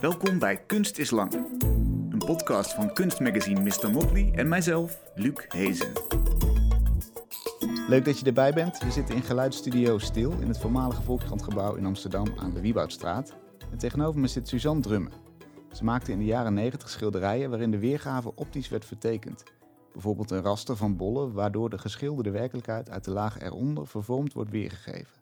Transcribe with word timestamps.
Welkom 0.00 0.38
bij 0.38 0.56
Kunst 0.66 0.98
is 0.98 1.10
Lang. 1.10 1.32
Een 2.10 2.22
podcast 2.26 2.74
van 2.74 2.92
kunstmagazine 2.92 3.60
Mr. 3.60 3.90
Motley 3.90 4.32
en 4.34 4.48
mijzelf, 4.48 5.00
Luc 5.14 5.44
Hezen. 5.48 5.92
Leuk 7.88 8.04
dat 8.04 8.18
je 8.18 8.26
erbij 8.26 8.52
bent. 8.52 8.78
We 8.78 8.90
zitten 8.90 9.14
in 9.14 9.22
geluidsstudio 9.22 9.98
Stil 9.98 10.32
in 10.32 10.48
het 10.48 10.58
voormalige 10.58 11.02
Volkskrantgebouw 11.02 11.74
in 11.74 11.86
Amsterdam 11.86 12.26
aan 12.36 12.52
de 12.52 12.60
Wieboudstraat. 12.60 13.34
En 13.70 13.78
tegenover 13.78 14.20
me 14.20 14.26
zit 14.26 14.48
Suzanne 14.48 14.82
Drummen. 14.82 15.12
Ze 15.72 15.84
maakte 15.84 16.12
in 16.12 16.18
de 16.18 16.24
jaren 16.24 16.54
90 16.54 16.88
schilderijen 16.88 17.50
waarin 17.50 17.70
de 17.70 17.78
weergave 17.78 18.32
optisch 18.34 18.68
werd 18.68 18.84
vertekend. 18.84 19.42
Bijvoorbeeld 19.92 20.30
een 20.30 20.42
raster 20.42 20.76
van 20.76 20.96
bollen 20.96 21.32
waardoor 21.32 21.70
de 21.70 21.78
geschilderde 21.78 22.30
werkelijkheid 22.30 22.90
uit 22.90 23.04
de 23.04 23.10
laag 23.10 23.40
eronder 23.40 23.86
vervormd 23.86 24.32
wordt 24.32 24.50
weergegeven. 24.50 25.20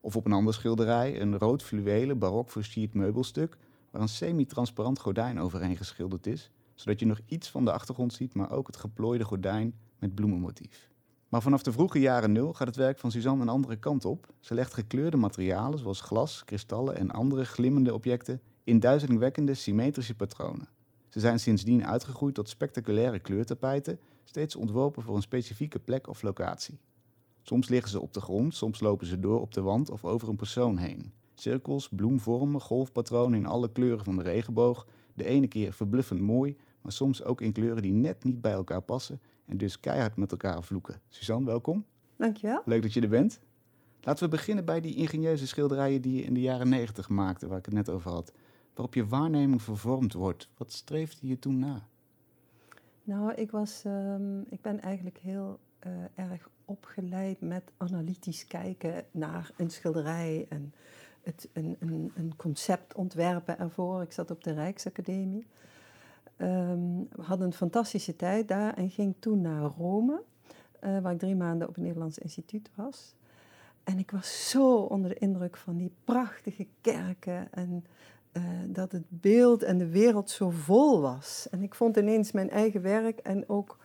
Of 0.00 0.16
op 0.16 0.26
een 0.26 0.32
andere 0.32 0.56
schilderij 0.56 1.20
een 1.20 1.38
rood 1.38 1.62
fluwelen 1.62 2.18
barok 2.18 2.50
versierd 2.50 2.94
meubelstuk 2.94 3.56
waar 3.96 4.04
een 4.04 4.14
semi-transparant 4.14 4.98
gordijn 4.98 5.40
overheen 5.40 5.76
geschilderd 5.76 6.26
is, 6.26 6.50
zodat 6.74 7.00
je 7.00 7.06
nog 7.06 7.20
iets 7.26 7.50
van 7.50 7.64
de 7.64 7.72
achtergrond 7.72 8.12
ziet, 8.12 8.34
maar 8.34 8.50
ook 8.50 8.66
het 8.66 8.76
geplooide 8.76 9.24
gordijn 9.24 9.74
met 9.98 10.14
bloemenmotief. 10.14 10.90
Maar 11.28 11.42
vanaf 11.42 11.62
de 11.62 11.72
vroege 11.72 12.00
jaren 12.00 12.32
nul 12.32 12.52
gaat 12.52 12.66
het 12.66 12.76
werk 12.76 12.98
van 12.98 13.10
Suzanne 13.10 13.42
een 13.42 13.48
andere 13.48 13.76
kant 13.76 14.04
op. 14.04 14.26
Ze 14.40 14.54
legt 14.54 14.74
gekleurde 14.74 15.16
materialen 15.16 15.78
zoals 15.78 16.00
glas, 16.00 16.44
kristallen 16.44 16.96
en 16.96 17.10
andere 17.10 17.44
glimmende 17.44 17.94
objecten 17.94 18.40
in 18.64 18.80
duizelingwekkende 18.80 19.54
symmetrische 19.54 20.14
patronen. 20.14 20.68
Ze 21.08 21.20
zijn 21.20 21.40
sindsdien 21.40 21.86
uitgegroeid 21.86 22.34
tot 22.34 22.48
spectaculaire 22.48 23.18
kleurtapijten, 23.18 23.98
steeds 24.24 24.56
ontworpen 24.56 25.02
voor 25.02 25.16
een 25.16 25.22
specifieke 25.22 25.78
plek 25.78 26.08
of 26.08 26.22
locatie. 26.22 26.78
Soms 27.42 27.68
liggen 27.68 27.90
ze 27.90 28.00
op 28.00 28.12
de 28.12 28.20
grond, 28.20 28.54
soms 28.54 28.80
lopen 28.80 29.06
ze 29.06 29.20
door 29.20 29.40
op 29.40 29.54
de 29.54 29.60
wand 29.62 29.90
of 29.90 30.04
over 30.04 30.28
een 30.28 30.36
persoon 30.36 30.76
heen. 30.76 31.12
Cirkels, 31.40 31.88
bloemvormen, 31.88 32.60
golfpatronen 32.60 33.38
in 33.38 33.46
alle 33.46 33.72
kleuren 33.72 34.04
van 34.04 34.16
de 34.16 34.22
regenboog. 34.22 34.86
De 35.14 35.24
ene 35.24 35.46
keer 35.46 35.72
verbluffend 35.72 36.20
mooi, 36.20 36.56
maar 36.80 36.92
soms 36.92 37.24
ook 37.24 37.40
in 37.40 37.52
kleuren 37.52 37.82
die 37.82 37.92
net 37.92 38.24
niet 38.24 38.40
bij 38.40 38.52
elkaar 38.52 38.82
passen 38.82 39.20
en 39.46 39.56
dus 39.56 39.80
keihard 39.80 40.16
met 40.16 40.30
elkaar 40.30 40.62
vloeken. 40.62 41.00
Suzanne, 41.08 41.46
welkom. 41.46 41.84
Dankjewel. 42.16 42.62
Leuk 42.64 42.82
dat 42.82 42.92
je 42.92 43.00
er 43.00 43.08
bent. 43.08 43.40
Laten 44.00 44.24
we 44.24 44.30
beginnen 44.30 44.64
bij 44.64 44.80
die 44.80 44.94
ingenieuze 44.94 45.46
schilderijen 45.46 46.02
die 46.02 46.16
je 46.16 46.22
in 46.22 46.34
de 46.34 46.40
jaren 46.40 46.68
negentig 46.68 47.08
maakte, 47.08 47.46
waar 47.46 47.58
ik 47.58 47.64
het 47.64 47.74
net 47.74 47.90
over 47.90 48.10
had. 48.10 48.32
Waarop 48.74 48.94
je 48.94 49.06
waarneming 49.06 49.62
vervormd 49.62 50.12
wordt. 50.12 50.48
Wat 50.56 50.72
streefde 50.72 51.26
je 51.26 51.38
toen 51.38 51.58
na? 51.58 51.86
Nou, 53.02 53.32
ik, 53.32 53.50
was, 53.50 53.82
ehm, 53.84 54.40
ik 54.40 54.60
ben 54.60 54.80
eigenlijk 54.80 55.18
heel 55.18 55.58
uh, 55.86 55.92
erg 56.14 56.48
opgeleid 56.64 57.40
met 57.40 57.72
analytisch 57.76 58.46
kijken 58.46 59.04
naar 59.10 59.50
een 59.56 59.70
schilderij 59.70 60.46
en 60.48 60.74
het, 61.26 61.48
een, 61.52 61.76
een, 61.78 62.12
een 62.16 62.32
concept 62.36 62.94
ontwerpen 62.94 63.58
ervoor. 63.58 64.02
Ik 64.02 64.12
zat 64.12 64.30
op 64.30 64.44
de 64.44 64.52
Rijksacademie. 64.52 65.46
Um, 66.38 67.08
we 67.10 67.22
hadden 67.22 67.46
een 67.46 67.52
fantastische 67.52 68.16
tijd 68.16 68.48
daar 68.48 68.74
en 68.74 68.90
ging 68.90 69.14
toen 69.18 69.40
naar 69.40 69.62
Rome, 69.62 70.22
uh, 70.84 70.98
waar 70.98 71.12
ik 71.12 71.18
drie 71.18 71.36
maanden 71.36 71.68
op 71.68 71.74
het 71.74 71.84
Nederlands 71.84 72.18
instituut 72.18 72.70
was. 72.74 73.14
En 73.84 73.98
ik 73.98 74.10
was 74.10 74.50
zo 74.50 74.76
onder 74.76 75.10
de 75.10 75.18
indruk 75.18 75.56
van 75.56 75.76
die 75.76 75.92
prachtige 76.04 76.66
kerken 76.80 77.52
en 77.52 77.84
uh, 78.32 78.42
dat 78.66 78.92
het 78.92 79.04
beeld 79.08 79.62
en 79.62 79.78
de 79.78 79.88
wereld 79.88 80.30
zo 80.30 80.50
vol 80.50 81.00
was. 81.00 81.46
En 81.50 81.62
ik 81.62 81.74
vond 81.74 81.96
ineens 81.96 82.32
mijn 82.32 82.50
eigen 82.50 82.82
werk 82.82 83.18
en 83.18 83.48
ook 83.48 83.78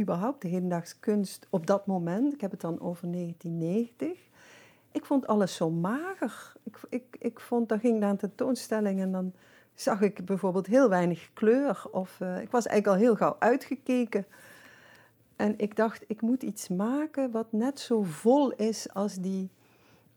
überhaupt 0.00 0.42
de 0.42 0.48
hedendaagse 0.48 0.98
kunst 1.00 1.46
op 1.50 1.66
dat 1.66 1.86
moment, 1.86 2.32
ik 2.32 2.40
heb 2.40 2.50
het 2.50 2.60
dan 2.60 2.80
over 2.80 3.12
1990, 3.12 4.28
ik 4.94 5.04
vond 5.04 5.26
alles 5.26 5.54
zo 5.54 5.70
mager. 5.70 6.52
Ik, 6.62 6.78
ik, 6.88 7.16
ik 7.18 7.40
vond, 7.40 7.68
dan 7.68 7.78
ging 7.78 7.98
naar 7.98 8.10
een 8.10 8.16
tentoonstelling 8.16 9.00
en 9.00 9.12
dan 9.12 9.32
zag 9.74 10.00
ik 10.00 10.24
bijvoorbeeld 10.24 10.66
heel 10.66 10.88
weinig 10.88 11.30
kleur. 11.32 11.84
Of 11.90 12.18
uh, 12.22 12.40
ik 12.40 12.50
was 12.50 12.66
eigenlijk 12.66 12.86
al 12.96 13.04
heel 13.06 13.16
gauw 13.16 13.36
uitgekeken. 13.38 14.26
En 15.36 15.54
ik 15.58 15.76
dacht, 15.76 16.04
ik 16.06 16.20
moet 16.20 16.42
iets 16.42 16.68
maken 16.68 17.30
wat 17.30 17.52
net 17.52 17.80
zo 17.80 18.02
vol 18.02 18.52
is 18.52 18.92
als 18.92 19.14
die, 19.14 19.50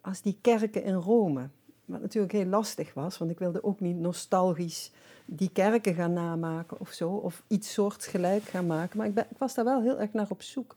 als 0.02 0.22
die 0.22 0.38
kerken 0.41 0.84
in 0.84 0.94
Rome. 0.94 1.50
Wat 1.85 2.02
natuurlijk 2.02 2.34
heel 2.34 2.46
lastig 2.46 2.94
was, 2.94 3.18
want 3.18 3.31
ik 3.31 3.40
wilde 3.40 3.63
ook 3.63 3.79
niet 3.79 3.97
nostalgisch 3.97 4.91
die 5.25 5.50
kerken 5.53 5.94
gaan 5.94 6.13
namaken 6.13 6.79
of 6.79 6.91
zo. 6.91 7.09
Of 7.09 7.44
iets 7.47 7.73
soortgelijk 7.73 8.44
gaan 8.44 8.66
maken. 8.66 8.97
Maar 8.97 9.07
ik, 9.07 9.18
ik 9.18 9.38
was 9.38 9.53
daar 9.53 9.66
wel 9.66 9.81
heel 9.81 10.00
erg 10.00 10.13
naar 10.13 10.29
op 10.29 10.41
zoek. 10.41 10.75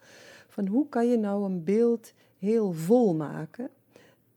Van 0.49 0.67
hoe 0.67 0.89
kan 0.89 1.09
je 1.09 1.19
nou 1.19 1.45
een 1.45 1.65
beeld 1.65 2.13
heel 2.39 2.73
vol 2.73 3.15
maken? 3.15 3.71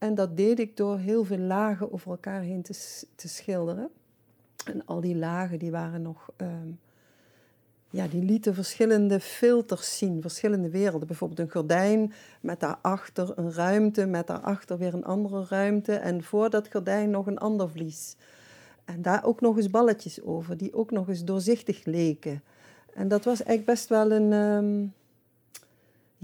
En 0.04 0.14
dat 0.14 0.36
deed 0.36 0.58
ik 0.58 0.76
door 0.76 0.98
heel 0.98 1.24
veel 1.24 1.38
lagen 1.38 1.92
over 1.92 2.10
elkaar 2.10 2.40
heen 2.40 2.62
te, 2.62 3.02
te 3.14 3.28
schilderen. 3.28 3.90
En 4.66 4.86
al 4.86 5.00
die 5.00 5.16
lagen 5.16 5.58
die 5.58 5.70
waren 5.70 6.02
nog, 6.02 6.30
um, 6.36 6.78
ja, 7.90 8.06
die 8.06 8.22
lieten 8.22 8.54
verschillende 8.54 9.20
filters 9.20 9.98
zien, 9.98 10.20
verschillende 10.20 10.70
werelden. 10.70 11.06
Bijvoorbeeld 11.06 11.40
een 11.40 11.50
gordijn 11.50 12.12
met 12.40 12.60
daarachter 12.60 13.32
een 13.38 13.52
ruimte, 13.52 14.06
met 14.06 14.26
daarachter 14.26 14.78
weer 14.78 14.94
een 14.94 15.04
andere 15.04 15.44
ruimte 15.48 15.94
en 15.94 16.22
voor 16.22 16.50
dat 16.50 16.68
gordijn 16.70 17.10
nog 17.10 17.26
een 17.26 17.38
ander 17.38 17.70
vlies. 17.70 18.16
En 18.84 19.02
daar 19.02 19.24
ook 19.24 19.40
nog 19.40 19.56
eens 19.56 19.70
balletjes 19.70 20.22
over, 20.22 20.56
die 20.56 20.74
ook 20.74 20.90
nog 20.90 21.08
eens 21.08 21.24
doorzichtig 21.24 21.84
leken. 21.84 22.42
En 22.94 23.08
dat 23.08 23.24
was 23.24 23.42
eigenlijk 23.42 23.66
best 23.66 23.88
wel 23.88 24.12
een, 24.12 24.32
um, 24.32 24.92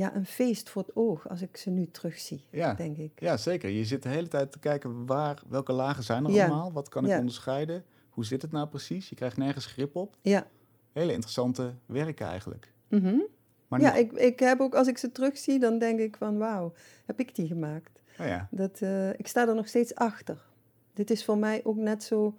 ja, 0.00 0.14
een 0.14 0.26
feest 0.26 0.68
voor 0.70 0.82
het 0.82 0.96
oog 0.96 1.28
als 1.28 1.42
ik 1.42 1.56
ze 1.56 1.70
nu 1.70 1.86
terugzie, 1.90 2.44
ja. 2.50 2.74
denk 2.74 2.96
ik. 2.96 3.20
Ja, 3.20 3.36
zeker. 3.36 3.70
Je 3.70 3.84
zit 3.84 4.02
de 4.02 4.08
hele 4.08 4.28
tijd 4.28 4.52
te 4.52 4.58
kijken 4.58 5.06
waar, 5.06 5.42
welke 5.48 5.72
lagen 5.72 6.02
zijn 6.02 6.24
er 6.24 6.30
ja. 6.30 6.46
allemaal, 6.46 6.72
wat 6.72 6.88
kan 6.88 7.04
ik 7.04 7.10
Ja. 7.10 7.18
onderscheiden, 7.18 7.84
hoe 8.10 8.24
zit 8.24 8.42
het 8.42 8.52
nou 8.52 8.68
precies? 8.68 9.08
Je 9.08 9.14
krijgt 9.14 9.36
nergens 9.36 9.66
grip 9.66 9.96
op. 9.96 10.16
Ja. 10.22 10.46
Hele 10.92 11.12
interessante 11.12 11.74
werken 11.86 12.26
eigenlijk. 12.26 12.72
Mhm. 12.88 13.16
Maar 13.68 13.80
Ja, 13.80 13.88
nog- 13.88 13.96
ik, 13.98 14.12
ik 14.12 14.38
heb 14.38 14.60
ook, 14.60 14.74
als 14.74 14.88
ik 14.88 14.98
ze 14.98 15.12
terugzie, 15.12 15.58
dan 15.58 15.78
denk 15.78 16.00
ik 16.00 16.16
van 16.16 16.38
wauw, 16.38 16.72
heb 17.06 17.20
ik 17.20 17.34
die 17.34 17.46
gemaakt? 17.46 18.02
Oh 18.20 18.26
ja. 18.26 18.48
Dat, 18.50 18.80
eh, 18.80 19.08
ik 19.12 19.26
sta 19.26 19.48
er 19.48 19.54
nog 19.54 19.68
steeds 19.68 19.94
achter. 19.94 20.44
Dit 20.94 21.10
is 21.10 21.24
voor 21.24 21.38
mij 21.38 21.60
ook 21.64 21.76
net 21.76 22.02
zo. 22.02 22.34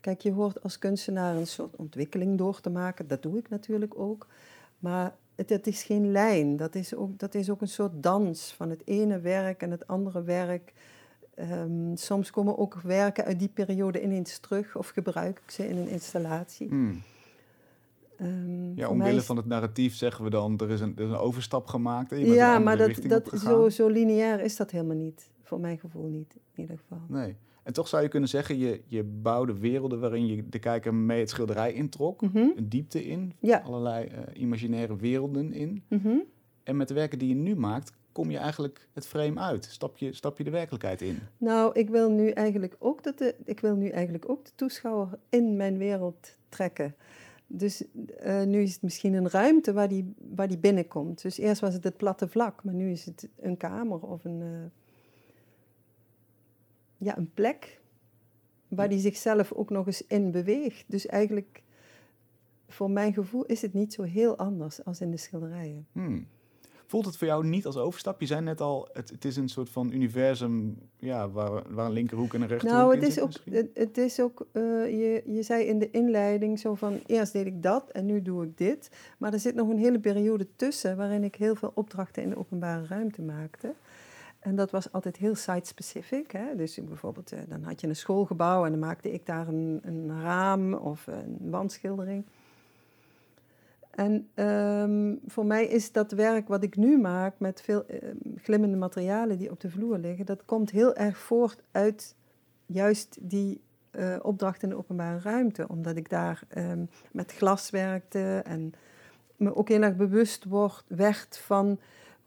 Kijk, 0.00 0.20
je 0.20 0.32
hoort 0.32 0.62
als 0.62 0.78
kunstenaar 0.78 1.36
een 1.36 1.46
soort 1.46 1.76
ontwikkeling 1.76 2.38
door 2.38 2.60
te 2.60 2.70
maken. 2.70 3.06
Dat 3.08 3.22
doe 3.22 3.38
ik 3.38 3.48
natuurlijk 3.48 3.98
ook. 3.98 4.26
Maar 4.78 5.16
het, 5.38 5.48
het 5.50 5.66
is 5.66 5.82
geen 5.82 6.10
lijn. 6.10 6.56
Dat 6.56 6.74
is, 6.74 6.94
ook, 6.94 7.18
dat 7.18 7.34
is 7.34 7.50
ook 7.50 7.60
een 7.60 7.68
soort 7.68 8.02
dans 8.02 8.52
van 8.54 8.70
het 8.70 8.82
ene 8.84 9.18
werk 9.20 9.62
en 9.62 9.70
het 9.70 9.86
andere 9.86 10.22
werk. 10.22 10.72
Ehm, 11.34 11.94
soms 11.96 12.30
komen 12.30 12.58
ook 12.58 12.80
werken 12.80 13.24
uit 13.24 13.38
die 13.38 13.48
periode 13.48 14.02
ineens 14.02 14.38
terug 14.38 14.76
of 14.76 14.88
gebruik 14.88 15.40
ik 15.44 15.50
ze 15.50 15.68
in 15.68 15.76
een 15.76 15.88
installatie. 15.88 16.68
Hmm. 16.68 17.02
Ehm, 18.16 18.74
Ja, 18.74 18.88
omwille 18.88 19.16
is- 19.16 19.24
van 19.24 19.36
het 19.36 19.46
narratief 19.46 19.94
zeggen 19.94 20.24
we 20.24 20.30
dan, 20.30 20.58
er 20.58 20.70
is 20.70 20.80
een, 20.80 20.92
er 20.96 21.04
is 21.04 21.10
een 21.10 21.16
overstap 21.16 21.66
gemaakt. 21.66 22.12
en 22.12 22.18
Je 22.18 22.24
bent 22.24 22.36
Ja, 22.36 22.58
maar 22.58 22.76
dat, 22.76 23.00
dat, 23.02 23.30
zo, 23.40 23.68
zo 23.68 23.88
lineair 23.88 24.40
is 24.40 24.56
dat 24.56 24.70
helemaal 24.70 24.96
niet. 24.96 25.30
Voor 25.42 25.60
mijn 25.60 25.78
gevoel 25.78 26.06
niet, 26.08 26.34
in 26.54 26.60
ieder 26.62 26.78
geval. 26.78 27.00
Nee. 27.08 27.36
En 27.68 27.74
toch 27.74 27.88
zou 27.88 28.02
je 28.02 28.08
kunnen 28.08 28.28
zeggen, 28.28 28.58
je, 28.58 28.80
je 28.86 29.04
bouwde 29.04 29.58
werelden 29.58 30.00
waarin 30.00 30.26
je 30.26 30.48
de 30.48 30.58
kijker 30.58 30.94
mee 30.94 31.20
het 31.20 31.30
schilderij 31.30 31.72
introk. 31.72 32.20
Mhm. 32.20 32.36
Een 32.56 32.68
diepte 32.68 33.04
in, 33.04 33.32
Ja. 33.40 33.58
allerlei 33.64 34.06
eh, 34.06 34.40
imaginaire 34.42 34.96
werelden 34.96 35.52
in. 35.52 35.82
Mhm. 35.88 36.16
En 36.62 36.76
met 36.76 36.88
de 36.88 36.94
werken 36.94 37.18
die 37.18 37.28
je 37.28 37.34
nu 37.34 37.56
maakt, 37.56 37.92
kom 38.12 38.30
je 38.30 38.38
eigenlijk 38.38 38.88
het 38.92 39.06
frame 39.06 39.40
uit. 39.40 39.64
Stap 39.64 39.98
je, 39.98 40.12
stap 40.12 40.38
je 40.38 40.44
de 40.44 40.50
werkelijkheid 40.50 41.02
in. 41.02 41.18
Nou, 41.38 41.72
ik 41.72 41.88
wil 41.88 42.10
nu 42.10 42.30
eigenlijk 42.30 42.76
ook 42.78 43.02
dat 43.02 43.18
de, 43.18 43.34
ik 43.44 43.60
wil 43.60 43.74
nu 43.76 43.88
eigenlijk 43.88 44.28
ook 44.30 44.44
de 44.44 44.50
toeschouwer 44.54 45.08
in 45.28 45.56
mijn 45.56 45.78
wereld 45.78 46.36
trekken. 46.48 46.94
Dus 47.46 47.84
eh, 48.18 48.42
nu 48.42 48.62
is 48.62 48.72
het 48.72 48.82
misschien 48.82 49.14
een 49.14 49.30
ruimte 49.30 49.72
waar 49.72 49.88
die, 49.88 50.14
waar 50.34 50.48
die 50.48 50.58
binnenkomt. 50.58 51.22
Dus 51.22 51.38
eerst 51.38 51.60
was 51.60 51.74
het 51.74 51.84
het 51.84 51.96
platte 51.96 52.28
vlak, 52.28 52.64
maar 52.64 52.74
nu 52.74 52.90
is 52.90 53.04
het 53.04 53.28
een 53.40 53.56
kamer 53.56 54.00
of 54.00 54.24
een, 54.24 54.42
eh, 54.42 54.48
ja, 56.98 57.18
een 57.18 57.30
plek 57.34 57.80
waar 58.68 58.88
die 58.88 58.98
zichzelf 58.98 59.52
ook 59.52 59.70
nog 59.70 59.86
eens 59.86 60.06
in 60.06 60.30
beweegt. 60.30 60.84
Dus 60.86 61.06
eigenlijk, 61.06 61.62
voor 62.68 62.90
mijn 62.90 63.12
gevoel, 63.12 63.44
is 63.44 63.62
het 63.62 63.74
niet 63.74 63.92
zo 63.92 64.02
heel 64.02 64.36
anders 64.36 64.84
als 64.84 65.00
in 65.00 65.10
de 65.10 65.16
schilderijen. 65.16 65.86
Hmm. 65.92 66.26
Voelt 66.88 67.04
het 67.04 67.16
voor 67.16 67.26
jou 67.26 67.46
niet 67.46 67.66
als 67.66 67.76
overstap? 67.76 68.20
Je 68.20 68.26
zei 68.26 68.40
net 68.40 68.60
al, 68.60 68.88
het, 68.92 69.10
het 69.10 69.24
is 69.24 69.36
een 69.36 69.48
soort 69.48 69.70
van 69.70 69.92
universum 69.92 70.78
ja, 70.96 71.30
waar, 71.30 71.62
waar 71.74 71.86
een 71.86 71.92
linkerhoek 71.92 72.34
en 72.34 72.42
een 72.42 72.48
rechterhoek 72.48 72.78
Nou, 72.78 72.94
het 72.94 73.06
is 73.06 73.14
zit 73.14 73.22
ook, 73.22 73.32
het 73.74 73.98
is 73.98 74.20
ook 74.20 74.46
eh, 74.52 74.62
je, 74.86 75.22
je 75.26 75.42
zei 75.42 75.64
in 75.64 75.78
de 75.78 75.90
inleiding 75.90 76.58
zo 76.58 76.74
van, 76.74 77.00
eerst 77.06 77.32
deed 77.32 77.46
ik 77.46 77.62
dat 77.62 77.90
en 77.90 78.06
nu 78.06 78.22
doe 78.22 78.44
ik 78.44 78.58
dit. 78.58 78.90
Maar 79.18 79.32
er 79.32 79.38
zit 79.38 79.54
nog 79.54 79.68
een 79.68 79.78
hele 79.78 79.98
periode 80.00 80.46
tussen 80.56 80.96
waarin 80.96 81.24
ik 81.24 81.34
heel 81.34 81.54
veel 81.54 81.72
opdrachten 81.74 82.22
in 82.22 82.28
de 82.28 82.38
openbare 82.38 82.86
ruimte 82.86 83.22
maakte. 83.22 83.74
En 84.38 84.56
dat 84.56 84.70
was 84.70 84.92
altijd 84.92 85.16
heel 85.16 85.34
site-specific. 85.34 86.38
Dus 86.56 86.84
bijvoorbeeld, 86.84 87.32
eh, 87.32 87.38
dan 87.48 87.62
had 87.62 87.80
je 87.80 87.86
een 87.86 87.96
schoolgebouw 87.96 88.64
en 88.64 88.70
dan 88.70 88.80
maakte 88.80 89.12
ik 89.12 89.26
daar 89.26 89.48
een, 89.48 89.80
een 89.82 90.22
raam 90.22 90.74
of 90.74 91.06
een 91.06 91.50
wandschildering. 91.50 92.24
En 93.98 94.28
ehm, 94.34 95.14
voor 95.26 95.46
mij 95.46 95.66
is 95.66 95.92
dat 95.92 96.12
werk 96.12 96.48
wat 96.48 96.62
ik 96.62 96.76
nu 96.76 96.98
maak 96.98 97.38
met 97.38 97.60
veel 97.60 97.86
ehm, 97.86 98.16
glimmende 98.36 98.76
materialen 98.76 99.38
die 99.38 99.50
op 99.50 99.60
de 99.60 99.70
vloer 99.70 99.98
liggen, 99.98 100.26
dat 100.26 100.44
komt 100.44 100.70
heel 100.70 100.94
erg 100.94 101.18
voort 101.18 101.62
uit 101.70 102.16
juist 102.66 103.18
die 103.20 103.60
uh, 103.92 104.16
opdracht 104.22 104.62
in 104.62 104.68
de 104.68 104.76
openbare 104.76 105.18
ruimte, 105.18 105.68
omdat 105.68 105.96
ik 105.96 106.10
daar 106.10 106.42
ehm, 106.48 106.84
met 107.12 107.32
glas 107.32 107.70
werkte 107.70 108.42
en 108.44 108.72
me 109.36 109.56
ook 109.56 109.68
heel 109.68 109.82
erg 109.82 109.96
bewust 109.96 110.44
wordt, 110.44 110.84
werd 110.86 111.38
van 111.38 111.78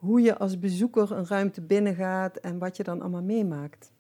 hoe 0.02 0.22
je 0.22 0.38
als 0.38 0.60
bezoeker 0.60 1.12
een 1.12 1.28
ruimte 1.28 1.62
binnengaat 1.62 2.38
en 2.38 2.58
wat 2.58 2.78
je 2.78 2.84
dan 2.84 3.02
allemaal 3.02 3.24
meemaakt. 3.24 3.92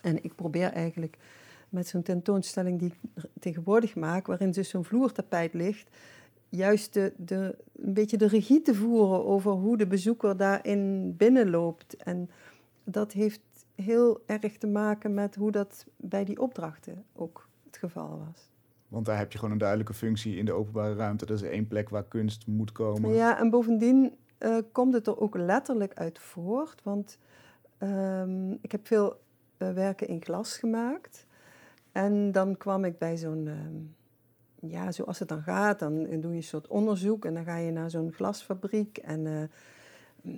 En 0.00 0.24
ik 0.24 0.34
probeer 0.34 0.72
eigenlijk 0.72 1.18
met 1.68 1.86
zo'n 1.88 2.02
tentoonstelling 2.02 2.78
die 2.78 2.88
ik 2.88 3.22
tegenwoordig 3.40 3.94
maak, 3.94 4.26
waarin 4.26 4.50
dus 4.50 4.68
zo'n 4.68 4.84
vloertapijt 4.84 5.54
ligt, 5.54 5.96
juist 6.48 6.94
de, 6.94 7.12
de, 7.16 7.56
een 7.76 7.94
beetje 7.94 8.16
de 8.16 8.26
regie 8.26 8.62
te 8.62 8.74
voeren 8.74 9.24
over 9.24 9.50
hoe 9.50 9.76
de 9.76 9.86
bezoeker 9.86 10.36
daarin 10.36 11.14
binnenloopt. 11.16 11.96
En 11.96 12.30
dat 12.84 13.12
heeft 13.12 13.40
heel 13.74 14.22
erg 14.26 14.58
te 14.58 14.66
maken 14.66 15.14
met 15.14 15.34
hoe 15.34 15.50
dat 15.50 15.86
bij 15.96 16.24
die 16.24 16.40
opdrachten 16.40 17.04
ook 17.12 17.48
het 17.64 17.76
geval 17.76 18.22
was. 18.26 18.50
Want 18.88 19.06
daar 19.06 19.18
heb 19.18 19.32
je 19.32 19.38
gewoon 19.38 19.52
een 19.52 19.58
duidelijke 19.58 19.94
functie 19.94 20.36
in 20.36 20.44
de 20.44 20.52
openbare 20.52 20.94
ruimte. 20.94 21.26
Dat 21.26 21.42
is 21.42 21.48
één 21.48 21.68
plek 21.68 21.88
waar 21.88 22.04
kunst 22.04 22.46
moet 22.46 22.72
komen. 22.72 23.14
Ja, 23.14 23.38
en 23.38 23.50
bovendien 23.50 24.12
uh, 24.44 24.58
komt 24.72 24.94
het 24.94 25.06
er 25.06 25.20
ook 25.20 25.36
letterlijk 25.36 25.94
uit 25.94 26.18
voort. 26.18 26.82
Want 26.82 27.18
um, 27.78 28.58
ik 28.60 28.72
heb 28.72 28.86
veel 28.86 29.20
uh, 29.58 29.72
werken 29.72 30.08
in 30.08 30.22
glas 30.24 30.56
gemaakt. 30.56 31.26
En 31.92 32.32
dan 32.32 32.56
kwam 32.56 32.84
ik 32.84 32.98
bij 32.98 33.16
zo'n, 33.16 33.46
um, 33.46 33.94
ja, 34.70 34.92
zoals 34.92 35.18
het 35.18 35.28
dan 35.28 35.42
gaat, 35.42 35.78
dan 35.78 36.20
doe 36.20 36.30
je 36.30 36.36
een 36.36 36.42
soort 36.42 36.66
onderzoek 36.66 37.24
en 37.24 37.34
dan 37.34 37.44
ga 37.44 37.56
je 37.56 37.72
naar 37.72 37.90
zo'n 37.90 38.12
glasfabriek 38.12 38.98
en 38.98 39.24
uh, 39.26 40.32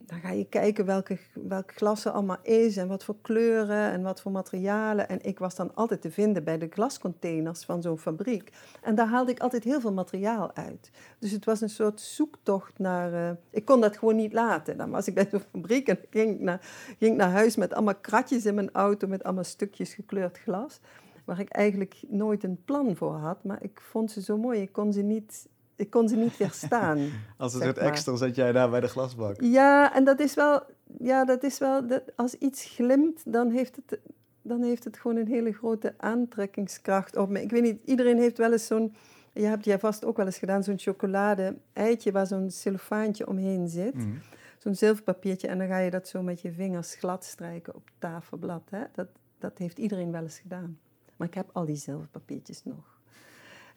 dan 0.00 0.20
ga 0.20 0.30
je 0.30 0.48
kijken 0.48 0.86
welke, 0.86 1.18
welk 1.32 1.72
glas 1.74 2.04
er 2.04 2.12
allemaal 2.12 2.42
is 2.42 2.76
en 2.76 2.88
wat 2.88 3.04
voor 3.04 3.16
kleuren 3.20 3.90
en 3.90 4.02
wat 4.02 4.20
voor 4.20 4.32
materialen. 4.32 5.08
En 5.08 5.22
ik 5.22 5.38
was 5.38 5.54
dan 5.54 5.74
altijd 5.74 6.00
te 6.00 6.10
vinden 6.10 6.44
bij 6.44 6.58
de 6.58 6.68
glascontainers 6.70 7.64
van 7.64 7.82
zo'n 7.82 7.98
fabriek. 7.98 8.52
En 8.82 8.94
daar 8.94 9.06
haalde 9.06 9.30
ik 9.30 9.40
altijd 9.40 9.64
heel 9.64 9.80
veel 9.80 9.92
materiaal 9.92 10.54
uit. 10.54 10.90
Dus 11.18 11.30
het 11.30 11.44
was 11.44 11.60
een 11.60 11.70
soort 11.70 12.00
zoektocht 12.00 12.78
naar... 12.78 13.12
Uh, 13.12 13.30
ik 13.50 13.64
kon 13.64 13.80
dat 13.80 13.96
gewoon 13.96 14.16
niet 14.16 14.32
laten. 14.32 14.76
Dan 14.76 14.90
was 14.90 15.06
ik 15.06 15.14
bij 15.14 15.26
zo'n 15.30 15.42
fabriek 15.50 15.88
en 15.88 15.98
ging 16.10 16.34
ik, 16.34 16.40
naar, 16.40 16.60
ging 16.98 17.16
naar 17.16 17.30
huis 17.30 17.56
met 17.56 17.72
allemaal 17.72 17.94
kratjes 17.94 18.46
in 18.46 18.54
mijn 18.54 18.72
auto 18.72 19.06
met 19.06 19.24
allemaal 19.24 19.44
stukjes 19.44 19.94
gekleurd 19.94 20.38
glas. 20.38 20.80
Waar 21.24 21.40
ik 21.40 21.48
eigenlijk 21.48 22.02
nooit 22.08 22.44
een 22.44 22.62
plan 22.64 22.96
voor 22.96 23.14
had, 23.14 23.44
maar 23.44 23.62
ik 23.62 23.80
vond 23.80 24.10
ze 24.10 24.22
zo 24.22 24.36
mooi. 24.38 24.60
Ik 24.60 24.72
kon 24.72 24.92
ze 24.92 25.02
niet 25.02 25.48
ik 25.76 25.90
kon 25.90 26.08
ze 26.08 26.16
niet 26.16 26.36
weerstaan. 26.36 26.98
als 27.36 27.54
een 27.54 27.62
soort 27.62 27.78
extra 27.78 28.16
zat 28.16 28.34
jij 28.34 28.52
daar 28.52 28.70
bij 28.70 28.80
de 28.80 28.88
glasbak. 28.88 29.40
Ja, 29.40 29.94
en 29.94 30.04
dat 30.04 30.20
is 30.20 30.34
wel, 30.34 30.62
ja, 30.98 31.24
dat 31.24 31.42
is 31.42 31.58
wel 31.58 31.86
dat 31.86 32.02
als 32.16 32.34
iets 32.34 32.64
glimt, 32.64 33.22
dan 33.24 33.50
heeft, 33.50 33.76
het, 33.76 34.00
dan 34.42 34.62
heeft 34.62 34.84
het 34.84 34.96
gewoon 34.96 35.16
een 35.16 35.28
hele 35.28 35.52
grote 35.52 35.94
aantrekkingskracht 35.96 37.16
op 37.16 37.28
me. 37.28 37.42
Ik 37.42 37.50
weet 37.50 37.62
niet, 37.62 37.80
iedereen 37.84 38.18
heeft 38.18 38.38
wel 38.38 38.52
eens 38.52 38.66
zo'n, 38.66 38.94
je 39.32 39.46
hebt 39.46 39.64
jij 39.64 39.78
vast 39.78 40.04
ook 40.04 40.16
wel 40.16 40.26
eens 40.26 40.38
gedaan, 40.38 40.62
zo'n 40.62 40.78
chocolade-eitje 40.78 42.12
waar 42.12 42.26
zo'n 42.26 42.50
cellofaantje 42.50 43.28
omheen 43.28 43.68
zit. 43.68 43.94
Mhm. 43.94 44.16
Zo'n 44.58 44.74
zilverpapiertje 44.74 45.48
en 45.48 45.58
dan 45.58 45.66
ga 45.66 45.78
je 45.78 45.90
dat 45.90 46.08
zo 46.08 46.22
met 46.22 46.40
je 46.40 46.52
vingers 46.52 46.94
glad 46.94 47.24
strijken 47.24 47.74
op 47.74 47.90
tafelblad. 47.98 48.62
Hè? 48.70 48.84
Dat, 48.92 49.08
dat 49.38 49.58
heeft 49.58 49.78
iedereen 49.78 50.12
wel 50.12 50.22
eens 50.22 50.38
gedaan. 50.38 50.78
Maar 51.16 51.28
ik 51.28 51.34
heb 51.34 51.50
al 51.52 51.64
die 51.64 51.76
zilverpapiertjes 51.76 52.64
nog. 52.64 52.93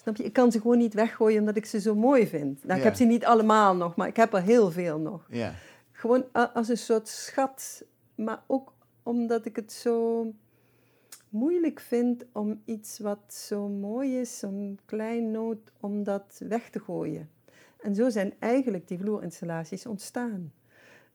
Snap 0.08 0.20
je? 0.20 0.24
Ik 0.24 0.34
kan 0.34 0.52
ze 0.52 0.62
gewoon 0.62 0.78
niet 0.78 0.94
weggooien 0.94 1.40
omdat 1.40 1.56
ik 1.56 1.66
ze 1.66 1.80
zo 1.80 1.96
mooi 1.96 2.28
vind. 2.28 2.64
Nou, 2.64 2.78
Ik 2.78 2.84
heb 2.84 2.96
ze 2.96 3.04
niet 3.04 3.26
allemaal 3.26 3.76
nog, 3.76 3.96
maar 3.96 4.08
ik 4.08 4.16
heb 4.16 4.34
er 4.34 4.42
heel 4.42 4.72
veel 4.72 5.00
nog. 5.00 5.28
Ja. 5.30 5.54
Gewoon 5.92 6.26
als 6.54 6.70
een 6.70 6.78
soort 6.78 7.08
schat, 7.08 7.84
maar 8.16 8.44
ook 8.48 8.74
omdat 9.04 9.46
ik 9.46 9.56
het 9.56 9.72
zo 9.72 10.26
moeilijk 11.30 11.80
vind 11.80 12.26
om 12.32 12.62
iets 12.66 13.00
wat 13.00 13.20
zo 13.28 13.68
mooi 13.68 14.20
is, 14.20 14.40
zo'n 14.40 14.80
klein 14.86 15.32
noot, 15.32 15.72
om 15.80 16.04
dat 16.04 16.42
weg 16.48 16.70
te 16.70 16.80
gooien. 16.80 17.30
En 17.82 17.96
zo 17.96 18.10
zijn 18.10 18.34
eigenlijk 18.40 18.88
die 18.88 18.98
vloerinstallaties 19.00 19.86
ontstaan. 19.86 20.54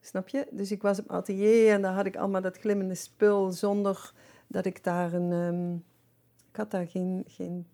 Snap 0.01 0.29
je? 0.29 0.47
Dus 0.51 0.71
ik 0.71 0.83
was 0.83 0.99
op 0.99 1.11
atelier 1.11 1.73
en 1.73 1.83
daar 1.83 1.95
had 1.95 2.07
ik 2.07 2.17
allemaal 2.17 2.43
dat 2.43 2.59
glimmende 2.59 2.95
spul 2.95 3.51
zonder 3.51 4.13
dat 4.47 4.65
ik 4.65 4.85
daar 4.85 5.13
een... 5.13 5.33
Um, 5.33 5.85
ik 6.51 6.57
had 6.57 6.71
daar 6.71 6.87
geen, 6.87 7.25
geen 7.27 7.67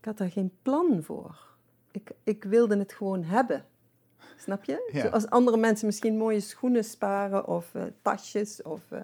ik 0.00 0.06
had 0.06 0.18
daar 0.18 0.30
geen 0.30 0.52
plan 0.62 1.02
voor. 1.02 1.48
Ik, 1.90 2.10
ik 2.24 2.44
wilde 2.44 2.78
het 2.78 2.92
gewoon 2.92 3.22
hebben. 3.22 3.64
Snap 4.36 4.64
je? 4.64 4.90
Zoals 4.92 5.26
andere 5.26 5.56
mensen 5.56 5.86
misschien 5.86 6.16
mooie 6.16 6.40
schoenen 6.40 6.84
sparen 6.84 7.46
of 7.46 7.74
uh, 7.74 7.82
tasjes 8.02 8.62
of 8.62 8.80
uh, 8.90 9.00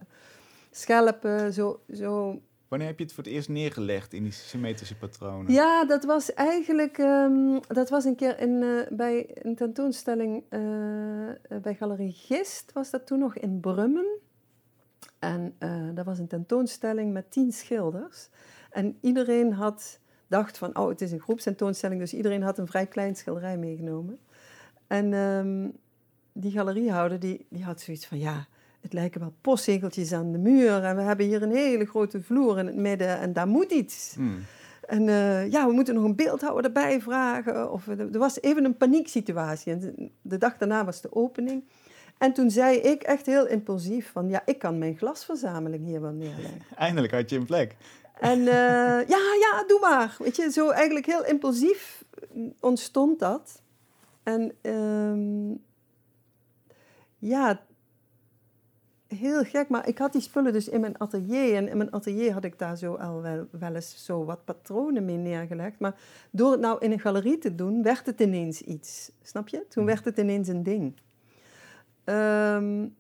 schelpen. 0.71 1.53
Zo, 1.53 1.81
zo. 1.93 2.41
Wanneer 2.69 2.89
heb 2.89 2.99
je 2.99 3.05
het 3.05 3.13
voor 3.13 3.25
het 3.25 3.33
eerst 3.33 3.49
neergelegd 3.49 4.13
in 4.13 4.23
die 4.23 4.33
symmetrische 4.33 4.97
patronen? 4.97 5.53
Ja, 5.53 5.85
dat 5.85 6.05
was 6.05 6.35
eigenlijk 6.35 6.99
um, 6.99 7.61
dat 7.69 7.91
was 7.91 8.05
een 8.05 8.17
keer 8.17 8.41
in, 8.41 8.63
uh, 8.63 8.81
bij 8.91 9.31
een 9.35 9.57
tentoonstelling 9.57 10.45
bij 11.63 11.75
Galerie 11.75 12.13
Gist, 12.13 12.73
was 12.73 12.91
dat 12.91 13.07
toen 13.07 13.19
nog 13.19 13.37
in 13.37 13.61
Brummen. 13.61 14.19
En 15.19 15.57
dat 15.95 16.05
was 16.05 16.19
een 16.19 16.27
tentoonstelling 16.27 17.13
met 17.13 17.31
tien 17.31 17.53
schilders. 17.53 18.29
En 18.71 18.99
iedereen 19.01 19.53
had 19.53 20.01
dacht 20.27 20.59
van, 20.59 20.79
oh, 20.79 20.89
het 20.89 21.01
is 21.01 21.13
een 21.13 21.21
groepstentoonstelling, 21.21 22.01
dus 22.01 22.15
iedereen 22.15 22.43
had 22.43 22.59
een 22.59 22.67
vrij 22.67 22.87
klein 22.87 23.17
schilderij 23.17 23.57
meegenomen. 23.57 24.19
En 24.87 25.13
um, 25.13 25.73
die 26.33 26.53
galeriehouder, 26.53 27.21
die, 27.21 27.47
die 27.49 27.65
had 27.65 27.81
zoiets 27.81 28.07
van, 28.07 28.19
ja, 28.19 28.47
het 28.81 28.93
lijken 28.93 29.21
wel 29.21 29.35
postzegeltjes 29.41 30.13
aan 30.13 30.33
de 30.33 30.39
muur 30.39 30.85
en 30.85 30.97
we 30.97 31.03
hebben 31.03 31.27
hier 31.27 31.43
een 31.43 31.55
hele 31.55 31.85
grote 31.85 32.23
vloer 32.23 32.59
in 32.59 32.67
het 32.67 32.77
midden 32.77 33.19
en 33.19 33.33
daar 33.33 33.49
moet 33.49 33.71
iets. 33.71 34.15
Hmm. 34.15 34.39
En 34.87 35.03
uh, 35.09 35.51
ja, 35.51 35.67
we 35.67 35.73
moeten 35.73 35.95
nog 35.95 36.05
een 36.05 36.17
beeldhouwer 36.17 36.65
erbij 36.65 37.01
vragen. 37.01 37.73
Of, 37.73 37.89
er 37.89 38.19
was 38.19 38.41
even 38.41 38.65
een 38.65 38.77
panieksituatie. 38.77 39.73
En 39.73 40.11
de 40.23 40.39
dag 40.39 40.57
daarna 40.57 40.85
was 40.85 41.01
de 41.01 41.15
opening. 41.15 41.65
En 42.19 42.33
toen 42.33 42.51
zei 42.51 42.77
ik 42.77 43.03
echt 43.03 43.27
heel 43.27 43.47
impulsief 43.47 44.11
van, 44.13 44.29
ja, 44.29 44.43
ik 44.45 44.59
kan 44.59 44.79
mijn 44.79 44.97
glasverzameling 44.97 45.85
hier 45.85 46.01
wel 46.01 46.13
neerleggen. 46.13 46.63
Eindelijk 46.77 47.13
had 47.13 47.31
je 47.31 47.37
een 47.37 47.47
plek. 47.47 47.77
En 48.21 48.39
uh, 48.39 48.47
ja, 49.09 49.35
ja, 49.41 49.65
doe 49.67 49.79
maar. 49.81 50.17
Weet 50.19 50.37
je, 50.37 50.51
zo 50.51 50.71
eigenlijk 50.71 51.07
heel 51.07 51.25
impulsief 51.25 52.05
ontstond 52.61 53.19
dat. 53.19 53.63
En 54.23 54.53
um, 54.63 55.65
ja, 57.19 57.61
heel 59.07 59.45
gek, 59.45 59.69
maar 59.69 59.89
ik 59.89 59.99
had 59.99 60.13
die 60.13 60.21
spullen 60.21 60.53
dus 60.53 60.69
in 60.69 60.81
mijn 60.81 60.99
atelier. 60.99 61.55
En 61.55 61.69
in 61.69 61.77
mijn 61.77 61.91
atelier 61.91 62.33
had 62.33 62.45
ik 62.45 62.59
daar 62.59 62.77
zo 62.77 62.95
al 62.95 63.23
wel, 63.23 63.47
wel 63.51 63.75
eens 63.75 64.05
zo 64.05 64.25
wat 64.25 64.45
patronen 64.45 65.05
mee 65.05 65.17
neergelegd. 65.17 65.79
Maar 65.79 65.95
door 66.31 66.51
het 66.51 66.61
nou 66.61 66.79
in 66.81 66.93
een 66.93 67.01
galerie 67.01 67.39
te 67.39 67.55
doen, 67.55 67.83
werd 67.83 68.07
het 68.07 68.21
ineens 68.21 68.61
iets. 68.61 69.11
Snap 69.23 69.49
je? 69.49 69.65
Toen 69.69 69.83
mm. 69.83 69.89
werd 69.89 70.05
het 70.05 70.19
ineens 70.19 70.49
een 70.49 70.63
ding. 70.63 70.95
Um, 72.05 72.97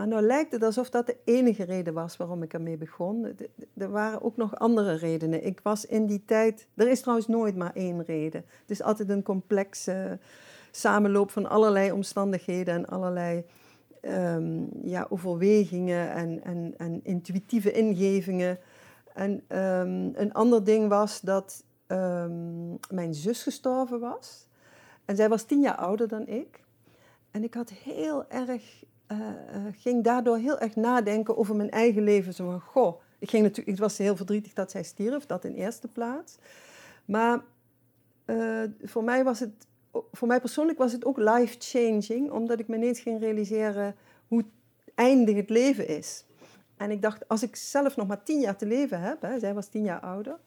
maar 0.00 0.08
nou 0.08 0.22
lijkt 0.22 0.52
het 0.52 0.62
alsof 0.62 0.90
dat 0.90 1.06
de 1.06 1.16
enige 1.24 1.64
reden 1.64 1.94
was 1.94 2.16
waarom 2.16 2.42
ik 2.42 2.52
ermee 2.52 2.76
begon. 2.76 3.36
Er 3.76 3.90
waren 3.90 4.22
ook 4.22 4.36
nog 4.36 4.58
andere 4.58 4.94
redenen. 4.94 5.46
Ik 5.46 5.60
was 5.62 5.84
in 5.86 6.06
die 6.06 6.24
tijd. 6.24 6.66
Er 6.74 6.88
is 6.88 7.00
trouwens 7.00 7.28
nooit 7.28 7.56
maar 7.56 7.74
één 7.74 8.04
reden. 8.04 8.44
Het 8.60 8.70
is 8.70 8.82
altijd 8.82 9.08
een 9.08 9.22
complexe 9.22 10.18
samenloop 10.70 11.30
van 11.30 11.48
allerlei 11.48 11.92
omstandigheden 11.92 12.74
en 12.74 12.86
allerlei 12.86 13.44
um, 14.02 14.68
ja, 14.82 15.06
overwegingen 15.08 16.12
en, 16.12 16.44
en, 16.44 16.74
en 16.76 17.00
intuïtieve 17.04 17.72
ingevingen. 17.72 18.58
En 19.14 19.30
um, 19.30 20.12
een 20.14 20.32
ander 20.32 20.64
ding 20.64 20.88
was 20.88 21.20
dat 21.20 21.64
um, 21.86 22.78
mijn 22.90 23.14
zus 23.14 23.42
gestorven 23.42 24.00
was. 24.00 24.46
En 25.04 25.16
zij 25.16 25.28
was 25.28 25.42
tien 25.42 25.60
jaar 25.60 25.76
ouder 25.76 26.08
dan 26.08 26.26
ik. 26.26 26.60
En 27.30 27.44
ik 27.44 27.54
had 27.54 27.70
heel 27.70 28.28
erg 28.28 28.84
uh, 29.12 29.18
ging 29.72 30.04
daardoor 30.04 30.36
heel 30.36 30.58
erg 30.58 30.76
nadenken 30.76 31.36
over 31.36 31.56
mijn 31.56 31.70
eigen 31.70 32.02
leven. 32.02 32.34
Zo 32.34 32.44
van, 32.44 32.60
goh, 32.60 33.00
ik, 33.18 33.30
ging 33.30 33.42
natuurlijk, 33.42 33.76
ik 33.76 33.82
was 33.82 33.98
heel 33.98 34.16
verdrietig 34.16 34.52
dat 34.52 34.70
zij 34.70 34.82
stierf, 34.82 35.26
dat 35.26 35.44
in 35.44 35.54
eerste 35.54 35.88
plaats. 35.88 36.38
Maar 37.04 37.40
uh, 38.26 38.62
voor 38.82 39.04
mij 39.04 39.24
was 39.24 39.40
het, 39.40 39.66
voor 40.12 40.28
mij 40.28 40.40
persoonlijk 40.40 40.78
was 40.78 40.92
het 40.92 41.04
ook 41.04 41.18
life-changing, 41.18 42.30
omdat 42.30 42.58
ik 42.58 42.68
me 42.68 42.76
ineens 42.76 43.00
ging 43.00 43.20
realiseren 43.20 43.94
hoe 44.28 44.44
eindig 44.94 45.36
het 45.36 45.50
leven 45.50 45.88
is. 45.88 46.24
En 46.76 46.90
ik 46.90 47.02
dacht, 47.02 47.28
als 47.28 47.42
ik 47.42 47.56
zelf 47.56 47.96
nog 47.96 48.06
maar 48.06 48.22
tien 48.22 48.40
jaar 48.40 48.56
te 48.56 48.66
leven 48.66 49.00
heb, 49.00 49.22
hè, 49.22 49.38
zij 49.38 49.54
was 49.54 49.68
tien 49.68 49.84
jaar 49.84 50.00
ouder, 50.00 50.38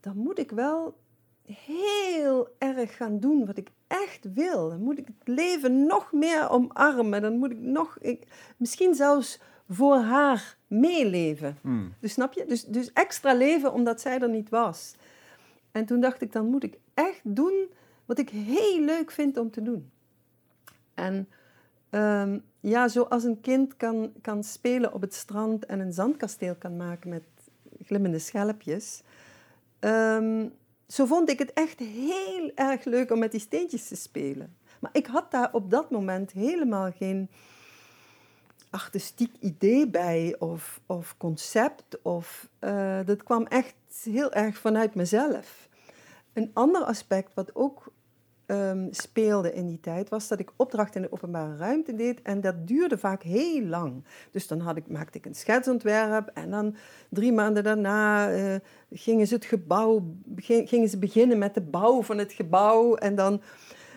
dan 0.00 0.16
moet 0.16 0.38
ik 0.38 0.50
wel 0.50 0.96
heel 1.66 2.48
erg 2.58 2.96
gaan 2.96 3.20
doen 3.20 3.46
wat 3.46 3.56
ik 3.56 3.68
echt 3.86 4.32
wil. 4.34 4.68
Dan 4.68 4.82
moet 4.82 4.98
ik 4.98 5.06
het 5.06 5.28
leven 5.28 5.86
nog 5.86 6.12
meer 6.12 6.50
omarmen. 6.50 7.22
Dan 7.22 7.38
moet 7.38 7.50
ik 7.50 7.58
nog, 7.58 7.98
ik, 7.98 8.26
misschien 8.56 8.94
zelfs 8.94 9.40
voor 9.68 9.96
haar 9.96 10.56
meeleven. 10.66 11.56
Hmm. 11.60 11.92
Dus 12.00 12.12
snap 12.12 12.32
je? 12.32 12.44
Dus, 12.46 12.64
dus 12.64 12.92
extra 12.92 13.34
leven 13.34 13.72
omdat 13.72 14.00
zij 14.00 14.18
er 14.18 14.28
niet 14.28 14.48
was. 14.48 14.94
En 15.72 15.84
toen 15.84 16.00
dacht 16.00 16.20
ik, 16.20 16.32
dan 16.32 16.46
moet 16.46 16.62
ik 16.62 16.78
echt 16.94 17.20
doen 17.22 17.70
wat 18.04 18.18
ik 18.18 18.30
heel 18.30 18.80
leuk 18.80 19.10
vind 19.10 19.36
om 19.36 19.50
te 19.50 19.62
doen. 19.62 19.90
En 20.94 21.28
um, 21.90 22.44
ja, 22.60 22.88
zoals 22.88 23.24
een 23.24 23.40
kind 23.40 23.76
kan, 23.76 24.12
kan 24.20 24.44
spelen 24.44 24.92
op 24.92 25.00
het 25.00 25.14
strand 25.14 25.66
en 25.66 25.80
een 25.80 25.92
zandkasteel 25.92 26.54
kan 26.54 26.76
maken 26.76 27.10
met 27.10 27.22
glimmende 27.84 28.18
schelpjes. 28.18 29.02
Ehm, 29.78 30.48
zo 30.92 31.06
vond 31.06 31.30
ik 31.30 31.38
het 31.38 31.52
echt 31.52 31.78
heel 31.78 32.50
erg 32.54 32.84
leuk 32.84 33.10
om 33.10 33.18
met 33.18 33.30
die 33.30 33.40
steentjes 33.40 33.88
te 33.88 33.96
spelen. 33.96 34.56
Maar 34.80 34.90
ik 34.92 35.06
had 35.06 35.30
daar 35.30 35.52
op 35.52 35.70
dat 35.70 35.90
moment 35.90 36.32
helemaal 36.32 36.92
geen 36.92 37.30
artistiek 38.70 39.34
idee 39.40 39.88
bij 39.88 40.36
of, 40.38 40.80
of 40.86 41.16
concept. 41.16 42.02
Of, 42.02 42.48
uh, 42.60 43.00
dat 43.04 43.22
kwam 43.22 43.46
echt 43.46 43.74
heel 44.04 44.32
erg 44.32 44.58
vanuit 44.58 44.94
mezelf. 44.94 45.68
Een 46.32 46.50
ander 46.52 46.82
aspect 46.84 47.34
wat 47.34 47.54
ook 47.54 47.92
um, 48.52 48.88
speelde 48.90 49.52
in 49.52 49.66
die 49.66 49.80
tijd, 49.80 50.08
was 50.08 50.28
dat 50.28 50.38
ik 50.38 50.52
opdrachten 50.56 51.02
in 51.02 51.02
de 51.02 51.12
openbare 51.12 51.56
ruimte 51.56 51.94
deed 51.94 52.22
en 52.22 52.40
dat 52.40 52.66
duurde 52.68 52.98
vaak 52.98 53.22
heel 53.22 53.62
lang. 53.62 54.04
Dus 54.30 54.46
dan 54.46 54.60
had 54.60 54.76
ik, 54.76 54.88
maakte 54.88 55.18
ik 55.18 55.26
een 55.26 55.34
schetsontwerp 55.34 56.30
en 56.34 56.50
dan 56.50 56.76
drie 57.08 57.32
maanden 57.32 57.64
daarna 57.64 58.32
uh, 58.34 58.54
gingen 58.90 59.26
ze 59.26 59.34
het 59.34 59.44
gebouw, 59.44 60.14
gingen 60.36 60.88
ze 60.88 60.98
beginnen 60.98 61.38
met 61.38 61.54
de 61.54 61.60
bouw 61.60 62.02
van 62.02 62.18
het 62.18 62.32
gebouw 62.32 62.94
en 62.94 63.14
dan 63.14 63.42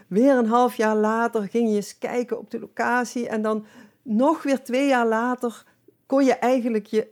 weer 0.08 0.38
een 0.38 0.48
half 0.48 0.76
jaar 0.76 0.96
later 0.96 1.48
ging 1.48 1.70
je 1.70 1.76
eens 1.76 1.98
kijken 1.98 2.40
op 2.40 2.52
de 2.52 2.60
locatie 2.60 3.30
en 3.30 3.42
dan 3.42 3.66
nog 4.02 4.44
weer 4.44 4.64
twee 4.64 4.88
jaar 4.88 5.08
later 5.08 5.64
kon 6.06 6.26
je 6.26 6.34
eigenlijk 6.34 6.86
je 6.86 7.08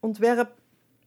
ontwerp 0.00 0.50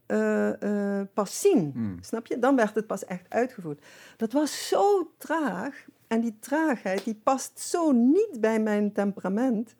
uh, 0.07 1.01
pas 1.13 1.41
zien. 1.41 1.71
Hmm. 1.73 1.97
Snap 2.01 2.27
je? 2.27 2.39
Dan 2.39 2.55
werd 2.55 2.75
het 2.75 2.87
pas 2.87 3.05
echt 3.05 3.25
uitgevoerd. 3.29 3.85
Dat 4.17 4.31
was 4.31 4.67
zo 4.67 5.11
traag. 5.17 5.85
En 6.07 6.21
die 6.21 6.37
traagheid 6.39 7.03
die 7.03 7.19
past 7.23 7.59
zo 7.59 7.91
niet 7.91 8.37
bij 8.39 8.59
mijn 8.59 8.91
temperament. 8.91 9.75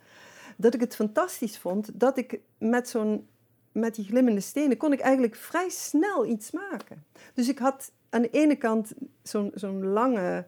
Dat 0.57 0.73
ik 0.73 0.79
het 0.79 0.95
fantastisch 0.95 1.57
vond 1.57 1.89
dat 1.93 2.17
ik 2.17 2.39
met 2.57 2.89
zo'n 2.89 3.27
met 3.71 3.95
die 3.95 4.05
glimmende 4.05 4.41
stenen 4.41 4.77
kon 4.77 4.93
ik 4.93 4.99
eigenlijk 4.99 5.35
vrij 5.35 5.69
snel 5.69 6.25
iets 6.25 6.51
maken. 6.51 7.05
Dus 7.33 7.49
ik 7.49 7.57
had 7.57 7.91
aan 8.09 8.21
de 8.21 8.29
ene 8.29 8.55
kant 8.55 8.93
zo'n 9.23 9.51
zo'n 9.53 9.85
lange 9.85 10.45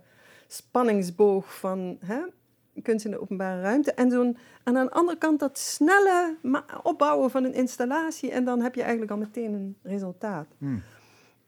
spanningsboog 0.47 1.57
van 1.59 1.97
hè, 2.05 2.19
kunst 2.81 3.05
in 3.05 3.11
de 3.11 3.21
openbare 3.21 3.61
ruimte. 3.61 3.93
En, 3.93 4.11
zo'n, 4.11 4.37
aan 4.63 4.73
de 4.73 4.91
andere 4.91 5.17
kant 5.17 5.39
dat 5.39 5.57
snelle 5.57 6.37
opbouwen 6.83 7.31
van 7.31 7.43
een 7.43 7.53
installatie. 7.53 8.31
En 8.31 8.43
dan 8.43 8.61
heb 8.61 8.75
je 8.75 8.81
eigenlijk 8.81 9.11
al 9.11 9.17
meteen 9.17 9.53
een 9.53 9.77
resultaat. 9.83 10.47
Hmm. 10.57 10.83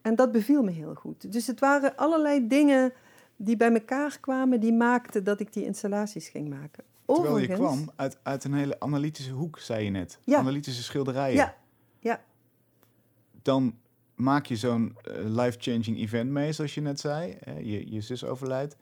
En 0.02 0.16
dat 0.16 0.32
beviel 0.32 0.64
me 0.64 0.72
heel 0.72 0.94
goed. 0.94 1.32
Dus 1.32 1.48
het 1.48 1.60
waren 1.60 1.96
allerlei 1.96 2.48
dingen 2.48 2.94
die 3.36 3.58
bij 3.58 3.74
elkaar 3.74 4.18
kwamen, 4.20 4.60
die 4.60 4.74
maakten 4.74 5.24
dat 5.24 5.40
ik 5.40 5.54
die 5.54 5.66
installaties 5.66 6.30
ging 6.30 6.50
maken. 6.50 6.84
Terwijl 7.06 7.38
je 7.38 7.48
kwam 7.48 7.92
uit, 7.96 8.18
uit 8.24 8.44
een 8.44 8.54
hele 8.54 8.80
analytische 8.80 9.32
hoek, 9.32 9.60
zei 9.60 9.84
je 9.84 9.90
net. 9.90 10.20
Ja. 10.24 10.38
Analytische 10.38 10.84
schilderijen. 10.84 11.36
Ja, 11.36 11.56
ja. 12.00 12.22
Dan 13.42 13.76
maak 14.16 14.46
je 14.46 14.56
zo'n 14.56 14.98
uh, 15.08 15.14
life-changing 15.26 15.98
event 15.98 16.30
mee, 16.30 16.52
zoals 16.52 16.76
je 16.76 16.82
net 16.82 17.00
zei. 17.00 17.38
je, 17.62 17.92
je 17.92 18.02
zus 18.02 18.26
overlijdt. 18.26 18.76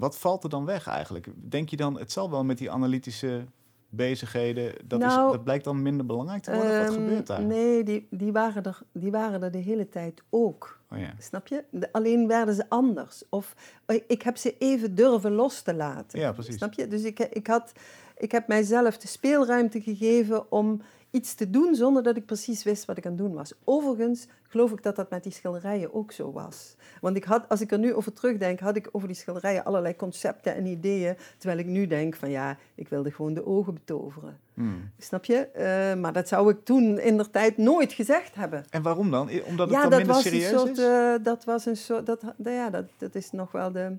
Wat 0.00 0.18
valt 0.18 0.44
er 0.44 0.50
dan 0.50 0.64
weg 0.64 0.86
eigenlijk? 0.86 1.26
Denk 1.34 1.68
je 1.68 1.76
dan, 1.76 1.98
het 1.98 2.12
zal 2.12 2.30
wel 2.30 2.44
met 2.44 2.58
die 2.58 2.70
analytische 2.70 3.44
bezigheden, 3.88 4.74
dat, 4.84 5.00
is, 5.00 5.06
nou, 5.06 5.32
dat 5.32 5.44
blijkt 5.44 5.64
dan 5.64 5.82
minder 5.82 6.06
belangrijk 6.06 6.42
te 6.42 6.50
worden? 6.50 6.78
Wat 6.78 6.94
ehm, 6.94 7.02
gebeurt 7.02 7.26
daar? 7.26 7.42
Nee, 7.42 7.84
die, 7.84 8.06
die, 8.10 8.32
waren 8.32 8.62
er, 8.62 8.78
die 8.92 9.10
waren 9.10 9.42
er 9.42 9.50
de 9.50 9.58
hele 9.58 9.88
tijd 9.88 10.22
ook. 10.30 10.78
Oh 10.90 10.98
ja. 10.98 11.14
Snap 11.18 11.46
je? 11.46 11.64
alleen 11.92 12.26
werden 12.26 12.54
ze 12.54 12.64
anders. 12.68 13.22
Of 13.28 13.54
eh, 13.86 14.00
ik 14.06 14.22
heb 14.22 14.36
ze 14.36 14.56
even 14.58 14.94
durven 14.94 15.32
los 15.32 15.62
te 15.62 15.74
laten. 15.74 16.18
Ja, 16.18 16.32
precies. 16.32 16.56
Snap 16.56 16.72
je? 16.72 16.86
Dus 16.86 17.02
ik, 17.02 17.18
ik, 17.18 17.46
had, 17.46 17.72
ik 18.16 18.32
heb 18.32 18.48
mijzelf 18.48 18.98
de 18.98 19.08
speelruimte 19.08 19.80
gegeven 19.80 20.52
om 20.52 20.82
iets 21.10 21.34
te 21.34 21.50
doen 21.50 21.74
zonder 21.74 22.02
dat 22.02 22.16
ik 22.16 22.26
precies 22.26 22.62
wist 22.62 22.84
wat 22.84 22.96
ik 22.96 23.06
aan 23.06 23.12
het 23.12 23.20
doen 23.20 23.34
was. 23.34 23.52
Overigens 23.64 24.26
geloof 24.42 24.72
ik 24.72 24.82
dat 24.82 24.96
dat 24.96 25.10
met 25.10 25.22
die 25.22 25.32
schilderijen 25.32 25.94
ook 25.94 26.12
zo 26.12 26.32
was. 26.32 26.76
Want 27.00 27.16
ik 27.16 27.24
had, 27.24 27.48
als 27.48 27.60
ik 27.60 27.72
er 27.72 27.78
nu 27.78 27.94
over 27.94 28.12
terugdenk, 28.12 28.60
had 28.60 28.76
ik 28.76 28.88
over 28.92 29.08
die 29.08 29.16
schilderijen 29.16 29.64
allerlei 29.64 29.96
concepten 29.96 30.54
en 30.54 30.66
ideeën. 30.66 31.16
Terwijl 31.38 31.60
ik 31.60 31.66
nu 31.66 31.86
denk 31.86 32.14
van 32.14 32.30
ja, 32.30 32.56
ik 32.74 32.88
wilde 32.88 33.10
gewoon 33.10 33.34
de 33.34 33.46
ogen 33.46 33.74
betoveren. 33.74 34.38
Hmm. 34.54 34.90
Snap 34.98 35.24
je? 35.24 35.48
Uh, 35.56 36.00
maar 36.00 36.12
dat 36.12 36.28
zou 36.28 36.50
ik 36.50 36.64
toen 36.64 36.98
in 36.98 37.16
der 37.16 37.30
tijd 37.30 37.56
nooit 37.56 37.92
gezegd 37.92 38.34
hebben. 38.34 38.64
En 38.70 38.82
waarom 38.82 39.10
dan? 39.10 39.30
Omdat 39.46 39.70
het 39.70 39.76
ja, 39.76 39.88
dan 39.88 39.98
minder 39.98 40.16
serieus 40.16 40.48
soort, 40.48 40.78
is? 40.78 40.84
Uh, 40.84 41.14
dat 41.22 41.44
was 41.44 41.66
een 41.66 41.76
soort... 41.76 42.06
Dat, 42.06 42.22
ja, 42.44 42.70
dat, 42.70 42.84
dat 42.98 43.14
is 43.14 43.30
nog 43.30 43.52
wel 43.52 43.72
de... 43.72 43.96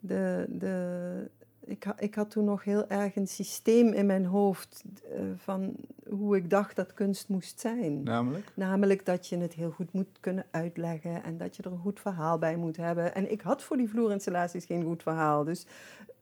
de, 0.00 0.46
de 0.48 1.28
ik, 1.68 1.84
ik 1.98 2.14
had 2.14 2.30
toen 2.30 2.44
nog 2.44 2.64
heel 2.64 2.88
erg 2.88 3.16
een 3.16 3.26
systeem 3.26 3.92
in 3.92 4.06
mijn 4.06 4.24
hoofd 4.24 4.84
uh, 5.12 5.20
van 5.36 5.74
hoe 6.08 6.36
ik 6.36 6.50
dacht 6.50 6.76
dat 6.76 6.94
kunst 6.94 7.28
moest 7.28 7.60
zijn. 7.60 8.02
Namelijk? 8.02 8.52
Namelijk 8.54 9.06
dat 9.06 9.26
je 9.26 9.38
het 9.38 9.54
heel 9.54 9.70
goed 9.70 9.92
moet 9.92 10.08
kunnen 10.20 10.44
uitleggen 10.50 11.22
en 11.22 11.38
dat 11.38 11.56
je 11.56 11.62
er 11.62 11.72
een 11.72 11.78
goed 11.78 12.00
verhaal 12.00 12.38
bij 12.38 12.56
moet 12.56 12.76
hebben. 12.76 13.14
En 13.14 13.30
ik 13.30 13.40
had 13.40 13.62
voor 13.62 13.76
die 13.76 13.88
vloerinstallaties 13.88 14.64
geen 14.64 14.84
goed 14.84 15.02
verhaal. 15.02 15.44
Dus 15.44 15.66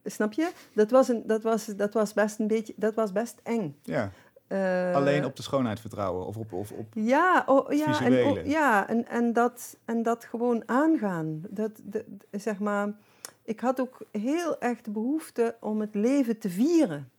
snap 0.04 0.32
je? 0.32 0.50
Dat 0.74 0.90
was, 0.90 1.08
een, 1.08 1.22
dat 1.26 1.42
was, 1.42 1.66
dat 1.66 1.94
was 1.94 2.12
best 2.12 2.38
een 2.38 2.46
beetje, 2.46 2.74
dat 2.76 2.94
was 2.94 3.12
best 3.12 3.40
eng. 3.42 3.76
Ja. 3.82 4.10
Uh, 4.48 4.94
Alleen 4.94 5.24
op 5.24 5.36
de 5.36 5.42
schoonheid 5.42 5.80
vertrouwen 5.80 6.26
of 6.26 6.36
op, 6.36 6.52
of 6.52 6.72
op 6.72 6.86
ja, 6.94 7.42
oh, 7.46 7.72
ja, 7.72 8.00
en, 8.00 8.24
oh, 8.24 8.46
ja 8.46 8.88
en, 8.88 9.08
en, 9.08 9.32
dat, 9.32 9.76
en 9.84 10.02
dat 10.02 10.24
gewoon 10.24 10.62
aangaan. 10.66 11.42
Dat, 11.50 11.70
de, 11.84 12.04
zeg 12.30 12.58
maar 12.58 12.92
ik 13.46 13.60
had 13.60 13.80
ook 13.80 13.98
heel 14.10 14.60
erg 14.60 14.82
de 14.82 14.90
behoefte 14.90 15.56
om 15.60 15.80
het 15.80 15.94
leven 15.94 16.38
te 16.38 16.48
vieren. 16.48 17.10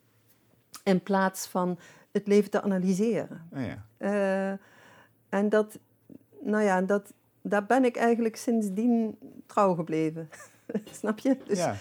In 0.84 1.04
plaats 1.04 1.48
van 1.48 1.80
het 2.12 2.28
leven 2.28 2.50
te 2.50 2.62
analyseren. 2.62 3.48
Oh 3.54 3.60
ja. 3.62 3.86
Uh, 3.98 4.58
en 5.30 5.50
dat, 5.50 5.80
nou 6.42 6.64
ja, 6.64 6.82
dat, 6.82 7.14
daar 7.42 7.66
ben 7.66 7.86
ik 7.86 7.96
eigenlijk 7.96 8.36
sindsdien 8.36 9.18
trouw 9.46 9.76
gebleven. 9.76 10.30
Snap 11.00 11.20
je? 11.20 11.38
Dus, 11.46 11.58
ja. 11.58 11.76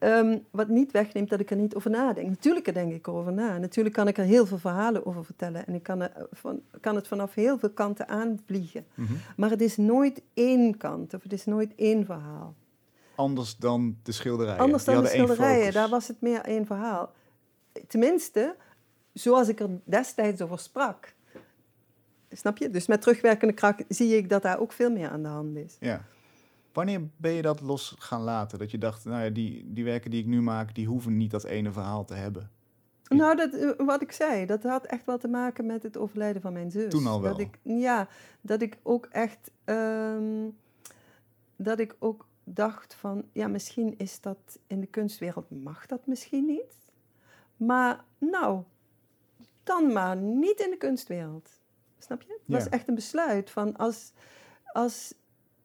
um, 0.00 0.44
wat 0.50 0.68
niet 0.68 0.92
wegneemt 0.92 1.30
dat 1.30 1.40
ik 1.40 1.50
er 1.50 1.56
niet 1.56 1.74
over 1.74 1.90
nadenk. 1.90 2.28
Natuurlijk 2.28 2.74
denk 2.74 2.92
ik 2.92 3.06
erover 3.06 3.32
na. 3.32 3.58
Natuurlijk 3.58 3.94
kan 3.94 4.08
ik 4.08 4.18
er 4.18 4.24
heel 4.24 4.46
veel 4.46 4.58
verhalen 4.58 5.06
over 5.06 5.24
vertellen. 5.24 5.66
En 5.66 5.74
ik 5.74 5.82
kan, 5.82 6.00
er 6.00 6.26
van, 6.30 6.60
kan 6.80 6.94
het 6.94 7.08
vanaf 7.08 7.34
heel 7.34 7.58
veel 7.58 7.70
kanten 7.70 8.08
aanvliegen. 8.08 8.84
Mm 8.94 9.06
-hmm. 9.06 9.16
Maar 9.36 9.50
het 9.50 9.60
is 9.60 9.76
nooit 9.76 10.22
één 10.34 10.76
kant 10.76 11.14
of 11.14 11.22
het 11.22 11.32
is 11.32 11.44
nooit 11.44 11.74
één 11.74 12.04
verhaal 12.04 12.54
anders 13.18 13.56
dan 13.56 13.98
de 14.02 14.12
schilderijen. 14.12 14.60
Anders 14.60 14.84
dan 14.84 15.02
de 15.02 15.08
schilderijen, 15.08 15.72
daar 15.72 15.88
was 15.88 16.08
het 16.08 16.20
meer 16.20 16.40
één 16.40 16.66
verhaal. 16.66 17.12
Tenminste, 17.86 18.56
zoals 19.12 19.48
ik 19.48 19.60
er 19.60 19.80
destijds 19.84 20.40
over 20.42 20.58
sprak. 20.58 21.14
Snap 22.30 22.58
je? 22.58 22.70
Dus 22.70 22.86
met 22.86 23.00
terugwerkende 23.00 23.54
kracht 23.54 23.84
zie 23.88 24.16
ik 24.16 24.28
dat 24.28 24.42
daar 24.42 24.58
ook 24.58 24.72
veel 24.72 24.90
meer 24.90 25.10
aan 25.10 25.22
de 25.22 25.28
hand 25.28 25.56
is. 25.56 25.76
Ja. 25.80 26.04
Wanneer 26.72 27.00
ben 27.16 27.32
je 27.32 27.42
dat 27.42 27.60
los 27.60 27.94
gaan 27.98 28.22
laten? 28.22 28.58
Dat 28.58 28.70
je 28.70 28.78
dacht, 28.78 29.04
nou 29.04 29.24
ja, 29.24 29.30
die, 29.30 29.72
die 29.72 29.84
werken 29.84 30.10
die 30.10 30.20
ik 30.20 30.26
nu 30.26 30.42
maak, 30.42 30.74
die 30.74 30.86
hoeven 30.86 31.16
niet 31.16 31.30
dat 31.30 31.44
ene 31.44 31.72
verhaal 31.72 32.04
te 32.04 32.14
hebben. 32.14 32.50
Nou, 33.08 33.36
dat, 33.36 33.52
eh, 33.52 33.86
wat 33.86 34.02
ik 34.02 34.12
zei, 34.12 34.46
dat 34.46 34.62
had 34.62 34.86
echt 34.86 35.06
wel 35.06 35.18
te 35.18 35.28
maken 35.28 35.66
met 35.66 35.82
het 35.82 35.96
overlijden 35.96 36.42
van 36.42 36.52
mijn 36.52 36.70
zus. 36.70 36.90
Toen 36.90 37.06
al 37.06 37.20
wel? 37.22 37.30
Dat 37.30 37.40
ik, 37.40 37.58
ja, 37.62 38.08
dat 38.40 38.62
ik 38.62 38.78
ook 38.82 39.06
echt... 39.06 39.50
Um, 39.64 40.56
dat 41.58 41.78
ik 41.78 41.96
ook 41.98 42.27
dacht 42.54 42.94
van, 42.94 43.24
ja, 43.32 43.48
misschien 43.48 43.94
is 43.98 44.20
dat 44.20 44.58
in 44.66 44.80
de 44.80 44.86
kunstwereld, 44.86 45.50
mag 45.50 45.86
dat 45.86 46.06
misschien 46.06 46.46
niet. 46.46 46.92
Maar 47.56 48.04
nou, 48.18 48.62
dan 49.62 49.92
maar 49.92 50.16
niet 50.16 50.60
in 50.60 50.70
de 50.70 50.76
kunstwereld. 50.76 51.50
Snap 51.98 52.22
je? 52.22 52.28
Het 52.28 52.40
was 52.46 52.68
echt 52.68 52.88
een 52.88 52.94
besluit 52.94 53.50
van, 53.50 53.76
als, 53.76 54.12
als, 54.72 55.14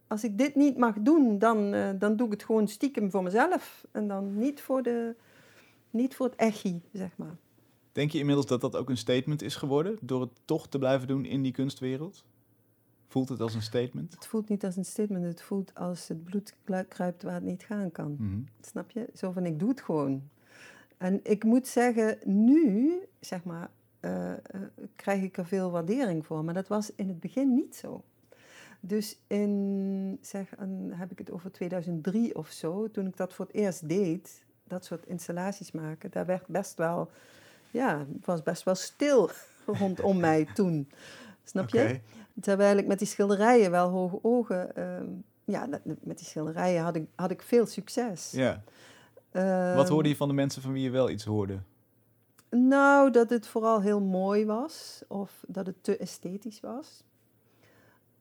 als 0.07 0.23
ik 0.23 0.37
dit 0.37 0.55
niet 0.55 0.77
mag 0.77 0.95
doen, 0.99 1.39
dan, 1.39 1.73
uh, 1.73 1.89
dan 1.99 2.15
doe 2.15 2.25
ik 2.25 2.33
het 2.33 2.43
gewoon 2.43 2.67
stiekem 2.67 3.11
voor 3.11 3.23
mezelf. 3.23 3.85
En 3.91 4.07
dan 4.07 4.37
niet 4.37 4.61
voor, 4.61 4.83
de, 4.83 5.15
niet 5.89 6.15
voor 6.15 6.25
het 6.25 6.35
echi, 6.35 6.81
zeg 6.91 7.17
maar. 7.17 7.35
Denk 7.91 8.11
je 8.11 8.19
inmiddels 8.19 8.45
dat 8.47 8.61
dat 8.61 8.75
ook 8.75 8.89
een 8.89 8.97
statement 8.97 9.41
is 9.41 9.55
geworden, 9.55 9.97
door 10.01 10.21
het 10.21 10.41
toch 10.45 10.67
te 10.67 10.79
blijven 10.79 11.07
doen 11.07 11.25
in 11.25 11.41
die 11.41 11.51
kunstwereld? 11.51 12.23
Voelt 13.13 13.29
het 13.29 13.41
als 13.41 13.53
een 13.53 13.61
statement? 13.61 14.13
Het 14.13 14.25
voelt 14.25 14.49
niet 14.49 14.65
als 14.65 14.75
een 14.75 14.85
statement. 14.85 15.25
Het 15.25 15.41
voelt 15.41 15.75
als 15.75 16.07
het 16.07 16.23
bloed 16.23 16.55
kruipt 16.87 17.23
waar 17.23 17.33
het 17.33 17.43
niet 17.43 17.63
gaan 17.63 17.91
kan. 17.91 18.15
Mhm. 18.19 18.39
Snap 18.61 18.91
je? 18.91 19.09
Zo 19.13 19.31
van, 19.31 19.45
ik 19.45 19.59
doe 19.59 19.69
het 19.69 19.81
gewoon. 19.81 20.29
En 20.97 21.19
ik 21.23 21.43
moet 21.43 21.67
zeggen, 21.67 22.17
nu, 22.23 22.93
zeg 23.19 23.43
maar, 23.43 23.69
uh, 24.01 24.29
uh, 24.29 24.35
krijg 24.95 25.21
ik 25.21 25.37
er 25.37 25.45
veel 25.45 25.71
waardering 25.71 26.25
voor. 26.25 26.43
Maar 26.43 26.53
dat 26.53 26.67
was 26.67 26.91
in 26.95 27.07
het 27.07 27.19
begin 27.19 27.53
niet 27.53 27.75
zo. 27.75 28.03
Dus 28.79 29.17
in, 29.27 30.17
zeg, 30.21 30.55
en 30.55 30.91
heb 30.93 31.11
ik 31.11 31.17
het 31.17 31.31
over 31.31 31.51
2003 31.51 32.35
of 32.35 32.49
zo, 32.49 32.91
toen 32.91 33.07
ik 33.07 33.17
dat 33.17 33.33
voor 33.33 33.45
het 33.45 33.55
eerst 33.55 33.89
deed, 33.89 34.43
dat 34.63 34.85
soort 34.85 35.05
installaties 35.05 35.71
maken, 35.71 36.11
daar 36.11 36.25
werd 36.25 36.47
best 36.47 36.77
wel, 36.77 37.11
ja, 37.71 38.05
was 38.21 38.43
best 38.43 38.63
wel 38.63 38.75
stil 38.75 39.29
rondom 39.79 40.19
mij 40.19 40.45
toen. 40.53 40.89
Snap 41.43 41.69
je? 41.69 41.99
Terwijl 42.41 42.77
ik 42.77 42.87
met 42.87 42.99
die 42.99 43.07
schilderijen 43.07 43.71
wel 43.71 43.89
hoge 43.89 44.19
ogen... 44.21 44.69
Uh, 44.77 45.17
ja, 45.45 45.67
met 45.83 46.17
die 46.17 46.27
schilderijen 46.27 46.83
had 46.83 46.95
ik, 46.95 47.07
had 47.15 47.31
ik 47.31 47.41
veel 47.41 47.65
succes. 47.65 48.31
Ja. 48.31 48.63
Uh, 49.31 49.75
Wat 49.75 49.89
hoorde 49.89 50.09
je 50.09 50.15
van 50.15 50.27
de 50.27 50.33
mensen 50.33 50.61
van 50.61 50.71
wie 50.73 50.83
je 50.83 50.89
wel 50.89 51.09
iets 51.09 51.23
hoorde? 51.23 51.59
Nou, 52.49 53.11
dat 53.11 53.29
het 53.29 53.47
vooral 53.47 53.81
heel 53.81 54.01
mooi 54.01 54.45
was 54.45 55.03
of 55.07 55.43
dat 55.47 55.65
het 55.65 55.83
te 55.83 55.97
esthetisch 55.97 56.59
was. 56.59 57.03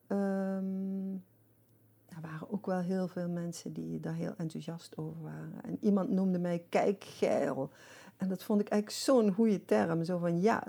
Ehm, 0.07 1.13
er 2.09 2.21
waren 2.21 2.51
ook 2.51 2.67
wel 2.67 2.81
heel 2.81 3.09
veel 3.09 3.29
mensen 3.29 3.73
die 3.73 4.01
daar 4.01 4.15
heel 4.15 4.35
enthousiast 4.37 4.97
over 4.97 5.23
waren. 5.23 5.63
En 5.63 5.79
iemand 5.81 6.11
noemde 6.11 6.39
mij 6.39 6.65
kijkgeil. 6.69 7.71
En 8.17 8.29
dat 8.29 8.43
vond 8.43 8.61
ik 8.61 8.69
eigenlijk 8.69 9.03
zo'n 9.03 9.33
goede 9.33 9.65
term. 9.65 10.05
Zo 10.05 10.19
van 10.19 10.41
ja, 10.41 10.65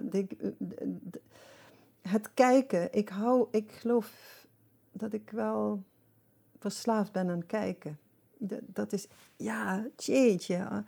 het 2.09 2.33
kijken. 2.33 2.93
Ik 2.93 3.09
hou, 3.09 3.47
ik 3.51 3.71
geloof 3.71 4.11
dat 4.91 5.13
ik 5.13 5.29
wel 5.29 5.83
verslaafd 6.59 7.11
ben 7.11 7.29
aan 7.29 7.45
kijken. 7.45 7.99
Dat, 8.65 8.93
is, 8.93 9.07
ja, 9.35 9.87
jeetje. 9.97 10.83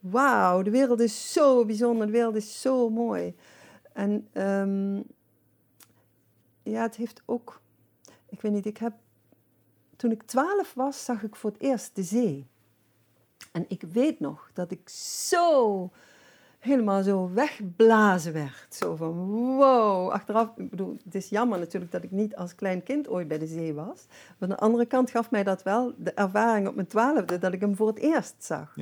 Wauw, 0.00 0.62
de 0.62 0.70
wereld 0.70 1.00
is 1.00 1.32
zo 1.32 1.64
bijzonder, 1.64 2.06
de 2.06 2.12
wereld 2.12 2.36
is 2.36 2.60
zo 2.60 2.90
mooi. 2.90 3.34
En 3.92 4.28
um, 4.32 5.04
ja, 6.62 6.82
het 6.82 6.96
heeft 6.96 7.22
ook, 7.24 7.60
ik 8.28 8.40
weet 8.40 8.52
niet, 8.52 8.66
ik 8.66 8.76
heb, 8.76 8.92
toen 9.96 10.10
ik 10.10 10.22
twaalf 10.22 10.74
was, 10.74 11.04
zag 11.04 11.22
ik 11.22 11.36
voor 11.36 11.50
het 11.50 11.60
eerst 11.60 11.94
de 11.96 12.02
zee. 12.02 12.46
En 13.52 13.64
ik 13.68 13.82
weet 13.82 14.20
nog 14.20 14.50
dat 14.52 14.70
ik 14.70 14.88
zo 14.88 15.90
helemaal 16.66 17.02
zo 17.02 17.30
wegblazen 17.34 18.32
werd. 18.32 18.66
Zo 18.68 18.96
van 18.96 19.14
wow. 19.56 20.10
Achteraf, 20.10 20.48
ik 20.56 20.70
bedoel, 20.70 20.96
het 21.04 21.14
is 21.14 21.28
jammer 21.28 21.58
natuurlijk 21.58 21.92
dat 21.92 22.02
ik 22.02 22.10
niet 22.10 22.36
als 22.36 22.54
klein 22.54 22.82
kind 22.82 23.08
ooit 23.08 23.28
bij 23.28 23.38
de 23.38 23.46
zee 23.46 23.74
was. 23.74 24.06
Maar 24.08 24.48
aan 24.48 24.48
de 24.48 24.56
andere 24.56 24.86
kant 24.86 25.10
gaf 25.10 25.30
mij 25.30 25.42
dat 25.42 25.62
wel 25.62 25.94
de 25.96 26.12
ervaring 26.12 26.68
op 26.68 26.74
mijn 26.74 26.86
twaalfde 26.86 27.38
dat 27.38 27.52
ik 27.52 27.60
hem 27.60 27.76
voor 27.76 27.86
het 27.86 27.98
eerst 27.98 28.34
zag. 28.38 28.76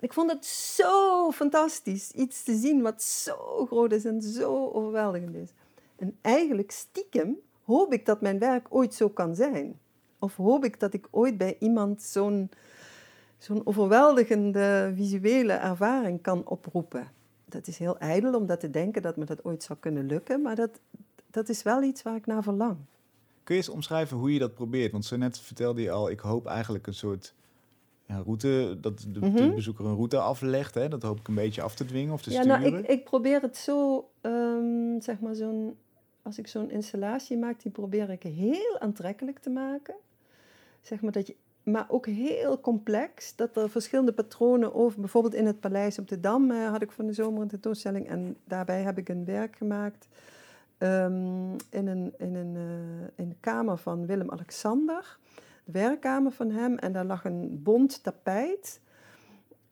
Ik 0.00 0.12
vond 0.12 0.30
het 0.30 0.46
zo 0.46 1.30
fantastisch, 1.30 2.10
iets 2.10 2.42
te 2.42 2.54
zien 2.54 2.82
wat 2.82 3.02
zo 3.02 3.66
groot 3.66 3.92
is 3.92 4.04
en 4.04 4.22
zo 4.22 4.70
overweldigend 4.70 5.34
is. 5.34 5.50
En 5.96 6.16
eigenlijk 6.20 6.70
stiekem 6.70 7.36
hoop 7.64 7.92
ik 7.92 8.06
dat 8.06 8.20
mijn 8.20 8.38
werk 8.38 8.66
ooit 8.68 8.94
zo 8.94 9.08
kan 9.08 9.34
zijn. 9.34 9.78
Of 10.18 10.36
hoop 10.36 10.64
ik 10.64 10.80
dat 10.80 10.92
ik 10.92 11.08
ooit 11.10 11.38
bij 11.38 11.56
iemand 11.58 12.02
zo'n 12.02 12.50
zo'n 13.38 13.66
overweldigende 13.66 14.92
visuele 14.96 15.52
ervaring 15.52 16.22
kan 16.22 16.46
oproepen 16.46 17.16
dat 17.48 17.66
is 17.66 17.78
heel 17.78 17.98
ijdel 17.98 18.34
om 18.34 18.46
dat 18.46 18.60
te 18.60 18.70
denken 18.70 19.02
dat 19.02 19.16
me 19.16 19.24
dat 19.24 19.44
ooit 19.44 19.62
zou 19.62 19.78
kunnen 19.78 20.06
lukken, 20.06 20.42
maar 20.42 20.56
dat, 20.56 20.80
dat 21.30 21.48
is 21.48 21.62
wel 21.62 21.82
iets 21.82 22.02
waar 22.02 22.16
ik 22.16 22.26
naar 22.26 22.42
verlang. 22.42 22.76
Kun 23.44 23.54
je 23.54 23.60
eens 23.60 23.70
omschrijven 23.70 24.16
hoe 24.16 24.32
je 24.32 24.38
dat 24.38 24.54
probeert? 24.54 24.92
Want 24.92 25.04
zo 25.04 25.16
net 25.16 25.38
vertelde 25.38 25.82
je 25.82 25.90
al, 25.90 26.10
ik 26.10 26.20
hoop 26.20 26.46
eigenlijk 26.46 26.86
een 26.86 26.94
soort 26.94 27.34
ja, 28.06 28.16
route, 28.18 28.76
dat 28.80 29.06
de, 29.08 29.20
mhm. 29.20 29.54
bezoeker 29.54 29.84
een 29.84 29.94
route 29.94 30.18
aflegt. 30.18 30.74
Hè? 30.74 30.88
Dat 30.88 31.02
hoop 31.02 31.18
ik 31.18 31.28
een 31.28 31.34
beetje 31.34 31.62
af 31.62 31.74
te 31.74 31.84
dwingen 31.84 32.12
of 32.12 32.22
te 32.22 32.30
ja, 32.30 32.42
sturen. 32.42 32.60
Nou, 32.60 32.76
ik, 32.76 32.86
ik 32.86 33.04
probeer 33.04 33.40
het 33.40 33.56
zo, 33.56 34.08
um, 34.20 35.00
zeg 35.00 35.20
maar 35.20 35.34
zo'n, 35.34 35.76
als 36.22 36.38
ik 36.38 36.46
zo'n 36.46 36.70
installatie 36.70 37.38
maak, 37.38 37.62
die 37.62 37.72
probeer 37.72 38.10
ik 38.10 38.22
heel 38.22 38.78
aantrekkelijk 38.78 39.38
te 39.38 39.50
maken. 39.50 39.94
Zeg 40.82 41.00
maar 41.00 41.12
dat 41.12 41.26
je 41.26 41.36
maar 41.70 41.86
ook 41.88 42.06
heel 42.06 42.60
complex. 42.60 43.36
Dat 43.36 43.56
er 43.56 43.70
verschillende 43.70 44.12
patronen 44.12 44.74
over, 44.74 45.00
bijvoorbeeld 45.00 45.34
in 45.34 45.46
het 45.46 45.60
Paleis 45.60 45.98
op 45.98 46.08
de 46.08 46.20
Dam 46.20 46.50
uh, 46.50 46.70
had 46.70 46.82
ik 46.82 46.92
van 46.92 47.06
de 47.06 47.12
zomer 47.12 47.42
een 47.42 47.48
tentoonstelling 47.48 48.08
en 48.08 48.36
daarbij 48.44 48.82
heb 48.82 48.98
ik 48.98 49.08
een 49.08 49.24
werk 49.24 49.56
gemaakt 49.56 50.08
um, 50.78 51.56
in, 51.70 51.86
een, 51.86 52.14
in, 52.18 52.34
een, 52.34 52.54
uh, 52.54 53.08
in 53.14 53.28
de 53.28 53.36
kamer 53.40 53.78
van 53.78 54.06
Willem-Alexander, 54.06 55.18
de 55.64 55.72
werkkamer 55.72 56.32
van 56.32 56.50
hem, 56.50 56.78
en 56.78 56.92
daar 56.92 57.04
lag 57.04 57.24
een 57.24 57.62
bont 57.62 58.02
tapijt. 58.02 58.80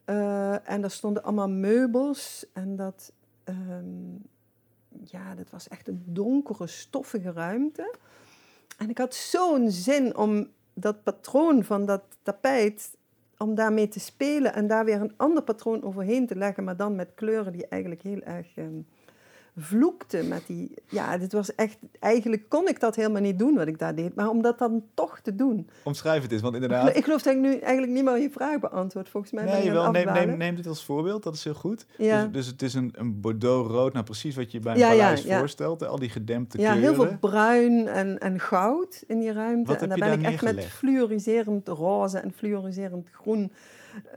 Uh, 0.07 0.71
en 0.71 0.81
daar 0.81 0.91
stonden 0.91 1.23
allemaal 1.23 1.49
meubels 1.49 2.47
en 2.53 2.77
dat, 2.77 3.13
um, 3.45 4.23
ja, 5.05 5.35
dat 5.35 5.51
was 5.51 5.69
echt 5.69 5.89
een 5.89 6.03
donkere, 6.07 6.67
stoffige 6.67 7.33
ruimte. 7.33 7.95
En 8.79 8.91
ik 8.91 8.99
had 8.99 9.15
zo'n 9.15 9.71
zin 9.71 10.17
om 10.17 10.49
dat 10.79 11.03
patroon 11.03 11.65
van 11.65 11.87
dat 11.87 12.03
tapijt, 12.23 12.97
om 13.39 13.55
daarmee 13.55 13.89
te 13.89 14.01
spelen 14.01 14.55
en 14.55 14.67
daar 14.67 14.85
weer 14.85 15.01
een 15.01 15.17
ander 15.17 15.43
patroon 15.43 15.83
overheen 15.83 16.27
te 16.27 16.37
leggen, 16.37 16.65
maar 16.65 16.77
dan 16.77 16.95
met 16.95 17.15
kleuren 17.15 17.53
die 17.53 17.69
eigenlijk 17.69 18.03
heel 18.03 18.21
erg 18.21 18.57
um, 18.57 18.87
vloekte 19.59 20.23
met 20.23 20.43
die... 20.47 20.75
Ja, 20.89 21.19
dit 21.19 21.33
was 21.33 21.55
echt... 21.55 21.79
Eigenlijk 22.01 22.49
kon 22.49 22.69
ik 22.69 22.81
dat 22.81 22.97
helemaal 22.97 23.23
niet 23.23 23.39
doen 23.39 23.55
wat 23.55 23.67
ik 23.67 23.79
daar 23.79 23.95
deed. 23.95 24.15
Maar 24.15 24.29
om 24.29 24.43
dat 24.43 24.59
dan 24.59 24.83
toch 24.95 25.21
te 25.21 25.35
doen... 25.35 25.69
Omschrijf 25.83 26.23
het 26.23 26.33
eens, 26.33 26.43
want 26.43 26.55
inderdaad... 26.55 26.97
Ik 26.97 27.05
geloof 27.05 27.23
dat 27.23 27.35
ik 27.35 27.41
nu 27.41 27.59
eigenlijk 27.59 27.93
niet 27.93 28.05
meer 28.05 28.19
je 28.19 28.31
vraag 28.31 28.61
beantwoord. 28.61 29.09
Volgens 29.09 29.33
mij 29.33 29.45
nee, 29.45 29.73
wel, 29.73 29.91
neem, 29.91 30.13
neem, 30.13 30.37
neem, 30.37 30.57
dit 30.57 30.67
als 30.67 30.85
voorbeeld, 30.85 31.23
dat 31.23 31.35
is 31.35 31.45
heel 31.45 31.55
goed. 31.55 31.87
Ja. 31.99 32.23
Dus, 32.25 32.33
dus 32.33 32.47
het 32.47 32.63
is 32.63 32.75
een, 32.75 32.93
een 32.97 33.21
bordeaux-rood, 33.21 33.93
nou 33.93 34.05
precies 34.05 34.37
wat 34.37 34.53
je 34.53 34.61
bij 34.61 34.73
een 34.73 34.79
ja, 34.79 34.89
paleis 34.89 35.23
ja, 35.23 35.39
voorstelt. 35.39 35.87
Al 35.87 35.99
die 35.99 36.11
gedempte 36.11 36.57
kleuren. 36.57 36.77
Ja, 36.77 36.83
heel 36.83 36.95
veel 36.95 37.17
bruin 37.21 37.89
en, 37.89 38.19
en 38.19 38.41
goud 38.41 39.05
in 39.07 39.19
die 39.19 39.33
ruimte. 39.33 39.73
Wat 39.73 39.83
en 39.83 39.89
daar 39.89 39.99
ben 39.99 40.21
ik 40.21 40.27
echt 40.27 40.43
met 40.43 40.65
fluoriserend 40.65 41.69
roze 41.69 42.19
en 42.19 42.33
fluoriserend 42.33 43.09
groen 43.13 43.53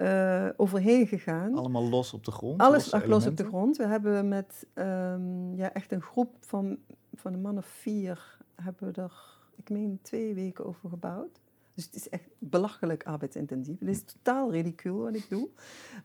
uh, 0.01 0.49
overheen 0.57 1.07
gegaan. 1.07 1.55
Allemaal 1.55 1.89
los 1.89 2.13
op 2.13 2.25
de 2.25 2.31
grond? 2.31 2.61
Alles 2.61 2.91
lag 2.91 3.05
los 3.05 3.25
op 3.25 3.37
de 3.37 3.45
grond. 3.45 3.77
We 3.77 3.85
hebben 3.85 4.27
met 4.27 4.67
um, 4.73 5.55
ja, 5.55 5.73
echt 5.73 5.91
een 5.91 6.01
groep 6.01 6.35
van, 6.39 6.77
van 7.13 7.33
een 7.33 7.41
man 7.41 7.57
of 7.57 7.65
vier, 7.65 8.37
hebben 8.55 8.93
we 8.93 9.01
er, 9.01 9.13
ik 9.55 9.69
meen, 9.69 9.99
twee 10.01 10.33
weken 10.33 10.65
over 10.65 10.89
gebouwd. 10.89 11.39
Dus 11.73 11.85
het 11.85 11.95
is 11.95 12.09
echt 12.09 12.29
belachelijk 12.37 13.03
arbeidsintensief. 13.03 13.79
Het 13.79 13.89
is 13.89 14.03
totaal 14.03 14.51
ridicuul 14.51 14.97
wat 14.97 15.15
ik 15.15 15.25
doe, 15.29 15.47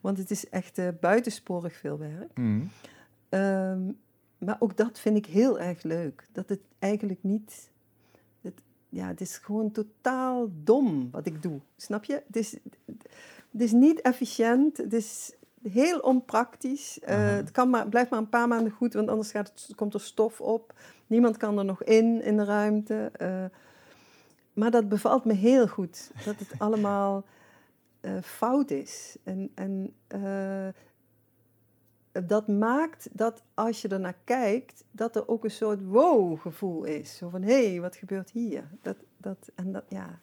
want 0.01 0.19
het 0.19 0.31
is 0.31 0.49
echt 0.49 0.79
uh, 0.79 0.89
buitensporig 1.01 1.77
veel 1.77 1.99
werk. 1.99 2.39
Mm. 2.39 2.71
Um, 3.31 3.99
maar 4.39 4.57
ook 4.59 4.77
dat 4.77 4.99
vind 4.99 5.17
ik 5.17 5.27
heel 5.27 5.59
erg 5.59 5.83
leuk. 5.83 6.27
Dat 6.33 6.49
het 6.49 6.61
eigenlijk 6.79 7.23
niet. 7.23 7.71
Ja, 8.95 9.07
het 9.07 9.21
is 9.21 9.39
gewoon 9.39 9.71
totaal 9.71 10.49
dom 10.53 11.11
wat 11.11 11.27
ik 11.27 11.43
doe. 11.43 11.61
Snap 11.77 12.05
je? 12.05 12.23
Het 12.27 12.37
is, 12.37 12.57
het 13.51 13.61
is 13.61 13.73
niet 13.73 14.01
efficiënt, 14.01 14.77
het 14.77 14.93
is 14.93 15.33
heel 15.63 15.99
onpraktisch. 15.99 16.99
Uh, 17.09 17.35
het 17.35 17.51
kan 17.51 17.71
maar, 17.71 17.89
blijft 17.89 18.11
maar 18.11 18.19
een 18.19 18.29
paar 18.29 18.49
maanden 18.49 18.73
goed, 18.73 18.95
want 18.95 19.09
anders 19.09 19.31
gaat 19.31 19.49
het, 19.49 19.75
komt 19.75 19.95
er 19.95 20.01
stof 20.01 20.41
op. 20.41 20.73
Niemand 21.07 21.37
kan 21.37 21.59
er 21.59 21.65
nog 21.65 21.83
in, 21.83 22.23
in 22.23 22.37
de 22.37 22.45
ruimte. 22.45 23.13
Uh, 23.21 23.45
maar 24.53 24.71
dat 24.71 24.89
bevalt 24.89 25.25
me 25.25 25.33
heel 25.33 25.69
goed, 25.69 26.11
dat 26.25 26.39
het 26.39 26.53
allemaal 26.59 27.25
uh, 28.01 28.13
fout 28.23 28.71
is. 28.71 29.17
En, 29.23 29.51
en 29.55 29.95
dat 32.27 32.48
maakt 32.48 33.09
dat 33.12 33.42
als 33.55 33.83
je 33.83 33.88
ernaar 33.88 34.18
kijkt, 34.24 34.85
dat 34.90 35.16
er 35.16 35.29
ook 35.29 35.44
een 35.44 35.50
soort 35.50 35.85
wow-gevoel 35.85 36.85
is. 36.85 37.16
Zo 37.16 37.29
van, 37.29 37.42
hé, 37.42 37.70
hey, 37.70 37.81
wat 37.81 37.96
gebeurt 37.96 38.31
hier? 38.31 38.64
Dat, 38.83 38.96
dat, 39.16 39.50
en 39.55 39.72
dat, 39.72 39.85
ja 39.88 40.20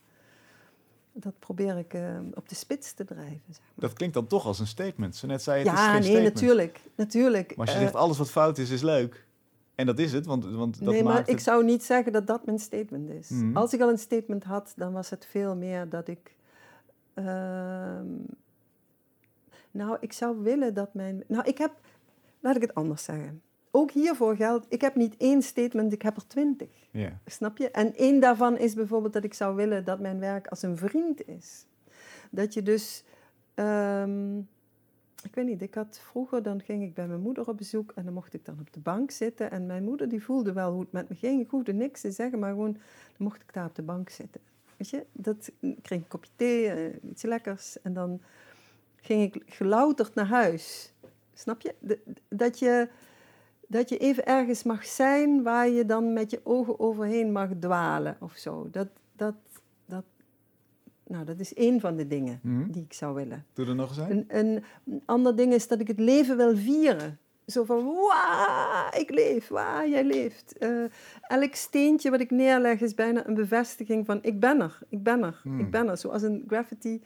dat 1.13 1.39
probeer 1.39 1.77
ik 1.77 1.93
uh, 1.93 2.19
op 2.33 2.49
de 2.49 2.55
spits 2.55 2.93
te 2.93 3.05
drijven. 3.05 3.41
Zeg 3.47 3.59
maar. 3.59 3.89
Dat 3.89 3.93
klinkt 3.93 4.15
dan 4.15 4.27
toch 4.27 4.45
als 4.45 4.59
een 4.59 4.67
statement. 4.67 5.15
Zo 5.15 5.27
net 5.27 5.41
zei 5.41 5.59
je, 5.59 5.69
het 5.69 5.77
ja, 5.77 5.83
is 5.83 5.91
geen 5.91 6.01
nee, 6.01 6.09
statement. 6.09 6.33
natuurlijk, 6.33 6.81
natuurlijk. 6.95 7.55
Maar 7.55 7.65
als 7.65 7.75
je 7.75 7.81
uh, 7.81 7.85
zegt 7.85 7.95
alles 7.95 8.17
wat 8.17 8.31
fout 8.31 8.57
is, 8.57 8.69
is 8.69 8.81
leuk. 8.81 9.25
En 9.75 9.85
dat 9.85 9.99
is 9.99 10.13
het, 10.13 10.25
want, 10.25 10.45
want 10.45 10.79
dat 10.79 10.93
Nee, 10.93 11.03
maar 11.03 11.13
maakt 11.13 11.27
ik 11.27 11.33
het... 11.33 11.43
zou 11.43 11.63
niet 11.63 11.83
zeggen 11.83 12.11
dat 12.11 12.27
dat 12.27 12.45
mijn 12.45 12.59
statement 12.59 13.09
is. 13.09 13.29
Mhm. 13.29 13.57
Als 13.57 13.73
ik 13.73 13.81
al 13.81 13.89
een 13.89 13.97
statement 13.97 14.43
had, 14.43 14.73
dan 14.75 14.93
was 14.93 15.09
het 15.09 15.25
veel 15.29 15.55
meer 15.55 15.89
dat 15.89 16.07
ik... 16.07 16.35
Uh, 17.15 17.99
nou, 19.71 19.97
ik 19.99 20.13
zou 20.13 20.37
willen 20.37 20.73
dat 20.73 20.93
mijn... 20.93 21.23
Nou, 21.27 21.43
ik 21.43 21.57
heb... 21.57 21.71
Laat 22.39 22.55
ik 22.55 22.61
het 22.61 22.75
anders 22.75 23.03
zeggen 23.03 23.41
ook 23.71 23.91
hiervoor 23.91 24.35
geldt, 24.35 24.65
ik 24.69 24.81
heb 24.81 24.95
niet 24.95 25.17
één 25.17 25.41
statement, 25.41 25.93
ik 25.93 26.01
heb 26.01 26.15
er 26.15 26.27
twintig. 26.27 26.87
Yeah. 26.91 27.11
Snap 27.25 27.57
je? 27.57 27.71
En 27.71 27.95
één 27.95 28.19
daarvan 28.19 28.57
is 28.57 28.73
bijvoorbeeld 28.73 29.13
dat 29.13 29.23
ik 29.23 29.33
zou 29.33 29.55
willen 29.55 29.85
dat 29.85 29.99
mijn 29.99 30.19
werk 30.19 30.47
als 30.47 30.61
een 30.61 30.77
vriend 30.77 31.27
is. 31.27 31.65
Dat 32.31 32.53
je 32.53 32.61
dus, 32.61 33.03
um, 33.55 34.37
ik 35.23 35.35
weet 35.35 35.45
niet, 35.45 35.61
ik 35.61 35.73
had 35.73 35.99
vroeger, 36.03 36.43
dan 36.43 36.61
ging 36.61 36.83
ik 36.83 36.93
bij 36.93 37.07
mijn 37.07 37.21
moeder 37.21 37.47
op 37.47 37.57
bezoek 37.57 37.91
en 37.95 38.03
dan 38.03 38.13
mocht 38.13 38.33
ik 38.33 38.45
dan 38.45 38.59
op 38.59 38.73
de 38.73 38.79
bank 38.79 39.11
zitten. 39.11 39.51
En 39.51 39.65
mijn 39.65 39.83
moeder 39.83 40.09
die 40.09 40.23
voelde 40.23 40.53
wel 40.53 40.71
hoe 40.71 40.81
het 40.81 40.91
met 40.91 41.09
me 41.09 41.15
ging. 41.15 41.41
Ik 41.41 41.49
hoefde 41.49 41.73
niks 41.73 42.01
te 42.01 42.11
zeggen, 42.11 42.39
maar 42.39 42.51
gewoon, 42.51 42.73
dan 42.73 42.81
mocht 43.17 43.41
ik 43.41 43.53
daar 43.53 43.65
op 43.65 43.75
de 43.75 43.81
bank 43.81 44.09
zitten. 44.09 44.41
Weet 44.77 44.89
je, 44.89 45.05
dat 45.11 45.51
ik 45.59 45.77
kreeg 45.81 45.99
een 45.99 46.07
kopje 46.07 46.31
thee, 46.35 46.89
uh, 46.89 47.09
iets 47.09 47.23
lekkers. 47.23 47.81
En 47.81 47.93
dan 47.93 48.21
ging 49.01 49.33
ik 49.35 49.43
gelouterd 49.45 50.15
naar 50.15 50.27
huis. 50.27 50.93
Snap 51.33 51.61
je? 51.61 51.75
De, 51.79 51.99
dat 52.29 52.59
je 52.59 52.89
dat 53.67 53.89
je 53.89 53.97
even 53.97 54.25
ergens 54.25 54.63
mag 54.63 54.85
zijn 54.85 55.43
waar 55.43 55.69
je 55.69 55.85
dan 55.85 56.13
met 56.13 56.31
je 56.31 56.39
ogen 56.43 56.79
overheen 56.79 57.31
mag 57.31 57.49
dwalen 57.59 58.17
of 58.19 58.33
zo. 58.35 58.67
Dat, 58.71 58.87
dat, 59.15 59.35
dat, 59.85 60.03
nou, 61.07 61.25
dat 61.25 61.39
is 61.39 61.53
één 61.53 61.79
van 61.79 61.95
de 61.95 62.07
dingen 62.07 62.39
Mhm. 62.43 62.71
die 62.71 62.83
ik 62.83 62.93
zou 62.93 63.13
willen. 63.15 63.45
Doe 63.53 63.65
er 63.67 63.75
nog 63.75 63.89
eens 63.97 64.09
een. 64.09 64.25
Een, 64.27 64.63
ander 65.05 65.35
ding 65.35 65.53
is 65.53 65.67
dat 65.67 65.79
ik 65.79 65.87
het 65.87 65.99
leven 65.99 66.37
wil 66.37 66.57
vieren. 66.57 67.19
Zo 67.45 67.63
van, 67.63 67.83
wauw, 67.85 68.89
ik 68.99 69.09
leef, 69.09 69.47
wauw, 69.47 69.87
jij 69.87 70.03
leeft. 70.03 70.57
Eh, 70.57 70.83
elk 71.21 71.55
steentje 71.55 72.09
wat 72.09 72.19
ik 72.19 72.31
neerleg 72.31 72.81
is 72.81 72.93
bijna 72.95 73.27
een 73.27 73.33
bevestiging 73.33 74.05
van, 74.05 74.19
ik 74.21 74.39
ben 74.39 74.61
er, 74.61 74.79
ik 74.89 75.03
ben 75.03 75.23
er, 75.23 75.41
ik 75.57 75.71
ben 75.71 75.89
er. 75.89 75.97
Zoals 75.97 76.21
een 76.21 76.43
graffiti 76.47 77.01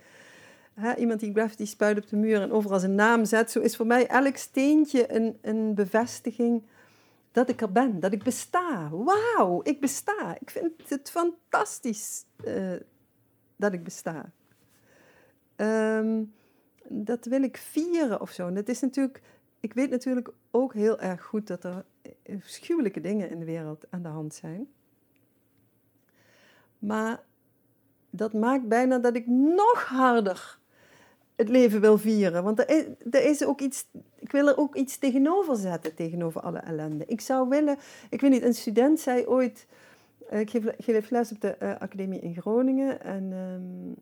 iemand 0.98 1.20
die 1.20 1.32
graffiti 1.32 1.66
spuit 1.66 1.98
op 1.98 2.08
de 2.08 2.16
muur 2.16 2.42
en 2.42 2.52
overal 2.52 2.80
zijn 2.80 2.96
naam 2.96 3.26
zet, 3.26 3.52
zo 3.52 3.60
is 3.60 3.76
voor 3.76 3.86
mij 3.86 4.08
elk 4.08 4.36
steentje 4.36 5.14
een, 5.14 5.38
een 5.42 5.76
bevestiging 5.76 6.64
dat 7.32 7.50
ik 7.50 7.62
er 7.62 7.72
ben, 7.72 8.00
dat 8.00 8.14
ik 8.14 8.24
besta. 8.24 8.90
Wauw, 8.90 9.62
ik 9.64 9.80
besta. 9.80 10.38
Ik 10.40 10.50
vind 10.50 10.90
het 10.90 11.10
fantastisch 11.10 12.26
uh, 12.46 12.74
dat 13.56 13.74
ik 13.74 13.84
besta. 13.84 14.32
Ehm, 15.56 16.24
dat 16.88 17.26
wil 17.26 17.44
ik 17.44 17.58
vieren 17.58 18.22
of 18.22 18.32
zo. 18.32 18.54
Dat 18.54 18.68
is 18.68 18.80
natuurlijk, 18.80 19.22
ik 19.60 19.74
weet 19.74 19.90
natuurlijk 19.90 20.30
ook 20.52 20.74
heel 20.74 21.00
erg 21.00 21.24
goed 21.24 21.48
dat 21.48 21.64
er 21.64 21.86
afschuwelijke 22.36 23.02
dingen 23.02 23.30
in 23.30 23.40
de 23.40 23.46
wereld 23.46 23.86
aan 23.90 24.02
de 24.02 24.10
hand 24.10 24.34
zijn. 24.34 24.68
Maar 26.80 27.24
dat 28.10 28.34
maakt 28.34 28.68
bijna 28.68 28.98
dat 28.98 29.16
ik 29.16 29.28
nog 29.28 29.86
harder 29.86 30.60
het 31.36 31.50
leven 31.50 31.82
wil 31.82 31.98
vieren. 31.98 32.44
Want 32.44 32.60
er 32.60 32.70
is, 32.70 32.84
er 33.12 33.26
is 33.26 33.46
ook 33.46 33.62
iets, 33.62 33.86
ik 34.20 34.32
wil 34.32 34.48
er 34.48 34.58
ook 34.58 34.76
iets 34.76 34.98
tegenover 34.98 35.56
zetten, 35.56 35.96
tegenover 35.96 36.42
alle 36.42 36.60
ellende. 36.60 37.06
Ik 37.08 37.22
zou 37.22 37.50
willen, 37.50 37.78
ik 38.10 38.22
weet 38.22 38.32
niet, 38.32 38.44
een 38.44 38.54
student 38.54 39.00
zei 39.00 39.26
ooit, 39.26 39.66
eh, 40.30 40.40
ik 40.40 40.50
geef, 40.78 41.10
les 41.10 41.32
op 41.32 41.42
de 41.42 41.56
uh, 41.62 41.76
academie 41.80 42.20
in 42.20 42.42
Groningen 42.42 43.02
en 43.02 43.32
um, 43.32 43.96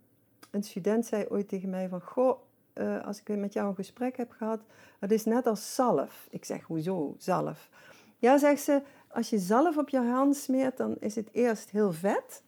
een 0.51 0.63
student 0.63 1.05
zei 1.05 1.25
ooit 1.29 1.47
tegen 1.47 1.69
mij 1.69 1.87
van, 1.89 2.01
goh, 2.01 2.39
uh, 2.73 3.05
als 3.05 3.19
ik 3.19 3.37
met 3.37 3.53
jou 3.53 3.67
een 3.67 3.75
gesprek 3.75 4.17
heb 4.17 4.31
gehad, 4.31 4.59
het 4.99 5.11
is 5.11 5.25
net 5.25 5.47
als 5.47 5.75
zalf. 5.75 6.27
Ik 6.29 6.45
zeg, 6.45 6.63
hoezo 6.63 7.15
zalf? 7.17 7.69
Ja, 8.17 8.37
zegt 8.37 8.61
ze, 8.61 8.81
als 9.07 9.29
je 9.29 9.37
zalf 9.37 9.77
op 9.77 9.89
je 9.89 9.99
hand 9.99 10.35
smeert, 10.35 10.77
dan 10.77 10.95
is 10.99 11.15
het 11.15 11.29
eerst 11.31 11.69
heel 11.69 11.91
vet. 11.91 12.43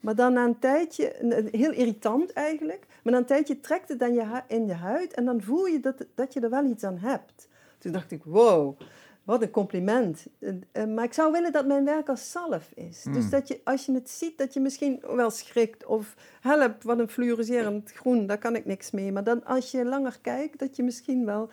Maar 0.00 0.14
dan 0.14 0.32
na 0.32 0.44
een 0.44 0.58
tijdje, 0.58 1.14
heel 1.50 1.72
irritant 1.72 2.32
eigenlijk, 2.32 2.86
maar 3.02 3.12
na 3.12 3.18
een 3.18 3.24
tijdje 3.24 3.60
trekt 3.60 3.88
het 3.88 3.98
dan 3.98 4.14
je 4.14 4.42
in 4.46 4.66
je 4.66 4.72
huid 4.72 5.14
en 5.14 5.24
dan 5.24 5.42
voel 5.42 5.66
je 5.66 5.80
dat, 5.80 6.06
dat 6.14 6.32
je 6.32 6.40
er 6.40 6.50
wel 6.50 6.64
iets 6.64 6.84
aan 6.84 6.98
hebt. 6.98 7.48
Toen 7.78 7.92
dacht 7.92 8.10
ik, 8.10 8.24
wow, 8.24 8.80
wat 9.24 9.42
een 9.42 9.50
compliment. 9.50 10.26
Eh, 10.72 10.84
maar 10.84 11.04
ik 11.04 11.12
zou 11.12 11.32
willen 11.32 11.52
dat 11.52 11.66
mijn 11.66 11.84
werk 11.84 12.08
als 12.08 12.30
zalf 12.30 12.70
is. 12.74 13.02
Dus 13.02 13.14
hmm. 13.16 13.30
dat 13.30 13.48
je, 13.48 13.60
als 13.64 13.86
je 13.86 13.92
het 13.92 14.10
ziet, 14.10 14.38
dat 14.38 14.54
je 14.54 14.60
misschien 14.60 15.02
wel 15.14 15.30
schrikt 15.30 15.86
of 15.86 16.16
help, 16.40 16.82
wat 16.82 16.98
een 16.98 17.08
fluoriserend 17.08 17.92
groen, 17.92 18.26
daar 18.26 18.38
kan 18.38 18.56
ik 18.56 18.64
niks 18.64 18.90
mee. 18.90 19.12
Maar 19.12 19.24
dan 19.24 19.44
als 19.44 19.70
je 19.70 19.84
langer 19.84 20.18
kijkt, 20.22 20.58
dat 20.58 20.76
je 20.76 20.82
misschien 20.82 21.24
wel 21.24 21.50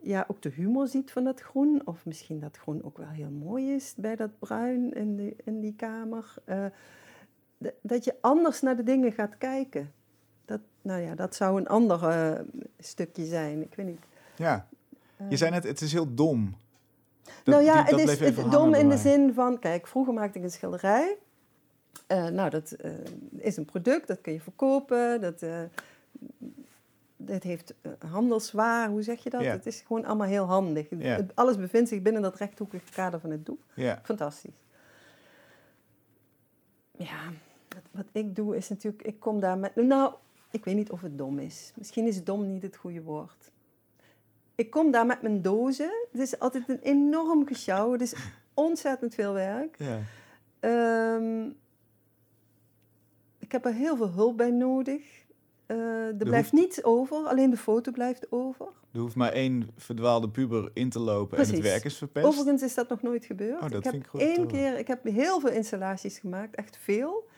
ja, 0.00 0.24
ook 0.28 0.42
de 0.42 0.48
humor 0.48 0.88
ziet 0.88 1.10
van 1.10 1.24
dat 1.24 1.40
groen. 1.40 1.82
Of 1.84 2.06
misschien 2.06 2.40
dat 2.40 2.56
groen 2.56 2.84
ook 2.84 2.98
wel 2.98 3.08
heel 3.08 3.30
mooi 3.30 3.74
is 3.74 3.94
bij 3.96 4.16
dat 4.16 4.38
bruin 4.38 4.92
in, 4.92 5.16
de, 5.16 5.36
in 5.44 5.60
die 5.60 5.74
kamer. 5.76 6.34
Uh, 6.48 6.66
dat 7.80 8.04
je 8.04 8.14
anders 8.20 8.60
naar 8.60 8.76
de 8.76 8.82
dingen 8.82 9.12
gaat 9.12 9.38
kijken. 9.38 9.92
Dat, 10.44 10.60
nou 10.82 11.02
ja, 11.02 11.14
dat 11.14 11.34
zou 11.34 11.60
een 11.60 11.68
ander 11.68 12.02
uh, 12.02 12.40
stukje 12.78 13.24
zijn. 13.24 13.62
Ik 13.62 13.74
weet 13.74 13.86
niet. 13.86 14.02
Ja, 14.36 14.66
je 15.16 15.24
uh, 15.30 15.36
zei 15.36 15.50
net, 15.50 15.64
het 15.64 15.80
is 15.80 15.92
heel 15.92 16.14
dom. 16.14 16.54
Dat, 17.22 17.34
nou 17.44 17.62
ja, 17.62 17.82
die, 17.82 18.00
het 18.00 18.20
is 18.20 18.36
het 18.36 18.50
dom 18.50 18.74
in 18.74 18.88
de 18.88 18.96
zin 18.96 19.34
van, 19.34 19.58
kijk, 19.58 19.86
vroeger 19.86 20.14
maakte 20.14 20.38
ik 20.38 20.44
een 20.44 20.50
schilderij. 20.50 21.16
Uh, 22.08 22.26
nou, 22.26 22.50
dat 22.50 22.76
is 23.36 23.56
een 23.56 23.64
product, 23.64 24.06
dat 24.06 24.20
kun 24.20 24.32
je 24.32 24.40
verkopen. 24.40 25.20
Dat, 25.20 25.44
dat 27.16 27.42
heeft 27.42 27.74
handelswaar, 28.08 28.88
hoe 28.88 29.02
zeg 29.02 29.22
je 29.22 29.30
dat? 29.30 29.44
Het 29.44 29.66
is 29.66 29.80
gewoon 29.86 30.04
allemaal 30.04 30.26
heel 30.26 30.44
handig. 30.44 30.86
Ja. 30.90 31.26
Alles 31.34 31.56
bevindt 31.56 31.88
zich 31.88 32.02
binnen 32.02 32.22
dat 32.22 32.36
rechthoekige 32.36 32.92
kader 32.92 33.20
van 33.20 33.30
het 33.30 33.46
doek. 33.46 33.60
Ja. 33.74 34.00
Fantastisch. 34.02 34.62
Ja, 36.96 37.32
wat 37.94 38.06
ik 38.12 38.36
doe 38.36 38.56
is 38.56 38.68
natuurlijk, 38.68 39.02
ik 39.02 39.20
kom 39.20 39.40
daar 39.40 39.58
met, 39.58 39.76
nou, 39.76 40.12
ik 40.50 40.64
weet 40.64 40.74
niet 40.74 40.90
of 40.90 41.00
het 41.00 41.18
dom 41.18 41.38
is. 41.38 41.72
Misschien 41.76 42.06
is 42.06 42.24
dom 42.24 42.52
niet 42.52 42.62
het 42.62 42.76
goede 42.76 43.02
woord. 43.02 43.52
Ik 44.54 44.70
kom 44.70 44.90
daar 44.90 45.06
met 45.06 45.22
mijn 45.22 45.42
dozen. 45.42 45.90
Het 46.12 46.20
is 46.20 46.38
altijd 46.38 46.68
een 46.68 46.80
enorm 46.82 47.46
gesjouw. 47.46 47.92
Het 47.92 48.00
is 48.00 48.14
ontzettend 48.54 49.14
veel 49.14 49.32
werk. 49.32 49.76
Ja. 49.78 50.00
Um, 51.16 51.56
ik 53.38 53.52
heb 53.52 53.64
er 53.64 53.72
heel 53.72 53.96
veel 53.96 54.10
hulp 54.10 54.36
bij 54.36 54.50
nodig. 54.50 55.22
Uh, 55.66 56.06
er, 56.06 56.16
blijft 56.16 56.52
niets 56.52 56.84
over, 56.84 57.16
alleen 57.16 57.50
de 57.50 57.56
foto 57.56 57.92
blijft 57.92 58.26
over. 58.32 58.66
Er 58.92 59.00
hoeft 59.00 59.14
maar 59.14 59.32
één 59.32 59.70
verdwaalde 59.76 60.28
puber 60.28 60.70
in 60.74 60.90
te 60.90 60.98
lopen 60.98 61.38
en 61.38 61.46
het 61.46 61.60
werk 61.60 61.84
is 61.84 61.96
verpest. 61.96 62.26
Overigens 62.26 62.62
is 62.62 62.74
dat 62.74 62.88
nog 62.88 63.02
nooit 63.02 63.24
gebeurd. 63.24 63.62
Oh, 63.62 63.70
dat 63.70 63.86
ik 63.86 63.92
heb 63.92 64.20
één 64.20 64.46
keer, 64.46 64.78
ik 64.78 64.86
heb 64.86 65.04
heel 65.04 65.40
veel 65.40 65.50
installaties 65.50 66.18
gemaakt, 66.18 66.54
echt 66.54 66.76
veel. 66.76 67.28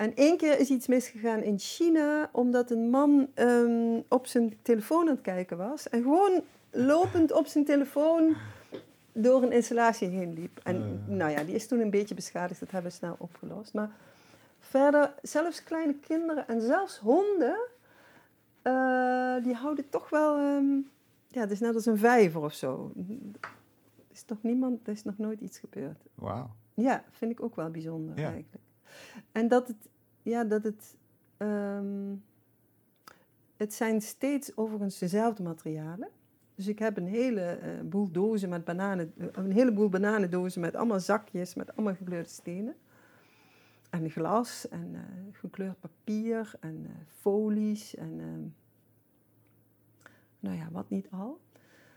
En 0.00 0.14
één 0.14 0.36
keer 0.36 0.58
is 0.58 0.70
iets 0.70 0.86
misgegaan 0.86 1.42
in 1.42 1.58
China, 1.58 2.28
omdat 2.32 2.70
een 2.70 2.90
man 2.90 3.28
um, 3.34 4.04
op 4.08 4.26
zijn 4.26 4.58
telefoon 4.62 5.08
aan 5.08 5.14
het 5.14 5.20
kijken 5.20 5.56
was. 5.56 5.88
En 5.88 6.02
gewoon 6.02 6.42
lopend 6.70 7.32
op 7.32 7.46
zijn 7.46 7.64
telefoon 7.64 8.36
door 9.12 9.42
een 9.42 9.52
installatie 9.52 10.08
heen 10.08 10.32
liep. 10.32 10.60
En 10.62 10.76
uh. 10.76 11.16
nou 11.16 11.30
ja, 11.30 11.44
die 11.44 11.54
is 11.54 11.66
toen 11.66 11.80
een 11.80 11.90
beetje 11.90 12.14
beschadigd, 12.14 12.60
dat 12.60 12.70
hebben 12.70 12.90
we 12.90 12.96
snel 12.96 13.16
opgelost. 13.18 13.74
Maar 13.74 13.90
verder, 14.58 15.14
zelfs 15.22 15.62
kleine 15.62 15.94
kinderen 15.94 16.48
en 16.48 16.60
zelfs 16.60 16.98
honden, 16.98 17.58
uh, 18.62 19.42
die 19.42 19.54
houden 19.54 19.88
toch 19.88 20.10
wel... 20.10 20.38
Um, 20.38 20.90
ja, 21.28 21.40
het 21.40 21.50
is 21.50 21.60
net 21.60 21.74
als 21.74 21.86
een 21.86 21.98
vijver 21.98 22.42
of 22.42 22.54
zo. 22.54 22.92
Er 23.36 23.50
is 24.12 24.22
toch 24.22 24.38
niemand, 24.42 24.86
er 24.86 24.92
is 24.92 25.04
nog 25.04 25.18
nooit 25.18 25.40
iets 25.40 25.58
gebeurd. 25.58 26.02
Wauw. 26.14 26.50
Ja, 26.74 27.04
vind 27.10 27.30
ik 27.30 27.42
ook 27.42 27.56
wel 27.56 27.70
bijzonder 27.70 28.16
eigenlijk. 28.16 28.69
En 29.32 29.48
dat 29.48 29.68
het, 29.68 29.88
ja, 30.22 30.44
dat 30.44 30.62
het, 30.62 30.96
um, 31.38 32.24
het 33.56 33.74
zijn 33.74 34.02
steeds 34.02 34.56
overigens 34.56 34.98
dezelfde 34.98 35.42
materialen. 35.42 36.08
Dus 36.54 36.68
ik 36.68 36.78
heb 36.78 36.96
een 36.96 37.06
hele 37.06 37.58
uh, 37.62 37.88
boel 37.88 38.10
dozen 38.10 38.48
met 38.48 38.64
bananen, 38.64 39.12
uh, 39.16 39.26
een 39.32 39.52
heleboel 39.52 39.88
bananendozen 39.88 40.60
met 40.60 40.76
allemaal 40.76 41.00
zakjes 41.00 41.54
met 41.54 41.76
allemaal 41.76 41.94
gekleurde 41.94 42.28
stenen. 42.28 42.74
En 43.90 44.10
glas 44.10 44.68
en 44.68 44.92
uh, 44.92 45.00
gekleurd 45.32 45.80
papier 45.80 46.52
en 46.60 46.86
folies 47.06 47.94
en 47.94 48.20
ehm, 48.20 48.48
nou 50.40 50.56
ja, 50.56 50.68
wat 50.70 50.90
niet 50.90 51.10
al. 51.10 51.40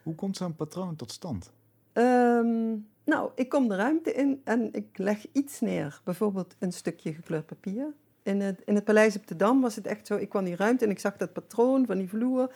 Hoe 0.03 0.15
komt 0.15 0.37
zo'n 0.37 0.55
patroon 0.55 0.95
tot 0.95 1.11
stand? 1.11 1.53
Um, 1.93 2.87
nou, 3.03 3.31
ik 3.35 3.49
kom 3.49 3.67
de 3.67 3.75
ruimte 3.75 4.13
in 4.13 4.41
en 4.43 4.73
ik 4.73 4.97
leg 4.97 5.25
iets 5.31 5.59
neer. 5.59 6.01
Bijvoorbeeld 6.03 6.55
een 6.59 6.71
stukje 6.71 7.13
gekleurd 7.13 7.45
papier. 7.45 7.93
In 8.23 8.41
het, 8.41 8.61
in 8.65 8.75
het 8.75 8.83
Paleis 8.83 9.15
op 9.15 9.27
de 9.27 9.35
Dam 9.35 9.61
was 9.61 9.75
het 9.75 9.87
echt 9.87 10.07
zo, 10.07 10.15
ik 10.15 10.29
kwam 10.29 10.43
die 10.43 10.55
ruimte 10.55 10.85
en 10.85 10.91
ik 10.91 10.99
zag 10.99 11.17
dat 11.17 11.33
patroon 11.33 11.85
van 11.85 11.97
die 11.97 12.09
vloer. 12.09 12.51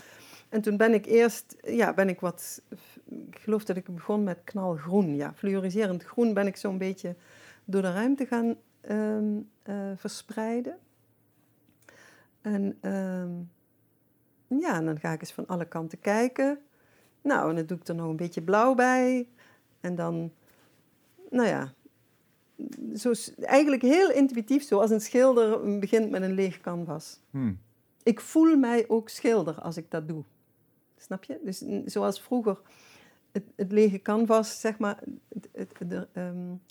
En 0.49 0.61
toen 0.61 0.77
ben 0.77 0.93
ik 0.93 1.05
eerst, 1.05 1.55
ja, 1.61 1.93
ben 1.93 2.09
ik 2.09 2.19
wat, 2.19 2.61
ik 3.05 3.39
geloof 3.39 3.65
dat 3.65 3.75
ik 3.75 3.95
begon 3.95 4.23
met 4.23 4.43
knalgroen. 4.43 5.15
Ja, 5.15 5.33
fluoriserend 5.33 6.03
groen 6.03 6.33
ben 6.33 6.47
ik 6.47 6.55
zo'n 6.55 6.77
beetje 6.77 7.15
door 7.65 7.81
de 7.81 7.91
ruimte 7.91 8.25
gaan 8.25 8.55
um, 8.89 9.49
uh, 9.65 9.75
verspreiden. 9.95 10.77
En 12.41 12.77
um, 12.81 13.49
ja, 14.59 14.75
en 14.75 14.85
dan 14.85 14.99
ga 14.99 15.11
ik 15.11 15.21
eens 15.21 15.33
van 15.33 15.47
alle 15.47 15.65
kanten 15.65 15.99
kijken. 15.99 16.59
Nou, 17.27 17.49
en 17.49 17.55
dan 17.55 17.65
doe 17.65 17.77
ik 17.77 17.87
er 17.87 17.95
nog 17.95 18.09
een 18.09 18.15
beetje 18.15 18.41
blauw 18.41 18.75
bij. 18.75 19.27
En 19.79 19.95
dan, 19.95 20.31
nou 21.29 21.47
ja, 21.47 21.73
zo, 22.95 23.11
eigenlijk 23.39 23.81
heel 23.81 24.11
intuïtief, 24.11 24.63
zoals 24.63 24.89
een 24.89 25.01
schilder 25.01 25.79
begint 25.79 26.09
met 26.09 26.21
een 26.21 26.33
leeg 26.33 26.61
canvas. 26.61 27.19
Hmm. 27.29 27.59
Ik 28.03 28.19
voel 28.19 28.57
mij 28.57 28.85
ook 28.87 29.09
schilder 29.09 29.61
als 29.61 29.77
ik 29.77 29.91
dat 29.91 30.07
doe. 30.07 30.23
Snap 30.97 31.23
je? 31.23 31.39
Dus 31.43 31.63
zoals 31.85 32.21
vroeger 32.21 32.59
het, 33.31 33.43
het 33.55 33.71
lege 33.71 34.01
canvas, 34.01 34.59
zeg 34.59 34.77
maar, 34.77 34.99
het, 35.33 35.47
het, 35.51 35.89
de, 35.89 36.07
um, 36.13 36.61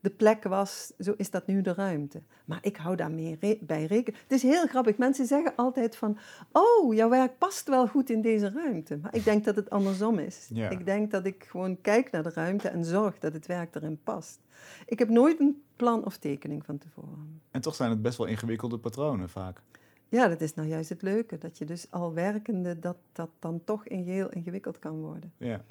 de 0.00 0.10
plek 0.10 0.44
was, 0.44 0.92
zo 0.98 1.14
is 1.16 1.30
dat 1.30 1.46
nu 1.46 1.62
de 1.62 1.74
ruimte. 1.74 2.22
Maar 2.44 2.58
ik 2.62 2.76
hou 2.76 2.96
daar 2.96 3.10
meer 3.10 3.38
bij 3.60 3.84
rekening. 3.84 4.22
Het 4.22 4.32
is 4.32 4.42
heel 4.42 4.66
grappig. 4.66 4.98
Mensen 4.98 5.26
zeggen 5.26 5.52
altijd 5.56 5.96
van, 5.96 6.18
oh, 6.52 6.94
jouw 6.94 7.08
werk 7.08 7.38
past 7.38 7.68
wel 7.68 7.88
goed 7.88 8.10
in 8.10 8.22
deze 8.22 8.50
ruimte. 8.50 8.98
Maar 9.02 9.14
ik 9.14 9.24
denk 9.24 9.44
dat 9.44 9.56
het 9.56 9.70
andersom 9.70 10.18
is. 10.18 10.50
Ik 10.50 10.84
denk 10.84 11.10
dat 11.10 11.26
ik 11.26 11.44
gewoon 11.48 11.80
kijk 11.80 12.10
naar 12.10 12.22
de 12.22 12.30
ruimte 12.30 12.68
en 12.68 12.84
zorg 12.84 13.18
dat 13.18 13.32
het 13.32 13.46
werk 13.46 13.74
erin 13.74 14.00
past. 14.02 14.40
Ik 14.86 14.98
heb 14.98 15.08
nooit 15.08 15.40
een 15.40 15.62
plan 15.76 16.04
of 16.04 16.16
tekening 16.16 16.64
van 16.64 16.78
tevoren. 16.78 17.40
En 17.50 17.60
toch 17.60 17.74
zijn 17.74 17.90
het 17.90 18.02
best 18.02 18.18
wel 18.18 18.26
ingewikkelde 18.26 18.78
patronen 18.78 19.28
vaak. 19.28 19.62
Ja, 20.08 20.28
dat 20.28 20.40
is 20.40 20.54
nou 20.54 20.68
juist 20.68 20.88
het 20.88 21.02
leuke. 21.02 21.38
Dat 21.38 21.58
je 21.58 21.64
dus 21.64 21.90
al 21.90 22.14
werkende, 22.14 22.78
dat 22.78 22.96
dat 23.12 23.30
dan 23.38 23.64
toch 23.64 23.82
heel 23.84 24.28
ingewikkeld 24.28 24.78
kan 24.78 25.00
worden. 25.00 25.32
Ja. 25.36 25.64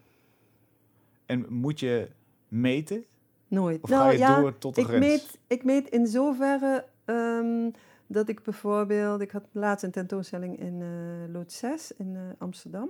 En 1.25 1.45
moet 1.53 1.79
je 1.79 2.09
meten 2.47 3.05
Nooit. 3.49 3.81
Of 3.81 3.89
nou, 3.89 4.03
ga 4.03 4.11
je 4.11 4.17
ja, 4.17 4.41
door 4.41 4.57
tot 4.57 4.75
de 4.75 4.81
ik 4.81 4.87
grens? 4.87 5.05
Meet, 5.05 5.39
ik 5.47 5.63
meet 5.63 5.89
in 5.89 6.07
zoverre 6.07 6.85
um, 7.05 7.71
dat 8.07 8.29
ik 8.29 8.43
bijvoorbeeld... 8.43 9.21
Ik 9.21 9.31
had 9.31 9.43
laatst 9.51 9.83
een 9.83 9.91
tentoonstelling 9.91 10.59
in 10.59 10.79
uh, 10.79 11.33
Lood 11.33 11.51
6 11.51 11.91
in 11.97 12.13
uh, 12.13 12.21
Amsterdam. 12.37 12.89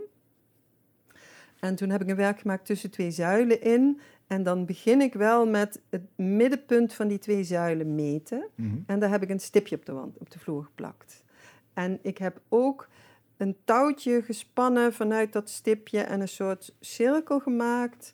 En 1.60 1.76
toen 1.76 1.90
heb 1.90 2.02
ik 2.02 2.10
een 2.10 2.16
werk 2.16 2.40
gemaakt 2.40 2.66
tussen 2.66 2.92
twee 2.92 3.12
zuilen 3.12 3.62
in. 3.62 4.00
En 4.28 4.44
dan 4.44 4.66
begin 4.66 5.02
ik 5.02 5.14
wel 5.14 5.48
met 5.48 5.82
het 5.90 6.02
middenpunt 6.16 6.94
van 6.94 7.08
die 7.08 7.20
twee 7.20 7.44
zuilen 7.44 7.96
meten. 7.96 8.48
Mm 8.56 8.70
-hmm. 8.70 8.84
En 8.88 9.00
daar 9.00 9.10
heb 9.10 9.24
ik 9.24 9.30
een 9.30 9.40
stipje 9.40 9.76
op 9.76 9.86
de 9.86 9.92
wand, 9.92 10.18
op 10.18 10.32
de 10.32 10.40
vloer 10.40 10.64
geplakt. 10.64 11.24
En 11.74 12.00
ik 12.02 12.18
heb 12.18 12.42
ook 12.50 12.88
een 13.38 13.56
touwtje 13.64 14.22
gespannen 14.22 14.94
vanuit 14.94 15.34
dat 15.34 15.50
stipje 15.50 16.00
en 16.00 16.22
een 16.22 16.28
soort 16.28 16.76
cirkel 16.80 17.40
gemaakt. 17.40 18.14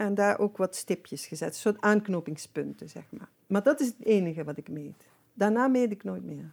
En 0.00 0.14
daar 0.14 0.38
ook 0.38 0.56
wat 0.56 0.76
stipjes 0.76 1.26
gezet, 1.26 1.48
een 1.48 1.54
soort 1.54 1.80
aanknopingspunten, 1.80 2.88
zeg 2.88 3.04
maar. 3.10 3.28
Maar 3.46 3.62
dat 3.62 3.80
is 3.80 3.86
het 3.86 4.04
enige 4.04 4.44
wat 4.44 4.56
ik 4.56 4.68
meet. 4.68 5.06
Daarna 5.34 5.68
meet 5.68 5.90
ik 5.90 6.04
nooit 6.04 6.24
meer. 6.24 6.52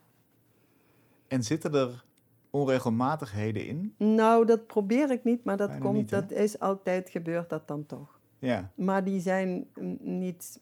En 1.28 1.44
zitten 1.44 1.74
er 1.74 2.04
onregelmatigheden 2.50 3.68
in? 3.68 3.94
Nou, 3.98 4.46
dat 4.46 4.68
probeer 4.68 5.12
ik 5.12 5.24
niet, 5.24 5.44
maar 5.44 5.58
dat, 5.58 5.68
Bijna 5.68 5.84
komt, 5.84 5.98
niet, 5.98 6.10
dat 6.10 6.32
is 6.32 6.60
altijd 6.60 7.10
gebeurd 7.10 7.50
dat 7.50 7.68
dan 7.68 7.86
toch. 7.86 8.20
Ja. 8.40 8.72
Maar 8.76 9.04
die 9.04 9.20
zijn 9.20 9.68
niet 10.00 10.60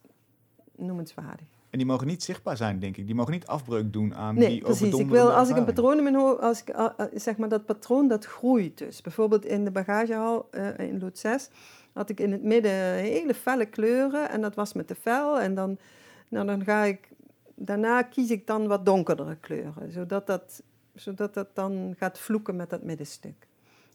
noemenswaardig. 0.75 1.47
En 1.69 1.77
die 1.77 1.87
mogen 1.87 2.07
niet 2.07 2.23
zichtbaar 2.23 2.57
zijn, 2.57 2.79
denk 2.79 2.97
ik. 2.97 3.05
Die 3.05 3.15
mogen 3.15 3.31
niet 3.31 3.47
afbreuk 3.47 3.93
doen 3.93 4.15
aan 4.15 4.35
Nee, 4.35 4.49
die 4.49 4.61
precies. 4.61 4.93
Ik 4.93 5.09
wil, 5.09 5.31
als 5.31 5.49
ik 5.49 5.55
een 5.55 5.65
patroon 5.65 5.97
in 5.97 6.03
mijn 6.03 6.15
hoofd, 6.15 6.41
als 6.41 6.61
ik, 6.61 6.69
ah, 6.69 6.99
ah, 6.99 7.11
zeg 7.13 7.37
maar 7.37 7.49
dat 7.49 7.65
patroon 7.65 8.07
dat 8.07 8.25
groeit 8.25 8.77
dus. 8.77 9.01
Bijvoorbeeld 9.01 9.45
in 9.45 9.63
de 9.63 9.71
bagagehal 9.71 10.47
eh, 10.51 10.79
in 10.79 10.99
Lood 10.99 11.17
6 11.17 11.49
had 11.95 12.09
ik 12.09 12.19
in 12.19 12.31
het 12.31 12.43
midden 12.43 12.71
hele 12.93 13.33
felle 13.33 13.65
kleuren 13.65 14.29
en 14.29 14.41
dat 14.41 14.55
was 14.55 14.73
met 14.73 14.87
de 14.87 14.95
fel. 14.95 15.39
En 15.39 15.55
dan, 15.55 15.77
nou, 16.29 16.45
dan 16.45 16.63
ga 16.63 16.83
ik, 16.83 17.09
daarna 17.55 18.01
kies 18.01 18.29
ik 18.29 18.47
dan 18.47 18.67
wat 18.67 18.85
donkerdere 18.85 19.35
kleuren, 19.35 19.91
zodat 19.91 20.27
dat, 20.27 20.63
zodat 20.93 21.33
dat 21.33 21.55
dan 21.55 21.95
gaat 21.97 22.19
vloeken 22.19 22.55
met 22.55 22.69
dat 22.69 22.83
middenstuk. 22.83 23.47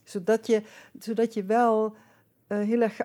Zodat 0.04 0.46
je, 0.46 0.62
zodat 0.98 1.34
je 1.34 1.44
wel 1.44 1.96
eh, 2.46 2.58
heel 2.58 2.80
erg, 2.80 3.00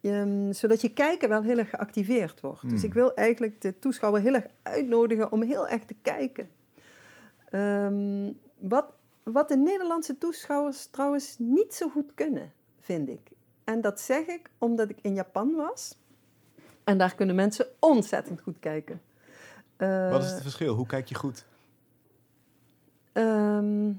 ehm, 0.00 0.52
zodat 0.52 0.80
je 0.80 0.92
kijker 0.92 1.28
wel 1.28 1.42
heel 1.42 1.58
erg 1.58 1.70
geactiveerd 1.70 2.40
wordt. 2.40 2.62
Dus 2.62 2.80
Hmm. 2.80 2.88
ik 2.88 2.94
wil 2.94 3.14
eigenlijk 3.14 3.60
de 3.60 3.78
toeschouwer 3.78 4.20
heel 4.20 4.34
erg 4.34 4.46
uitnodigen 4.62 5.32
om 5.32 5.42
heel 5.42 5.68
erg 5.68 5.84
te 5.84 5.96
kijken. 6.02 6.48
Ehm, 7.50 8.32
wat, 8.58 8.86
wat 9.22 9.48
de 9.48 9.56
Nederlandse 9.56 10.18
toeschouwers 10.18 10.86
trouwens 10.86 11.36
niet 11.38 11.74
zo 11.74 11.88
goed 11.88 12.14
kunnen, 12.14 12.52
vind 12.80 13.08
ik. 13.08 13.32
En 13.64 13.80
dat 13.80 14.00
zeg 14.00 14.26
ik 14.26 14.50
omdat 14.58 14.90
ik 14.90 14.98
in 15.02 15.14
Japan 15.14 15.54
was. 15.54 15.98
En 16.84 16.98
daar 16.98 17.14
kunnen 17.14 17.34
mensen 17.34 17.66
ontzettend 17.78 18.40
goed 18.40 18.58
kijken. 18.60 19.00
Eh, 19.76 20.10
Wat 20.10 20.22
is 20.22 20.30
het 20.30 20.42
verschil? 20.42 20.74
Hoe 20.74 20.86
kijk 20.86 21.08
je 21.08 21.14
goed? 21.14 21.46
Ehm, 23.12 23.92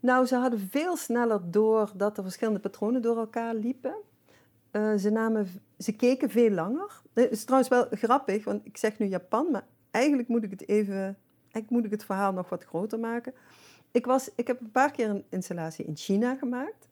nou, 0.00 0.26
ze 0.26 0.36
hadden 0.36 0.68
veel 0.70 0.96
sneller 0.96 1.50
door 1.50 1.90
dat 1.94 2.16
er 2.16 2.22
verschillende 2.22 2.60
patronen 2.60 3.02
door 3.02 3.16
elkaar 3.16 3.54
liepen. 3.54 3.94
Eh, 4.70 4.94
ze, 4.94 5.10
namen, 5.10 5.48
ze 5.78 5.92
keken 5.92 6.30
veel 6.30 6.50
langer. 6.50 7.02
Het 7.12 7.30
is 7.30 7.44
trouwens 7.44 7.70
wel 7.70 7.86
grappig, 7.90 8.44
want 8.44 8.66
ik 8.66 8.76
zeg 8.76 8.98
nu 8.98 9.06
Japan, 9.06 9.50
maar 9.50 9.66
eigenlijk 9.90 10.28
moet 10.28 10.42
ik 10.44 10.50
het 10.50 10.68
even, 10.68 10.96
eigenlijk 11.42 11.70
moet 11.70 11.84
ik 11.84 11.90
het 11.90 12.04
verhaal 12.04 12.32
nog 12.32 12.48
wat 12.48 12.64
groter 12.64 12.98
maken. 12.98 13.34
Ik, 13.90 14.06
was, 14.06 14.30
ik 14.36 14.46
heb 14.46 14.60
een 14.60 14.70
paar 14.70 14.90
keer 14.90 15.08
een 15.08 15.24
installatie 15.28 15.84
in 15.84 15.96
China 15.96 16.34
gemaakt. 16.34 16.88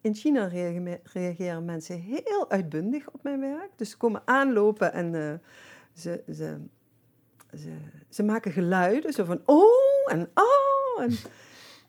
In 0.00 0.14
China 0.14 0.46
reage- 0.46 1.00
reageren 1.12 1.64
mensen 1.64 2.00
heel 2.00 2.50
uitbundig 2.50 3.10
op 3.10 3.22
mijn 3.22 3.40
werk. 3.40 3.70
Dus 3.76 3.90
ze 3.90 3.96
komen 3.96 4.22
aanlopen 4.24 4.92
en 4.92 5.14
eh, 5.14 5.34
ze, 5.92 6.22
ze, 6.32 6.58
ze, 7.56 7.72
ze 8.08 8.22
maken 8.22 8.52
geluiden. 8.52 9.12
Zo 9.12 9.24
van 9.24 9.42
oh 9.44 10.12
en 10.12 10.30
oh. 10.34 11.02
En 11.02 11.16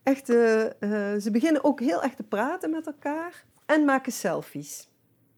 echt, 0.03 0.29
eh, 0.29 0.65
eh, 0.65 1.21
ze 1.21 1.31
beginnen 1.31 1.63
ook 1.63 1.79
heel 1.79 2.03
erg 2.03 2.13
te 2.15 2.23
praten 2.23 2.69
met 2.69 2.87
elkaar. 2.87 3.45
En 3.65 3.85
maken 3.85 4.11
selfies 4.11 4.89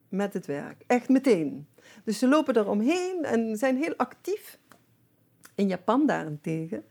met 0.09 0.33
het 0.33 0.45
werk. 0.45 0.83
Echt 0.88 1.09
meteen. 1.09 1.67
Dus 2.03 2.19
ze 2.19 2.27
lopen 2.27 2.57
eromheen 2.57 3.23
en 3.23 3.57
zijn 3.57 3.77
heel 3.77 3.95
actief. 3.97 4.59
In 5.55 5.67
Japan 5.67 6.05
daarentegen. 6.07 6.86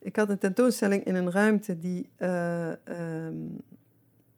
Ik 0.00 0.16
had 0.16 0.28
een 0.28 0.38
tentoonstelling 0.38 1.04
in 1.04 1.14
een 1.14 1.30
ruimte 1.30 1.78
die, 1.78 2.10
eh, 2.16 2.70
ehm, 2.86 3.36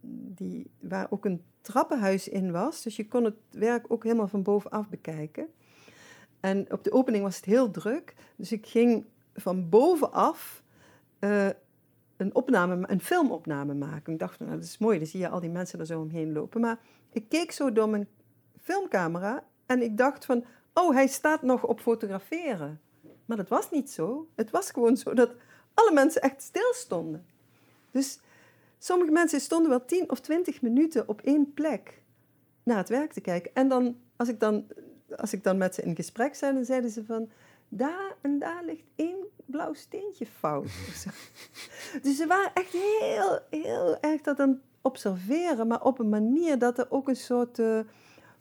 die, 0.00 0.70
waar 0.80 1.06
ook 1.10 1.24
een 1.24 1.42
trappenhuis 1.60 2.28
in 2.28 2.52
was. 2.52 2.82
Dus 2.82 2.96
je 2.96 3.08
kon 3.08 3.24
het 3.24 3.36
werk 3.50 3.84
ook 3.88 4.02
helemaal 4.02 4.28
van 4.28 4.42
bovenaf 4.42 4.88
bekijken. 4.88 5.48
En 6.40 6.72
op 6.72 6.84
de 6.84 6.92
opening 6.92 7.22
was 7.22 7.36
het 7.36 7.44
heel 7.44 7.70
druk. 7.70 8.14
Dus 8.36 8.52
ik 8.52 8.66
ging 8.66 9.04
van 9.34 9.68
bovenaf 9.68 10.62
eh, 11.18 11.48
een, 12.16 12.34
opname, 12.34 12.84
een 12.86 13.00
filmopname 13.00 13.74
maken. 13.74 14.12
Ik 14.12 14.18
dacht, 14.18 14.38
nou, 14.38 14.50
dat 14.50 14.62
is 14.62 14.78
mooi, 14.78 14.98
dan 14.98 15.06
zie 15.06 15.20
je 15.20 15.28
al 15.28 15.40
die 15.40 15.50
mensen 15.50 15.78
er 15.78 15.86
zo 15.86 16.00
omheen 16.00 16.32
lopen. 16.32 16.60
Maar 16.60 16.78
ik 17.12 17.28
keek 17.28 17.52
zo 17.52 17.72
door 17.72 17.88
mijn 17.88 18.08
filmcamera 18.60 19.44
en 19.66 19.82
ik 19.82 19.96
dacht 19.96 20.24
van, 20.24 20.44
oh, 20.74 20.94
hij 20.94 21.06
staat 21.06 21.42
nog 21.42 21.64
op 21.64 21.80
fotograferen. 21.80 22.80
Maar 23.24 23.36
dat 23.36 23.48
was 23.48 23.70
niet 23.70 23.90
zo. 23.90 24.28
Het 24.34 24.50
was 24.50 24.70
gewoon 24.70 24.96
zo 24.96 25.14
dat 25.14 25.30
alle 25.74 25.92
mensen 25.92 26.22
echt 26.22 26.42
stil 26.42 26.72
stonden. 26.72 27.26
Dus 27.90 28.20
sommige 28.82 29.10
mensen 29.10 29.40
stonden 29.40 29.70
wel 29.70 29.84
10 29.84 30.10
of 30.10 30.20
20 30.20 30.62
minuten 30.62 31.08
op 31.08 31.20
één 31.20 31.54
plek 31.54 32.02
naar 32.62 32.76
het 32.76 32.88
werk 32.88 33.12
te 33.12 33.20
kijken. 33.20 33.50
En 33.54 33.68
dan, 33.68 33.96
als 34.16 34.28
ik 34.28 34.40
dan, 34.40 34.66
als 35.16 35.32
ik 35.32 35.44
dan 35.44 35.58
met 35.58 35.74
ze 35.74 35.82
in 35.82 35.94
gesprek 35.94 36.34
zei, 36.34 36.54
dan 36.54 36.64
zeiden 36.64 36.90
ze 36.90 37.04
van, 37.04 37.30
daar 37.68 38.16
en 38.20 38.38
daar 38.38 38.64
ligt 38.64 38.84
één 38.96 39.24
blauw 39.44 39.74
steentje 39.74 40.26
fout. 40.26 40.64
dus 42.02 42.16
ze 42.16 42.26
waren 42.26 42.50
echt 42.54 42.72
heel, 42.72 43.38
heel 43.50 44.00
erg 44.00 44.20
dat 44.20 44.40
aan 44.40 44.48
het 44.48 44.58
observeren, 44.80 45.66
maar 45.66 45.84
op 45.84 45.98
een 45.98 46.08
manier 46.08 46.58
dat 46.58 46.78
er 46.78 46.86
ook 46.90 47.08
een 47.08 47.16
soort 47.16 47.58
eh, 47.58 47.80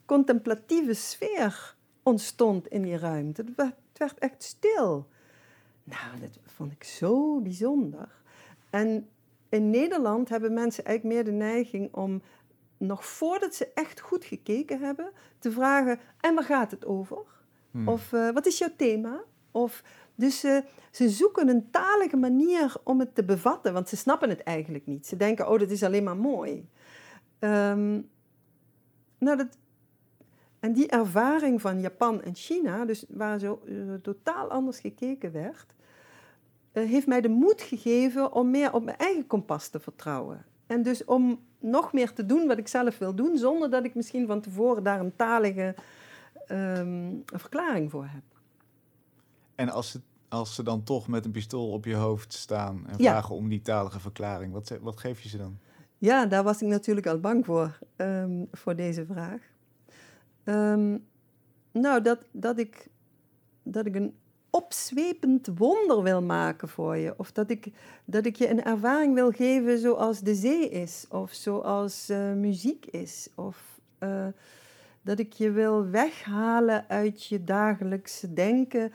contemplatieve 0.05 0.93
sfeer 0.93 1.75
ontstond 2.03 2.67
in 2.67 2.81
die 2.81 2.97
ruimte. 2.97 3.41
Het 3.41 3.55
werd, 3.55 3.75
het 3.89 3.97
werd 3.97 4.19
echt 4.19 4.43
stil. 4.43 5.07
Nou, 5.83 6.19
dat 6.19 6.39
vond 6.45 6.71
ik 6.71 6.83
zo 6.83 7.39
bijzonder. 7.39 8.09
En 8.69 9.09
in 9.49 9.69
Nederland 9.69 10.29
hebben 10.29 10.53
mensen 10.53 10.85
eigenlijk 10.85 11.15
meer 11.15 11.25
de 11.25 11.45
neiging 11.45 11.93
om 11.93 12.21
nog 12.77 13.05
voordat 13.05 13.55
ze 13.55 13.71
echt 13.73 13.99
goed 13.99 14.25
gekeken 14.25 14.79
hebben, 14.79 15.11
te 15.39 15.51
vragen: 15.51 15.99
en 16.19 16.35
waar 16.35 16.43
gaat 16.43 16.71
het 16.71 16.85
over? 16.85 17.17
Hmm. 17.71 17.87
Of 17.87 18.13
eh, 18.13 18.29
wat 18.29 18.45
is 18.45 18.57
jouw 18.57 18.73
thema? 18.75 19.23
Of, 19.51 19.83
dus 20.15 20.39
ze 20.39 20.63
ze 20.91 21.09
zoeken 21.09 21.47
een 21.47 21.71
talige 21.71 22.17
manier 22.17 22.75
om 22.83 22.99
het 22.99 23.15
te 23.15 23.23
bevatten, 23.23 23.73
want 23.73 23.89
ze 23.89 23.95
snappen 23.95 24.29
het 24.29 24.43
eigenlijk 24.43 24.85
niet. 24.85 25.07
Ze 25.07 25.15
denken: 25.15 25.49
oh, 25.49 25.59
dat 25.59 25.69
is 25.69 25.83
alleen 25.83 26.03
maar 26.03 26.17
mooi. 26.17 26.69
Ehm, 27.39 28.01
nou, 29.17 29.37
dat, 29.37 29.57
en 30.59 30.73
die 30.73 30.87
ervaring 30.87 31.61
van 31.61 31.81
Japan 31.81 32.21
en 32.21 32.35
China, 32.35 32.85
dus 32.85 33.05
waar 33.09 33.39
zo 33.39 33.61
totaal 34.01 34.49
anders 34.49 34.79
gekeken 34.79 35.31
werd, 35.31 35.75
heeft 36.71 37.07
mij 37.07 37.21
de 37.21 37.29
moed 37.29 37.61
gegeven 37.61 38.33
om 38.33 38.49
meer 38.51 38.73
op 38.73 38.83
mijn 38.83 38.97
eigen 38.97 39.27
kompas 39.27 39.67
te 39.67 39.79
vertrouwen. 39.79 40.45
En 40.67 40.83
dus 40.83 41.05
om 41.05 41.39
nog 41.59 41.93
meer 41.93 42.13
te 42.13 42.25
doen 42.25 42.47
wat 42.47 42.57
ik 42.57 42.67
zelf 42.67 42.97
wil 42.97 43.15
doen, 43.15 43.37
zonder 43.37 43.69
dat 43.69 43.85
ik 43.85 43.95
misschien 43.95 44.27
van 44.27 44.41
tevoren 44.41 44.83
daar 44.83 44.99
een 44.99 45.15
talige 45.15 45.75
ehm, 46.47 47.13
verklaring 47.25 47.91
voor 47.91 48.05
heb. 48.05 48.23
En 49.55 49.69
als 49.69 49.91
ze, 49.91 50.01
als 50.27 50.55
ze 50.55 50.63
dan 50.63 50.83
toch 50.83 51.07
met 51.07 51.25
een 51.25 51.31
pistool 51.31 51.71
op 51.71 51.85
je 51.85 51.95
hoofd 51.95 52.33
staan 52.33 52.83
en 52.87 52.93
Ja. 52.97 53.11
vragen 53.11 53.35
om 53.35 53.49
die 53.49 53.61
talige 53.61 53.99
verklaring, 53.99 54.53
wat, 54.53 54.77
wat 54.81 54.99
geef 54.99 55.21
je 55.21 55.29
ze 55.29 55.37
dan? 55.37 55.57
Ja, 55.97 56.25
daar 56.25 56.43
was 56.43 56.61
ik 56.61 56.67
natuurlijk 56.67 57.07
al 57.07 57.19
bang 57.19 57.45
voor, 57.45 57.79
ehm, 57.95 58.45
voor 58.51 58.75
deze 58.75 59.05
vraag. 59.05 59.41
Ehm, 60.43 60.97
nou, 61.71 62.01
dat, 62.01 62.19
dat, 62.31 62.59
ik, 62.59 62.87
dat 63.63 63.85
ik 63.85 63.95
een 63.95 64.15
opzwepend 64.49 65.49
wonder 65.55 66.03
wil 66.03 66.21
maken 66.21 66.69
voor 66.69 66.97
je. 66.97 67.13
Of 67.17 67.31
dat 67.31 67.49
ik, 67.49 67.71
dat 68.05 68.25
ik 68.25 68.35
je 68.35 68.49
een 68.49 68.63
ervaring 68.63 69.13
wil 69.13 69.31
geven 69.31 69.79
zoals 69.79 70.19
de 70.19 70.35
zee 70.35 70.69
is. 70.69 71.05
Of 71.09 71.31
zoals 71.31 72.09
eh, 72.09 72.33
muziek 72.33 72.85
is. 72.85 73.29
Of 73.35 73.79
eh, 73.97 74.27
dat 75.01 75.19
ik 75.19 75.33
je 75.33 75.51
wil 75.51 75.89
weghalen 75.89 76.85
uit 76.87 77.25
je 77.25 77.43
dagelijkse 77.43 78.33
denken... 78.33 78.91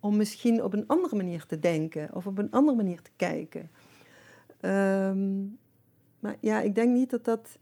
om 0.00 0.16
misschien 0.16 0.64
op 0.64 0.72
een 0.72 0.86
andere 0.86 1.16
manier 1.16 1.46
te 1.46 1.58
denken. 1.58 2.14
Of 2.14 2.26
op 2.26 2.38
een 2.38 2.50
andere 2.50 2.76
manier 2.76 3.02
te 3.02 3.10
kijken. 3.16 3.70
Ehm, 4.60 5.44
maar 6.18 6.36
ja, 6.40 6.60
ik 6.60 6.74
denk 6.74 6.94
niet 6.94 7.10
dat 7.10 7.24
dat. 7.24 7.58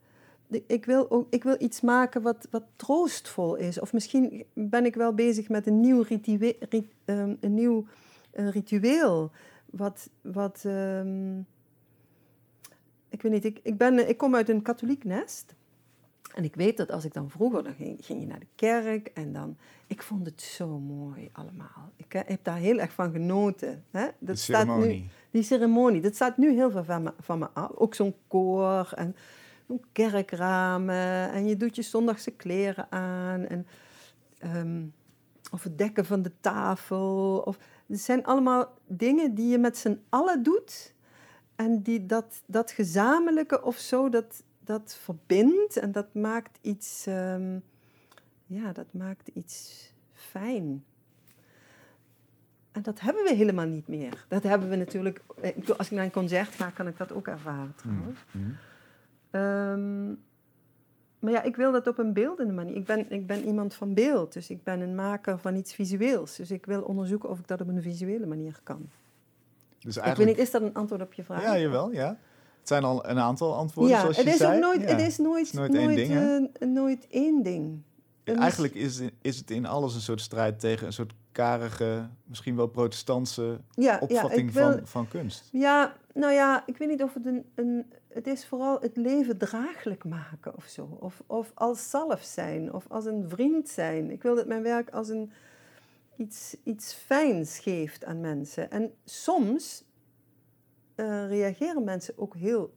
Ik 0.67 0.85
wil, 0.85 1.11
ook, 1.11 1.27
ik 1.31 1.43
wil 1.43 1.57
iets 1.59 1.81
maken 1.81 2.23
wat, 2.23 2.49
wat 2.51 2.63
troostvol 2.77 3.55
is. 3.55 3.81
Of 3.81 3.93
misschien 3.93 4.45
ben 4.53 4.85
ik 4.85 4.95
wel 4.95 5.15
bezig 5.15 5.49
met 5.49 5.67
een 5.67 5.81
nieuw, 5.81 6.03
ritue- 6.03 6.57
rit- 6.69 6.95
ehm, 7.05 7.35
een 7.41 7.55
nieuw 7.55 7.87
ritueel. 8.33 9.31
Wat. 9.71 10.11
wat 10.21 10.63
ehm, 10.65 11.39
ik 13.09 13.23
weet 13.23 13.33
niet, 13.33 13.45
ik, 13.45 13.61
ik, 13.63 13.77
ben, 13.77 14.09
ik 14.09 14.17
kom 14.17 14.35
uit 14.35 14.49
een 14.49 14.63
katholiek 14.63 15.05
nest. 15.05 15.55
En 16.35 16.45
ik 16.45 16.55
weet 16.55 16.77
dat 16.77 16.91
als 16.91 17.05
ik 17.05 17.13
dan 17.13 17.31
vroeger, 17.31 17.65
dan 17.65 17.75
ging, 17.75 18.05
ging 18.05 18.21
je 18.21 18.27
naar 18.27 18.41
de 18.41 18.47
kerk 18.55 19.07
en 19.15 19.33
dan... 19.33 19.57
Ik 19.87 20.03
vond 20.03 20.27
het 20.27 20.43
zo 20.43 20.79
mooi 20.79 21.31
allemaal. 21.33 21.93
Ik 21.97 22.15
eh, 22.15 22.21
heb 22.27 22.45
daar 22.45 22.57
heel 22.57 22.79
erg 22.79 22.93
van 22.93 23.13
genoten. 23.13 23.85
Hè? 23.91 24.07
De 24.07 24.13
Dat 24.19 24.39
staat 24.39 24.79
nu, 24.79 25.03
die 25.31 25.43
ceremonie, 25.43 26.01
dat 26.01 26.15
staat 26.15 26.37
nu 26.37 26.53
heel 26.55 26.71
veel 26.71 26.85
van 26.85 27.03
me, 27.03 27.13
van 27.21 27.39
me 27.39 27.49
af. 27.53 27.71
Ook 27.75 27.95
zo'n 27.95 28.15
koor 28.29 28.93
en 28.95 29.17
kerkramen. 29.93 31.33
En 31.33 31.47
je 31.47 31.57
doet 31.57 31.77
je 31.77 31.83
zondagse 31.83 32.31
kleren 32.31 32.93
aan. 32.93 33.47
En, 33.47 33.67
ehm, 34.39 34.85
of 35.51 35.63
het 35.63 35.79
dekken 35.79 36.05
van 36.05 36.23
de 36.23 36.33
tafel. 36.41 37.43
Of, 37.45 37.59
het 37.87 38.01
zijn 38.01 38.25
allemaal 38.25 38.75
dingen 38.87 39.35
die 39.35 39.49
je 39.49 39.59
met 39.59 39.77
z'n 39.77 40.01
allen 40.09 40.43
doet. 40.43 40.95
En 41.57 41.83
die 41.83 42.07
dat, 42.07 42.43
dat 42.47 42.71
gezamenlijke 42.71 43.63
of 43.63 43.77
zo, 43.77 44.09
dat, 44.09 44.43
dat 44.61 44.99
verbindt 45.03 45.77
en 45.77 45.93
dat 45.93 46.15
maakt 46.15 46.59
iets, 46.61 47.07
ehm, 47.07 47.59
ja, 48.47 48.73
dat 48.73 48.87
maakt 48.91 49.29
iets 49.29 49.87
fijn. 50.13 50.85
En 52.73 52.83
dat 52.83 53.01
hebben 53.01 53.25
we 53.25 53.35
helemaal 53.35 53.67
niet 53.67 53.89
meer. 53.89 54.25
Dat 54.29 54.43
hebben 54.43 54.69
we 54.69 54.77
natuurlijk, 54.77 55.21
eh, 55.41 55.69
als 55.77 55.87
ik 55.87 55.93
naar 55.93 56.05
een 56.05 56.11
concert 56.11 56.55
ga, 56.55 56.71
kan 56.71 56.87
ik 56.87 56.97
dat 56.97 57.13
ook 57.13 57.27
ervaren 57.27 57.75
trouwens. 57.77 58.19
Mm. 58.31 58.57
Ehm, 59.37 60.07
maar 61.19 61.33
ja, 61.33 61.43
ik 61.43 61.57
wil 61.57 61.73
dat 61.73 61.87
op 61.87 61.99
een 61.99 62.13
beeldende 62.13 62.53
manier. 62.53 62.77
Ik 62.77 62.85
ben, 62.85 63.11
ik 63.11 63.27
ben 63.27 63.45
iemand 63.45 63.75
van 63.75 63.95
beeld, 63.95 64.33
dus 64.33 64.51
ik 64.51 64.63
ben 64.63 64.81
een 64.81 64.95
maker 64.95 65.39
van 65.39 65.57
iets 65.57 65.75
visueels. 65.75 66.37
Dus 66.37 66.51
ik 66.51 66.67
wil 66.67 66.83
onderzoeken 66.83 67.29
of 67.29 67.39
ik 67.39 67.47
dat 67.47 67.61
op 67.61 67.69
een 67.69 67.83
visuele 67.83 68.27
manier 68.27 68.61
kan. 68.63 68.89
Dus 69.79 69.97
Ik 69.97 70.03
eigenlijk... 70.03 70.17
weet 70.17 70.27
niet, 70.27 70.47
is 70.47 70.51
dat 70.53 70.63
een 70.63 70.75
antwoord 70.75 71.03
op 71.03 71.13
je 71.13 71.23
vraag? 71.25 71.43
Ja, 71.43 71.59
jawel, 71.59 71.93
ja. 71.93 72.09
Het 72.59 72.69
zijn 72.69 72.85
al 72.85 73.09
een 73.09 73.19
aantal 73.19 73.55
antwoorden, 73.55 73.95
Ja, 73.95 74.01
zoals 74.01 74.17
het 74.17 74.27
je 74.27 74.31
is 74.33 74.37
zei. 74.39 74.55
ook 74.55 74.61
nooit, 74.63 74.81
Ja. 74.81 74.87
het 74.97 75.01
is 75.07 75.19
nooit, 75.19 75.47
is 75.47 75.53
nooit 75.53 75.75
één 75.75 75.95
ding, 75.95 76.51
eh, 76.59 76.69
nooit 76.69 77.07
één 77.11 77.43
ding. 77.43 77.83
En 78.25 78.37
Eigenlijk 78.37 78.75
is, 78.75 79.01
is 79.23 79.39
het 79.39 79.51
in 79.51 79.67
alles 79.67 79.95
een 79.95 80.01
soort 80.01 80.21
strijd 80.21 80.61
tegen 80.61 80.87
een 80.87 80.93
soort 80.93 81.13
karige, 81.33 82.09
misschien 82.25 82.57
wel 82.57 82.67
protestantse 82.67 83.61
ja, 83.71 83.99
opvatting 84.01 84.33
ja, 84.33 84.47
ik 84.47 84.51
wil, 84.51 84.73
van, 84.73 84.87
van 84.87 85.09
kunst. 85.09 85.49
Ja, 85.53 85.97
nou 86.15 86.33
ja, 86.33 86.63
ik 86.67 86.77
weet 86.77 86.89
niet 86.89 87.03
of 87.03 87.15
het 87.15 87.27
een, 87.27 87.45
een... 87.55 87.93
Het 88.17 88.27
is 88.27 88.47
vooral 88.47 88.81
het 88.81 88.97
leven 88.97 89.39
draaglijk 89.39 90.05
maken 90.05 90.57
of 90.57 90.65
zo. 90.65 90.97
Of, 91.01 91.23
of 91.27 91.53
als 91.55 91.91
zelf 91.91 92.23
zijn, 92.23 92.73
of 92.73 92.85
als 92.89 93.05
een 93.05 93.29
vriend 93.29 93.69
zijn. 93.69 94.11
Ik 94.11 94.23
wil 94.23 94.35
dat 94.35 94.47
mijn 94.47 94.63
werk 94.63 94.91
als 94.91 95.09
een, 95.09 95.33
iets, 96.17 96.57
iets 96.65 96.95
fijns 96.95 97.59
geeft 97.59 98.05
aan 98.05 98.21
mensen. 98.21 98.71
En 98.71 98.95
soms 99.05 99.85
eh, 100.95 101.29
reageren 101.29 101.85
mensen 101.85 102.19
ook 102.19 102.35
heel 102.35 102.75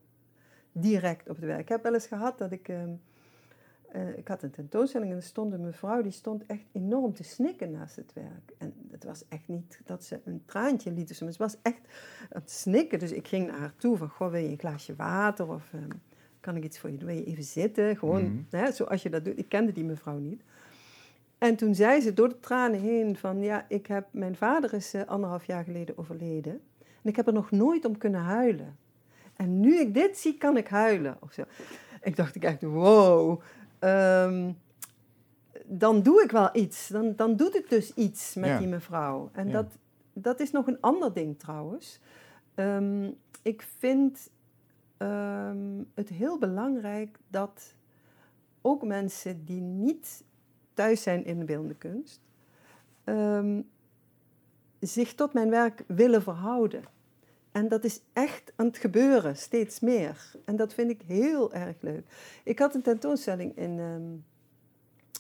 direct 0.72 1.30
op 1.30 1.36
het 1.36 1.46
werk. 1.46 1.60
Ik 1.60 1.70
heb 1.70 1.84
wel 1.84 1.94
eens 1.94 2.08
gehad 2.08 2.38
dat 2.38 2.52
ik... 2.52 2.68
ehm, 2.68 2.94
eh, 3.92 4.18
ik 4.18 4.28
had 4.28 4.44
een 4.44 4.52
tentoonstelling 4.52 5.12
en 5.12 5.18
er 5.18 5.24
stond 5.24 5.54
een 5.54 5.62
mevrouw 5.62 6.02
die 6.02 6.12
stond 6.12 6.46
echt 6.46 6.64
enorm 6.72 7.14
te 7.14 7.24
snikken 7.24 7.72
naast 7.72 7.96
het 7.96 8.14
werk. 8.14 8.52
En 8.58 8.74
het 8.92 9.04
was 9.04 9.28
echt 9.28 9.48
niet 9.48 9.80
dat 9.86 10.04
ze 10.04 10.20
een 10.26 10.42
traantje 10.46 10.92
liet, 10.92 11.10
zo, 11.16 11.24
maar 11.26 11.34
ze 11.34 11.40
was 11.40 11.56
echt 11.62 11.82
aan 12.30 12.42
het 12.42 12.52
snikken. 12.52 13.00
Dus 13.00 13.12
ik 13.12 13.28
ging 13.28 13.48
naar 13.48 13.60
haar 13.60 13.74
toe 13.78 13.98
van, 13.98 14.10
goh, 14.10 14.32
wil 14.32 14.42
je 14.42 14.48
een 14.50 14.60
glaasje 14.60 14.96
water 14.96 15.48
of 15.50 15.74
ehm, 15.74 15.90
kan 16.40 16.56
ik 16.56 16.64
iets 16.64 16.80
voor 16.80 16.92
je 16.92 16.98
doen? 16.98 17.08
Wil 17.08 17.18
je 17.18 17.24
even 17.24 17.44
zitten? 17.44 17.98
Gewoon, 17.98 18.24
Mhm. 18.24 18.58
hè, 18.64 18.72
zoals 18.72 19.02
je 19.04 19.10
dat 19.10 19.26
doet. 19.26 19.38
Ik 19.40 19.50
kende 19.50 19.72
die 19.72 19.84
mevrouw 19.86 20.18
niet. 20.18 20.42
En 21.38 21.56
toen 21.56 21.76
zei 21.76 22.02
ze 22.02 22.14
door 22.14 22.30
de 22.30 22.40
tranen 22.40 22.80
heen 22.80 23.18
van, 23.18 23.42
ja, 23.42 23.66
ik 23.68 23.88
heb, 23.88 24.08
mijn 24.12 24.36
vader 24.36 24.74
is 24.74 24.94
eh, 24.94 25.06
anderhalf 25.06 25.46
jaar 25.46 25.64
geleden 25.64 25.98
overleden. 25.98 26.52
En 26.80 27.10
ik 27.10 27.16
heb 27.16 27.28
er 27.28 27.34
nog 27.34 27.52
nooit 27.52 27.86
om 27.86 27.98
kunnen 27.98 28.22
huilen. 28.22 28.78
En 29.36 29.60
nu 29.60 29.80
ik 29.80 29.94
dit 29.94 30.18
zie, 30.18 30.38
kan 30.38 30.58
ik 30.58 30.68
huilen. 30.68 31.18
Of 31.20 31.34
zo. 31.34 31.44
Ik 32.02 32.16
dacht 32.16 32.36
ik 32.36 32.44
echt, 32.44 32.62
wow. 32.62 33.42
Ehm, 33.80 34.52
dan 35.66 36.02
doe 36.02 36.24
ik 36.24 36.32
wel 36.32 36.50
iets. 36.54 36.88
Dan, 36.88 37.16
dan 37.16 37.36
doet 37.36 37.54
het 37.54 37.70
dus 37.70 37.94
iets 37.94 38.36
met 38.36 38.50
Ja. 38.50 38.58
die 38.58 38.68
mevrouw. 38.68 39.30
En 39.34 39.48
Ja. 39.48 39.54
dat, 39.54 39.78
dat 40.14 40.40
is 40.40 40.52
nog 40.52 40.68
een 40.68 40.82
ander 40.82 41.14
ding 41.14 41.40
trouwens. 41.40 42.00
Ehm, 42.56 43.12
ik 43.42 43.62
vind 43.78 44.30
ehm, 44.98 45.84
het 45.94 46.10
heel 46.10 46.38
belangrijk 46.38 47.18
dat 47.28 47.76
ook 48.62 48.84
mensen 48.84 49.46
die 49.46 49.62
niet 49.62 50.24
thuis 50.74 51.02
zijn 51.04 51.26
in 51.26 51.40
de 51.40 51.46
beeldende 51.46 51.76
kunst, 51.76 52.22
zich 54.80 55.16
tot 55.16 55.34
mijn 55.34 55.50
werk 55.50 55.84
willen 55.88 56.22
verhouden. 56.22 56.84
En 57.60 57.68
dat 57.68 57.84
is 57.84 58.02
echt 58.14 58.54
aan 58.56 58.66
het 58.66 58.78
gebeuren, 58.78 59.38
steeds 59.38 59.80
meer. 59.80 60.32
En 60.46 60.56
dat 60.56 60.74
vind 60.74 60.90
ik 60.90 61.02
heel 61.06 61.54
erg 61.54 61.76
leuk. 61.80 62.04
Ik 62.44 62.60
had 62.60 62.76
een 62.76 62.82
tentoonstelling 62.82 63.58
in, 63.58 63.80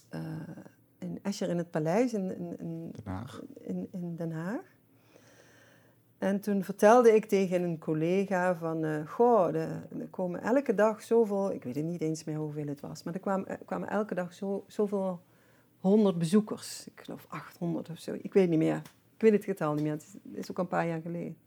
eh, 0.10 0.21
in 0.97 1.19
Escher 1.21 1.49
in 1.49 1.58
het 1.58 1.71
Paleis 1.71 2.13
in, 2.13 2.38
in, 2.38 2.60
in, 2.60 2.91
Den 2.91 3.13
Haag. 3.13 3.41
in, 3.60 3.88
in 3.91 4.15
Den 4.15 4.32
Haag. 4.32 4.78
En 6.17 6.39
toen 6.39 6.63
vertelde 6.63 7.15
ik 7.15 7.25
tegen 7.25 7.63
een 7.63 7.78
collega 7.78 8.56
van, 8.56 8.84
eh, 8.84 9.08
goh, 9.08 9.56
er 9.56 9.88
komen 10.10 10.41
elke 10.41 10.73
dag 10.73 11.02
zoveel, 11.02 11.52
ik 11.52 11.63
weet 11.63 11.75
het 11.75 11.86
niet 11.86 12.02
eens 12.02 12.23
meer 12.23 12.38
hoeveel 12.38 12.67
het 12.67 12.80
was, 12.80 13.04
maar 13.04 13.13
er 13.13 13.19
kwamen, 13.19 13.47
er 13.47 13.60
kwamen 13.65 13.89
elke 13.89 14.15
dag 14.15 14.34
zo, 14.34 14.63
zoveel 14.67 15.21
honderd 15.80 16.17
bezoekers. 16.17 16.88
Ik 16.88 17.02
geloof 17.04 17.25
800 17.30 17.89
of 17.89 17.99
zo, 17.99 18.17
ik 18.21 18.34
weet 18.34 18.49
niet 18.49 18.60
meer. 18.60 18.82
Ik 19.15 19.21
weet 19.21 19.32
het 19.32 19.43
getal 19.43 19.73
niet 19.73 19.84
meer, 19.84 19.91
het 19.91 20.02
is, 20.02 20.13
het 20.13 20.38
is 20.38 20.52
ook 20.52 20.58
een 20.58 20.67
paar 20.67 20.88
jaar 20.88 21.02
geleden. 21.02 21.38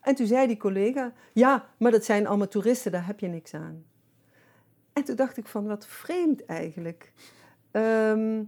En 0.00 0.14
toen 0.14 0.26
zei 0.26 0.46
die 0.46 0.56
collega, 0.56 1.12
ja, 1.32 1.68
maar 1.76 1.90
dat 1.90 2.04
zijn 2.04 2.26
allemaal 2.26 2.48
toeristen, 2.48 2.92
daar 2.92 3.06
heb 3.06 3.20
je 3.20 3.28
niks 3.28 3.54
aan. 3.54 3.84
En 4.92 5.04
toen 5.04 5.16
dacht 5.16 5.36
ik 5.36 5.46
van, 5.46 5.66
wat 5.66 5.86
vreemd 5.86 6.44
eigenlijk. 6.44 7.12
Ehm, 7.70 8.42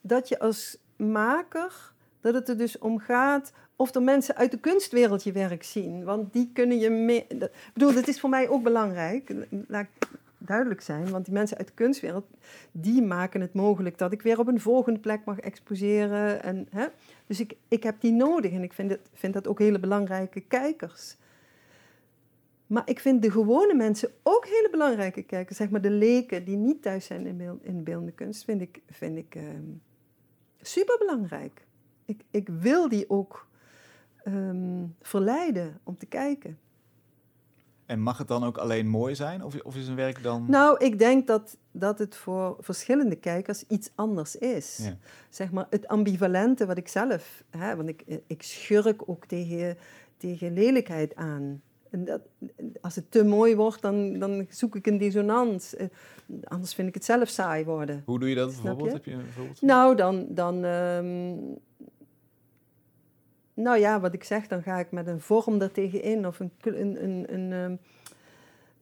dat 0.00 0.28
je 0.28 0.38
als 0.38 0.78
maker, 0.96 1.92
dat 2.20 2.34
het 2.34 2.48
er 2.48 2.58
dus 2.58 2.78
om 2.78 2.98
gaat 2.98 3.52
of 3.76 3.94
er 3.94 4.02
mensen 4.02 4.36
uit 4.36 4.50
de 4.50 4.58
kunstwereld 4.58 5.22
je 5.22 5.32
werk 5.32 5.62
zien. 5.62 6.04
Want 6.04 6.32
die 6.32 6.50
kunnen 6.52 6.78
je 6.78 7.12
Ik 7.28 7.50
bedoel, 7.72 7.92
dat 7.92 8.08
is 8.08 8.20
voor 8.20 8.30
mij 8.30 8.48
ook 8.48 8.62
belangrijk, 8.62 9.34
duidelijk 10.46 10.80
zijn. 10.80 11.10
Want 11.10 11.24
die 11.24 11.34
mensen 11.34 11.56
uit 11.58 11.66
de 11.66 11.74
kunstwereld, 11.74 12.26
die 12.72 13.02
maken 13.02 13.40
het 13.40 13.54
mogelijk 13.54 13.98
dat 13.98 14.12
ik 14.12 14.22
weer 14.22 14.38
op 14.38 14.46
een 14.46 14.60
volgende 14.60 15.00
plek 15.00 15.24
mag 15.24 15.38
exposeren. 15.38 16.42
En, 16.42 16.66
hè? 16.70 16.86
Dus 17.26 17.40
ik, 17.40 17.56
ik 17.68 17.82
heb 17.82 18.00
die 18.00 18.12
nodig 18.12 18.52
en 18.52 18.62
ik 18.62 18.72
vind, 18.72 18.90
het, 18.90 19.10
vind 19.12 19.34
dat 19.34 19.48
ook 19.48 19.58
hele 19.58 19.80
belangrijke 19.80 20.40
kijkers. 20.40 21.16
Maar 22.66 22.82
ik 22.84 23.00
vind 23.00 23.22
de 23.22 23.30
gewone 23.30 23.74
mensen 23.74 24.10
ook 24.22 24.46
hele 24.46 24.68
belangrijke 24.70 25.22
kijkers. 25.22 25.56
Zeg 25.56 25.70
maar 25.70 25.80
de 25.80 25.90
leken 25.90 26.44
die 26.44 26.56
niet 26.56 26.82
thuis 26.82 27.04
zijn 27.04 27.26
in, 27.26 27.36
beeld, 27.36 27.64
in 27.64 27.84
beeldende 27.84 28.12
kunst, 28.12 28.44
vind 28.44 28.60
ik, 28.60 28.80
vind 28.90 29.16
ik 29.16 29.34
ehm, 29.34 29.64
superbelangrijk. 30.60 31.66
Ik, 32.04 32.20
ik 32.30 32.48
wil 32.48 32.88
die 32.88 33.10
ook 33.10 33.46
ehm, 34.24 34.84
verleiden 35.00 35.80
om 35.82 35.96
te 35.96 36.06
kijken. 36.06 36.58
En 37.92 38.00
mag 38.00 38.18
het 38.18 38.28
dan 38.28 38.44
ook 38.44 38.58
alleen 38.58 38.86
mooi 38.86 39.14
zijn? 39.14 39.44
Of, 39.44 39.60
of 39.62 39.76
is 39.76 39.88
een 39.88 39.96
werk 39.96 40.22
dan... 40.22 40.44
Nou, 40.48 40.84
ik 40.84 40.98
denk 40.98 41.26
dat, 41.26 41.56
dat 41.70 41.98
het 41.98 42.16
voor 42.16 42.56
verschillende 42.60 43.16
kijkers 43.16 43.64
iets 43.68 43.90
anders 43.94 44.36
is. 44.36 44.78
Ja. 44.82 44.96
Zeg 45.28 45.50
maar 45.50 45.66
het 45.70 45.88
ambivalente 45.88 46.66
wat 46.66 46.76
ik 46.76 46.88
zelf... 46.88 47.44
Hè, 47.50 47.76
want 47.76 47.88
ik, 47.88 48.04
ik 48.26 48.42
schurk 48.42 49.08
ook 49.08 49.26
tegen, 49.26 49.76
tegen 50.16 50.52
lelijkheid 50.52 51.16
aan. 51.16 51.62
En 51.90 52.04
dat, 52.04 52.20
als 52.80 52.94
het 52.94 53.10
te 53.10 53.24
mooi 53.24 53.56
wordt, 53.56 53.82
dan, 53.82 54.18
dan 54.18 54.46
zoek 54.50 54.76
ik 54.76 54.86
een 54.86 54.98
dissonant. 54.98 55.74
Eh, 55.74 55.86
Anders 56.44 56.74
vind 56.74 56.88
ik 56.88 56.94
het 56.94 57.04
zelf 57.04 57.28
saai 57.28 57.64
worden. 57.64 58.02
Hoe 58.04 58.18
doe 58.18 58.28
je 58.28 58.34
dat 58.34 58.46
bijvoorbeeld? 58.46 58.88
je? 58.88 58.94
Heb 58.94 59.04
je 59.04 59.12
een 59.12 59.32
voorbeeld? 59.32 59.62
Nou, 59.62 59.96
dan... 59.96 60.26
dan 60.28 60.64
ehm, 60.64 61.34
nou 63.62 63.78
ja, 63.78 64.00
wat 64.00 64.14
ik 64.14 64.24
zeg, 64.24 64.46
dan 64.46 64.62
ga 64.62 64.78
ik 64.78 64.90
met 64.90 65.06
een 65.06 65.20
vorm 65.20 65.60
er 65.60 65.72
tegenin. 65.72 66.26
Of 66.26 66.40
een, 66.40 66.52
een, 66.60 67.04
een, 67.04 67.34
een, 67.34 67.52
ehm, 67.52 67.76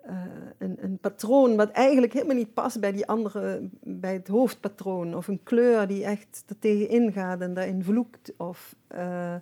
eh, 0.01 0.23
een, 0.59 0.85
een 0.85 0.99
patroon 0.99 1.57
wat 1.57 1.71
eigenlijk 1.71 2.13
helemaal 2.13 2.37
niet 2.37 2.55
past 2.55 2.81
bij 2.81 2.93
die 2.93 3.07
andere, 3.07 3.69
bij 3.81 4.13
het 4.13 4.29
hoofdpatroon. 4.29 5.15
Of 5.17 5.29
een 5.29 5.43
kleur 5.43 5.87
die 5.87 6.05
echt 6.05 6.45
er 6.49 6.59
tegenin 6.59 7.13
gaat 7.13 7.41
en 7.41 7.55
daarin 7.55 7.85
vloekt. 7.85 8.33
Of 8.37 8.75
eh, 8.87 9.37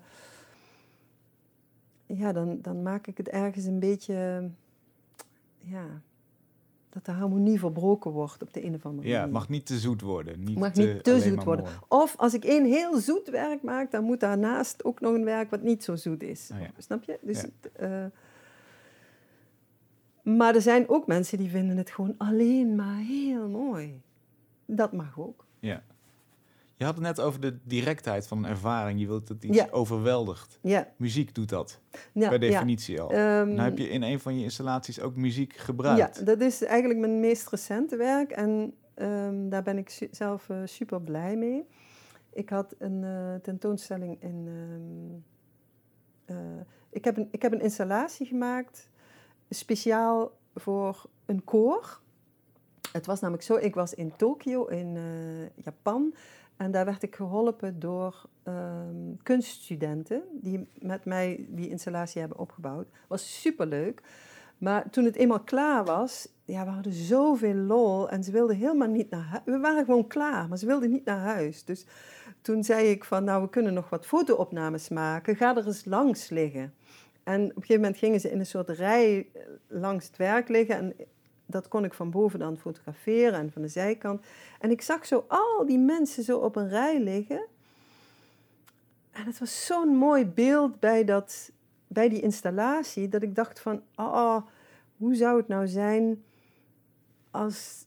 ja, 2.06 2.32
dan, 2.32 2.58
dan 2.62 2.82
maak 2.82 3.06
ik 3.06 3.16
het 3.16 3.28
ergens 3.28 3.64
een 3.64 3.80
beetje, 3.80 4.50
ja, 5.58 6.02
dat 7.04 7.14
de 7.14 7.20
harmonie 7.20 7.58
verbroken 7.58 8.10
wordt 8.10 8.42
op 8.42 8.52
de 8.52 8.64
een 8.64 8.74
of 8.74 8.86
andere 8.86 9.08
Ja, 9.08 9.12
manier. 9.12 9.22
het 9.26 9.32
mag 9.38 9.48
niet 9.48 9.66
te 9.66 9.78
zoet 9.78 10.00
worden. 10.00 10.44
Niet 10.44 10.58
Mag 10.58 10.72
te, 10.72 10.82
niet 10.82 11.04
te 11.04 11.10
alleen 11.10 11.22
zoet 11.22 11.44
worden. 11.44 11.64
mooi. 11.64 11.76
Of 11.88 12.16
als 12.16 12.34
ik 12.34 12.44
één 12.44 12.64
heel 12.64 12.96
zoet 12.98 13.28
werk 13.30 13.62
maak, 13.62 13.90
dan 13.90 14.04
moet 14.04 14.20
daarnaast 14.20 14.84
ook 14.84 15.00
nog 15.00 15.14
een 15.14 15.24
werk 15.24 15.50
wat 15.50 15.62
niet 15.62 15.84
zo 15.84 15.96
zoet 15.96 16.22
is. 16.22 16.50
Oh 16.52 16.60
ja. 16.60 16.70
Snap 16.78 17.02
je? 17.02 17.18
Dus, 17.22 17.40
Ja. 17.40 17.46
het, 17.62 17.72
eh, 17.72 18.04
maar 20.34 20.54
er 20.54 20.62
zijn 20.62 20.88
ook 20.88 21.06
mensen 21.06 21.38
die 21.38 21.50
vinden 21.50 21.76
het 21.76 21.90
gewoon 21.90 22.14
alleen 22.18 22.74
maar 22.74 22.98
heel 22.98 23.48
mooi. 23.48 24.00
Dat 24.66 24.92
mag 24.92 25.18
ook. 25.20 25.44
Ja. 25.58 25.82
Je 26.78 26.84
had 26.84 26.94
het 26.94 27.02
net 27.02 27.20
over 27.20 27.40
de 27.40 27.58
directheid 27.64 28.26
van 28.26 28.38
een 28.38 28.50
ervaring. 28.50 29.00
Je 29.00 29.06
wilt 29.06 29.26
dat 29.28 29.44
iets 29.44 29.56
Ja. 29.56 29.68
overweldigt. 29.70 30.58
Ja, 30.62 30.88
Muziek 30.96 31.34
doet 31.34 31.48
dat, 31.48 31.80
ja 32.12 32.28
per 32.28 32.38
definitie 32.40 33.00
al. 33.00 33.10
Nou 33.10 33.60
heb 33.60 33.78
je 33.78 33.88
in 33.88 34.02
een 34.02 34.20
van 34.20 34.38
je 34.38 34.42
installaties 34.44 35.00
ook 35.00 35.16
muziek 35.16 35.52
gebruikt. 35.56 36.16
Ja, 36.18 36.24
dat 36.24 36.40
is 36.40 36.64
eigenlijk 36.64 37.00
mijn 37.00 37.20
meest 37.20 37.48
recente 37.48 37.96
werk 37.96 38.30
en 38.30 38.74
ehm, 38.94 39.48
daar 39.48 39.62
ben 39.62 39.78
ik 39.78 40.08
zelf 40.10 40.48
eh, 40.48 40.56
super 40.64 41.00
blij 41.02 41.36
mee. 41.36 41.64
Ik 42.32 42.48
had 42.48 42.74
een 42.78 43.04
eh, 43.04 43.34
tentoonstelling 43.42 44.22
in. 44.22 44.48
ehm, 44.48 46.36
eh, 46.38 46.60
ik, 46.90 47.04
heb 47.04 47.16
een, 47.16 47.28
ik 47.30 47.42
heb 47.42 47.52
een 47.52 47.60
installatie 47.60 48.26
gemaakt 48.26 48.88
speciaal 49.50 50.38
voor 50.54 51.04
een 51.26 51.44
koor. 51.44 52.00
Het 52.92 53.06
was 53.06 53.20
namelijk 53.20 53.44
zo, 53.44 53.54
ik 53.56 53.74
was 53.74 53.94
in 53.94 54.12
Tokio, 54.16 54.64
in 54.66 54.98
Japan. 55.54 56.14
En 56.58 56.70
daar 56.70 56.84
werd 56.84 57.02
ik 57.02 57.14
geholpen 57.14 57.80
door 57.80 58.24
ehm, 58.42 59.14
kunststudenten 59.22 60.22
die 60.32 60.68
met 60.78 61.04
mij 61.04 61.46
die 61.48 61.68
installatie 61.68 62.20
hebben 62.20 62.38
opgebouwd. 62.38 62.88
Was 63.06 63.40
superleuk. 63.40 64.02
Maar 64.58 64.90
toen 64.90 65.04
het 65.04 65.16
eenmaal 65.16 65.40
klaar 65.40 65.84
was, 65.84 66.28
ja, 66.44 66.64
we 66.64 66.70
hadden 66.70 66.92
zoveel 66.92 67.54
lol 67.54 68.08
en 68.08 68.24
ze 68.24 68.30
wilden 68.30 68.56
helemaal 68.56 68.88
niet 68.88 69.10
naar 69.10 69.24
huis. 69.24 69.42
We 69.44 69.58
waren 69.58 69.84
gewoon 69.84 70.06
klaar, 70.06 70.48
maar 70.48 70.58
ze 70.58 70.66
wilden 70.66 70.90
niet 70.90 71.04
naar 71.04 71.20
huis. 71.20 71.64
Dus 71.64 71.86
toen 72.40 72.64
zei 72.64 72.88
ik 72.88 73.04
van, 73.04 73.24
nou, 73.24 73.42
we 73.42 73.48
kunnen 73.48 73.74
nog 73.74 73.90
wat 73.90 74.06
fotoopnames 74.06 74.88
maken. 74.88 75.36
Ga 75.36 75.56
er 75.56 75.66
eens 75.66 75.84
langs 75.84 76.28
liggen. 76.28 76.74
En 77.22 77.42
op 77.42 77.48
een 77.48 77.52
gegeven 77.54 77.82
moment 77.82 77.98
gingen 77.98 78.20
ze 78.20 78.30
in 78.30 78.38
een 78.38 78.46
soort 78.46 78.68
rij 78.68 79.26
langs 79.66 80.06
het 80.06 80.16
werk 80.16 80.48
liggen. 80.48 80.76
En 80.76 80.94
dat 81.50 81.68
kon 81.68 81.84
ik 81.84 81.94
van 81.94 82.10
boven 82.10 82.38
dan 82.38 82.58
fotograferen 82.58 83.34
en 83.34 83.52
van 83.52 83.62
de 83.62 83.68
zijkant. 83.68 84.24
En 84.60 84.70
ik 84.70 84.82
zag 84.82 85.06
zo 85.06 85.24
al 85.28 85.66
die 85.66 85.78
mensen 85.78 86.22
zo 86.22 86.38
op 86.38 86.56
een 86.56 86.68
rij 86.68 87.00
liggen. 87.00 87.46
En 89.10 89.24
het 89.24 89.38
was 89.38 89.66
zo'n 89.66 89.96
mooi 89.96 90.26
beeld 90.26 90.80
bij, 90.80 91.04
dat, 91.04 91.50
bij 91.86 92.08
die 92.08 92.20
installatie, 92.20 93.08
dat 93.08 93.22
ik 93.22 93.34
dacht 93.34 93.60
van, 93.60 93.82
oh, 93.94 94.36
hoe 94.96 95.14
zou 95.14 95.36
het 95.36 95.48
nou 95.48 95.68
zijn 95.68 96.24
als, 97.30 97.84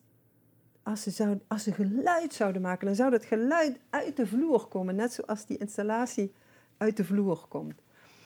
als, 0.83 1.01
ze 1.01 1.09
zou, 1.09 1.39
als 1.47 1.63
ze 1.63 1.71
geluid 1.71 2.33
zouden 2.33 2.61
maken? 2.61 2.85
Dan 2.85 2.95
zou 2.95 3.11
dat 3.11 3.25
geluid 3.25 3.79
uit 3.89 4.17
de 4.17 4.27
vloer 4.27 4.67
komen, 4.67 4.95
net 4.95 5.13
zoals 5.13 5.45
die 5.45 5.57
installatie 5.57 6.33
uit 6.77 6.97
de 6.97 7.05
vloer 7.05 7.45
komt. 7.47 7.81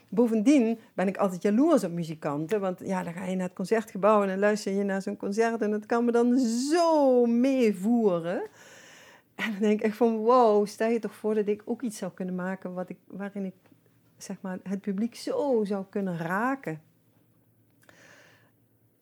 Bovendien 0.09 0.79
ben 0.93 1.07
ik 1.07 1.17
altijd 1.17 1.41
jaloers 1.41 1.83
op 1.83 1.91
muzikanten, 1.91 2.59
want 2.59 2.79
ja, 2.83 3.03
dan 3.03 3.13
ga 3.13 3.25
je 3.25 3.35
naar 3.35 3.47
het 3.47 3.55
concertgebouw 3.55 4.21
en 4.21 4.27
dan 4.27 4.39
luister 4.39 4.73
je 4.73 4.83
naar 4.83 5.01
zo'n 5.01 5.17
concert 5.17 5.61
en 5.61 5.71
dat 5.71 5.85
kan 5.85 6.05
me 6.05 6.11
dan 6.11 6.39
zo 6.39 7.25
meevoeren. 7.25 8.41
En 9.35 9.51
dan 9.51 9.59
denk 9.59 9.79
ik 9.79 9.85
echt 9.85 9.97
van, 9.97 10.17
wow, 10.17 10.67
stel 10.67 10.89
je 10.89 10.99
toch 10.99 11.15
voor 11.15 11.35
dat 11.35 11.47
ik 11.47 11.61
ook 11.65 11.81
iets 11.81 11.97
zou 11.97 12.11
kunnen 12.11 12.35
maken 12.35 12.73
wat 12.73 12.89
ik, 12.89 12.97
waarin 13.07 13.45
ik 13.45 13.53
zeg 14.17 14.41
maar, 14.41 14.59
het 14.63 14.81
publiek 14.81 15.15
zo 15.15 15.63
zou 15.63 15.85
kunnen 15.89 16.17
raken. 16.17 16.81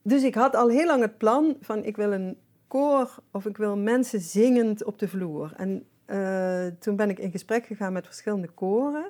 Dus 0.02 0.24
ik 0.24 0.36
had 0.36 0.56
al 0.56 0.70
heel 0.70 0.86
lang 0.86 1.02
het 1.02 1.18
plan 1.18 1.58
van 1.62 1.84
ik 1.84 1.96
wil 1.96 2.12
een 2.12 2.38
koor 2.68 3.16
of 3.32 3.46
ik 3.46 3.58
wil 3.58 3.78
mensen 3.78 4.20
zingend 4.20 4.84
op 4.84 5.00
de 5.00 5.08
vloer. 5.08 5.54
En 5.58 5.86
uh, 6.08 6.66
toen 6.80 6.96
ben 6.96 7.10
ik 7.10 7.20
in 7.20 7.32
gesprek 7.32 7.66
gegaan 7.66 7.94
met 7.94 8.06
verschillende 8.06 8.48
koren. 8.48 9.10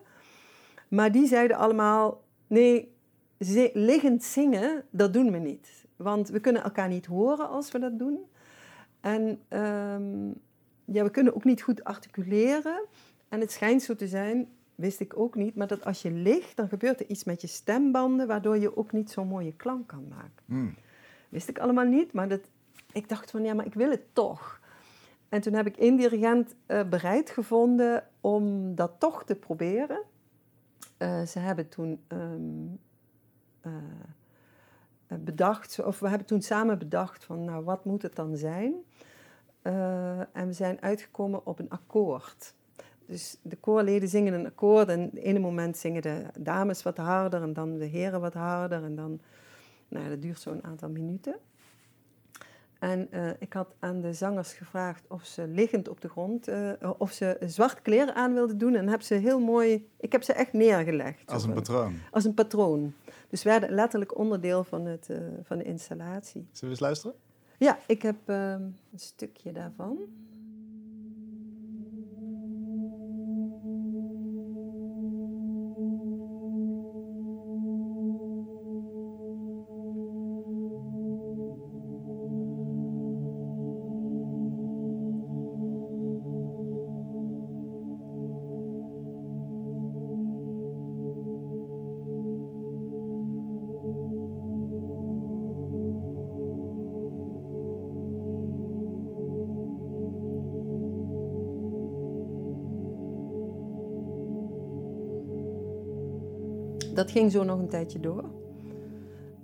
Maar 0.94 1.12
die 1.12 1.28
zeiden 1.28 1.58
allemaal: 1.58 2.24
nee, 2.48 2.96
liggend 3.74 4.24
zingen, 4.24 4.84
dat 4.90 5.14
doen 5.14 5.32
we 5.32 5.38
niet. 5.38 5.86
Want 5.96 6.30
we 6.30 6.40
kunnen 6.40 6.64
elkaar 6.64 6.88
niet 6.88 7.06
horen 7.06 7.50
als 7.50 7.72
we 7.72 7.80
dat 7.80 8.00
doen. 8.00 8.20
En 9.00 9.22
um, 9.50 10.34
ja, 10.86 11.04
we 11.04 11.10
kunnen 11.12 11.36
ook 11.36 11.44
niet 11.44 11.62
goed 11.62 11.84
articuleren. 11.84 12.86
En 13.30 13.40
het 13.40 13.52
schijnt 13.52 13.82
zo 13.82 13.96
te 13.96 14.08
zijn, 14.08 14.48
wist 14.76 15.00
ik 15.00 15.18
ook 15.18 15.36
niet, 15.36 15.56
maar 15.56 15.68
dat 15.68 15.86
als 15.86 16.02
je 16.02 16.12
ligt, 16.12 16.56
dan 16.56 16.68
gebeurt 16.68 17.00
er 17.00 17.10
iets 17.10 17.24
met 17.24 17.42
je 17.42 17.48
stembanden, 17.48 18.28
waardoor 18.28 18.58
je 18.58 18.78
ook 18.78 18.92
niet 18.92 19.12
zo'n 19.12 19.28
mooie 19.28 19.54
klank 19.54 19.88
kan 19.88 20.08
maken. 20.10 20.44
Hmm. 20.46 20.76
Wist 21.30 21.50
ik 21.50 21.60
allemaal 21.60 21.86
niet, 21.86 22.14
maar 22.14 22.28
dat, 22.28 22.42
ik 22.92 23.10
dacht 23.10 23.32
van 23.32 23.44
ja, 23.44 23.54
maar 23.54 23.66
ik 23.66 23.74
wil 23.74 23.90
het 23.90 24.14
toch. 24.14 24.60
En 25.30 25.42
toen 25.42 25.54
heb 25.54 25.68
ik 25.68 25.78
één 25.78 25.96
dirigent 25.96 26.56
uh, 26.68 26.84
bereid 26.90 27.30
gevonden 27.30 28.08
om 28.22 28.76
dat 28.76 28.92
toch 29.00 29.24
te 29.24 29.36
proberen. 29.36 30.00
Uh, 31.04 31.22
ze 31.26 31.40
hebben 31.40 31.70
toen 31.70 32.04
um, 32.08 32.80
uh, 33.66 33.74
bedacht, 35.20 35.84
of 35.84 36.00
we 36.00 36.10
hebben 36.10 36.28
toen 36.28 36.42
samen 36.42 36.80
bedacht 36.80 37.24
van, 37.24 37.44
nou, 37.44 37.64
wat 37.64 37.86
moet 37.86 38.02
het 38.02 38.16
dan 38.16 38.38
zijn? 38.38 38.74
En 40.32 40.48
we 40.48 40.54
zijn 40.54 40.82
uitgekomen 40.82 41.46
op 41.46 41.60
een 41.60 41.70
akkoord. 41.70 42.54
Dus 43.06 43.38
de 43.42 43.56
koorleden 43.56 44.10
zingen 44.10 44.34
een 44.34 44.46
akkoord 44.46 44.88
en 44.88 45.10
op 45.10 45.16
ene 45.16 45.40
moment 45.40 45.78
zingen 45.78 46.02
de 46.02 46.26
dames 46.40 46.84
wat 46.84 46.98
harder 46.98 47.42
en 47.42 47.54
dan 47.54 47.78
de 47.78 47.86
heren 47.86 48.22
wat 48.22 48.34
harder 48.34 48.84
en 48.84 48.96
dan, 48.96 49.22
nou, 49.88 50.10
dat 50.10 50.22
duurt 50.22 50.40
zo'n 50.40 50.64
aantal 50.64 50.90
minuten. 50.90 51.36
En 52.84 53.08
uh, 53.12 53.30
ik 53.40 53.54
had 53.54 53.76
aan 53.80 54.02
de 54.02 54.14
zangers 54.14 54.54
gevraagd 54.54 55.06
of 55.08 55.26
ze 55.26 55.48
liggend 55.48 55.88
op 55.88 56.02
de 56.02 56.10
grond, 56.10 56.50
uh, 56.50 56.72
of 56.98 57.12
ze 57.12 57.38
zwart 57.46 57.82
kleren 57.82 58.16
aan 58.16 58.34
wilden 58.34 58.58
doen. 58.58 58.76
En 58.76 58.88
heb 58.88 59.02
ze 59.02 59.14
heel 59.14 59.40
mooi, 59.40 59.90
ik 59.98 60.12
heb 60.12 60.24
ze 60.24 60.34
echt 60.34 60.54
neergelegd. 60.54 61.32
Als 61.32 61.44
een 61.44 61.54
patroon? 61.54 61.96
Als 62.12 62.24
een 62.24 62.34
patroon. 62.34 62.94
Dus 63.30 63.44
werden 63.44 63.70
letterlijk 63.72 64.18
onderdeel 64.18 64.64
van, 64.64 64.86
het, 64.86 65.08
uh, 65.12 65.18
van 65.44 65.58
de 65.58 65.64
installatie. 65.64 66.48
Zullen 66.52 66.60
we 66.62 66.68
eens 66.70 66.80
luisteren? 66.80 67.16
Ja, 67.58 67.80
ik 67.88 68.02
heb 68.02 68.16
ehm, 68.26 68.62
een 68.62 69.00
stukje 69.00 69.52
daarvan. 69.52 69.98
Dat 106.94 107.12
ging 107.12 107.32
zo 107.32 107.44
nog 107.44 107.60
een 107.60 107.70
tijdje 107.70 108.00
door. 108.00 108.24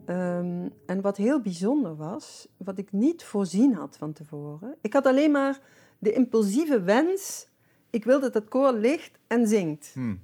Um, 0.05 0.73
en 0.85 1.01
wat 1.01 1.17
heel 1.17 1.41
bijzonder 1.41 1.95
was, 1.95 2.47
wat 2.57 2.77
ik 2.77 2.91
niet 2.91 3.23
voorzien 3.23 3.73
had 3.73 3.97
van 3.97 4.13
tevoren. 4.13 4.75
Ik 4.81 4.93
had 4.93 5.05
alleen 5.05 5.31
maar 5.31 5.59
de 5.99 6.13
impulsieve 6.13 6.81
wens, 6.81 7.47
ik 7.89 8.03
wil 8.03 8.19
dat 8.19 8.33
het 8.33 8.47
koor 8.47 8.73
ligt 8.73 9.19
en 9.27 9.47
zingt. 9.47 9.91
Hmm. 9.93 10.21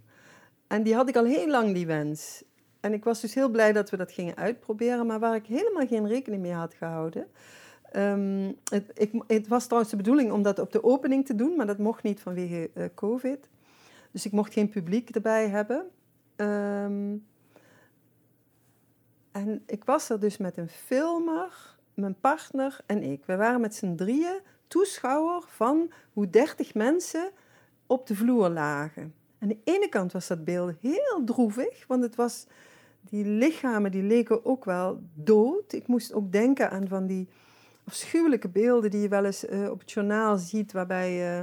En 0.67 0.83
die 0.83 0.95
had 0.95 1.09
ik 1.09 1.15
al 1.15 1.25
heel 1.25 1.47
lang, 1.47 1.73
die 1.73 1.85
wens. 1.85 2.43
En 2.79 2.93
ik 2.93 3.03
was 3.03 3.21
dus 3.21 3.33
heel 3.33 3.49
blij 3.49 3.73
dat 3.73 3.89
we 3.89 3.97
dat 3.97 4.11
gingen 4.11 4.35
uitproberen, 4.35 5.05
maar 5.05 5.19
waar 5.19 5.35
ik 5.35 5.45
helemaal 5.45 5.87
geen 5.87 6.07
rekening 6.07 6.41
mee 6.41 6.53
had 6.53 6.73
gehouden. 6.73 7.27
Um, 7.95 8.55
het, 8.63 8.91
ik, 8.93 9.23
het, 9.27 9.47
was 9.47 9.63
trouwens 9.63 9.91
de 9.91 9.97
bedoeling 9.97 10.31
om 10.31 10.41
dat 10.41 10.59
op 10.59 10.71
de 10.71 10.83
opening 10.83 11.25
te 11.25 11.35
doen, 11.35 11.55
maar 11.55 11.67
dat 11.67 11.77
mocht 11.77 12.03
niet 12.03 12.19
vanwege 12.19 12.69
uh, 12.73 12.85
COVID. 12.95 13.49
Dus 14.11 14.25
ik 14.25 14.31
mocht 14.31 14.53
geen 14.53 14.69
publiek 14.69 15.09
erbij 15.09 15.49
hebben. 15.49 15.85
Um, 16.35 17.25
en 19.31 19.63
ik 19.65 19.83
was 19.83 20.09
er 20.09 20.19
dus 20.19 20.37
met 20.37 20.57
een 20.57 20.69
filmer, 20.69 21.77
mijn 21.93 22.19
partner 22.19 22.79
en 22.85 23.03
ik. 23.03 23.25
We 23.25 23.35
waren 23.35 23.61
met 23.61 23.75
z'n 23.75 23.95
drieën 23.95 24.39
toeschouwer 24.67 25.43
van 25.47 25.91
hoe 26.13 26.29
dertig 26.29 26.73
mensen 26.73 27.31
op 27.85 28.07
de 28.07 28.15
vloer 28.15 28.49
lagen. 28.49 29.13
Aan 29.39 29.47
de 29.47 29.57
ene 29.63 29.89
kant 29.89 30.11
was 30.11 30.27
dat 30.27 30.45
beeld 30.45 30.73
heel 30.81 31.21
droevig, 31.25 31.87
want 31.87 32.03
het 32.03 32.15
was, 32.15 32.45
die 33.01 33.25
lichamen 33.25 33.91
die 33.91 34.03
leken 34.03 34.45
ook 34.45 34.65
wel 34.65 35.01
dood. 35.13 35.73
Ik 35.73 35.87
moest 35.87 36.13
ook 36.13 36.31
denken 36.31 36.69
aan 36.71 36.87
van 36.87 37.07
die 37.07 37.27
afschuwelijke 37.83 38.49
beelden 38.49 38.91
die 38.91 39.01
je 39.01 39.07
wel 39.07 39.25
eens 39.25 39.49
uh, 39.49 39.69
op 39.69 39.79
het 39.79 39.91
journaal 39.91 40.37
ziet, 40.37 40.71
waarbij 40.71 41.11
uh, 41.11 41.37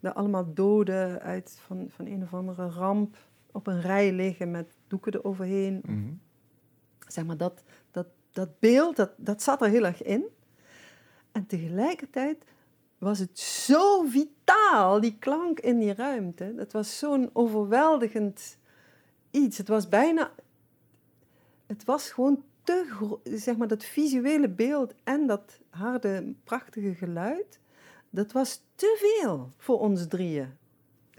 er 0.00 0.12
allemaal 0.12 0.54
doden 0.54 1.20
uit 1.20 1.58
van, 1.66 1.86
van 1.90 2.06
een 2.06 2.22
of 2.22 2.34
andere 2.34 2.68
ramp 2.68 3.16
op 3.52 3.66
een 3.66 3.80
rij 3.80 4.12
liggen 4.12 4.50
met 4.50 4.76
doeken 4.86 5.14
eroverheen. 5.14 5.82
Mm 5.86 6.20
Zeg 7.06 7.24
maar, 7.24 7.36
dat, 7.36 7.62
dat, 7.90 8.06
dat 8.30 8.58
beeld, 8.58 8.96
dat, 8.96 9.10
dat 9.16 9.42
zat 9.42 9.62
er 9.62 9.68
heel 9.68 9.84
erg 9.84 10.02
in. 10.02 10.24
En 11.32 11.46
tegelijkertijd 11.46 12.44
was 12.98 13.18
het 13.18 13.38
zo 13.38 14.02
vitaal, 14.02 15.00
die 15.00 15.16
klank 15.18 15.60
in 15.60 15.78
die 15.78 15.94
ruimte. 15.94 16.54
Dat 16.54 16.72
was 16.72 16.98
zo'n 16.98 17.30
overweldigend 17.32 18.58
iets. 19.30 19.58
Het 19.58 19.68
was 19.68 19.88
bijna... 19.88 20.32
Het 21.66 21.84
was 21.84 22.10
gewoon 22.10 22.44
te... 22.62 23.18
Zeg 23.24 23.56
maar, 23.56 23.68
dat 23.68 23.84
visuele 23.84 24.48
beeld 24.48 24.94
en 25.04 25.26
dat 25.26 25.60
harde, 25.70 26.34
prachtige 26.44 26.94
geluid... 26.94 27.60
Dat 28.12 28.32
was 28.32 28.62
te 28.74 28.96
veel 28.98 29.52
voor 29.56 29.80
ons 29.80 30.06
drieën. 30.06 30.58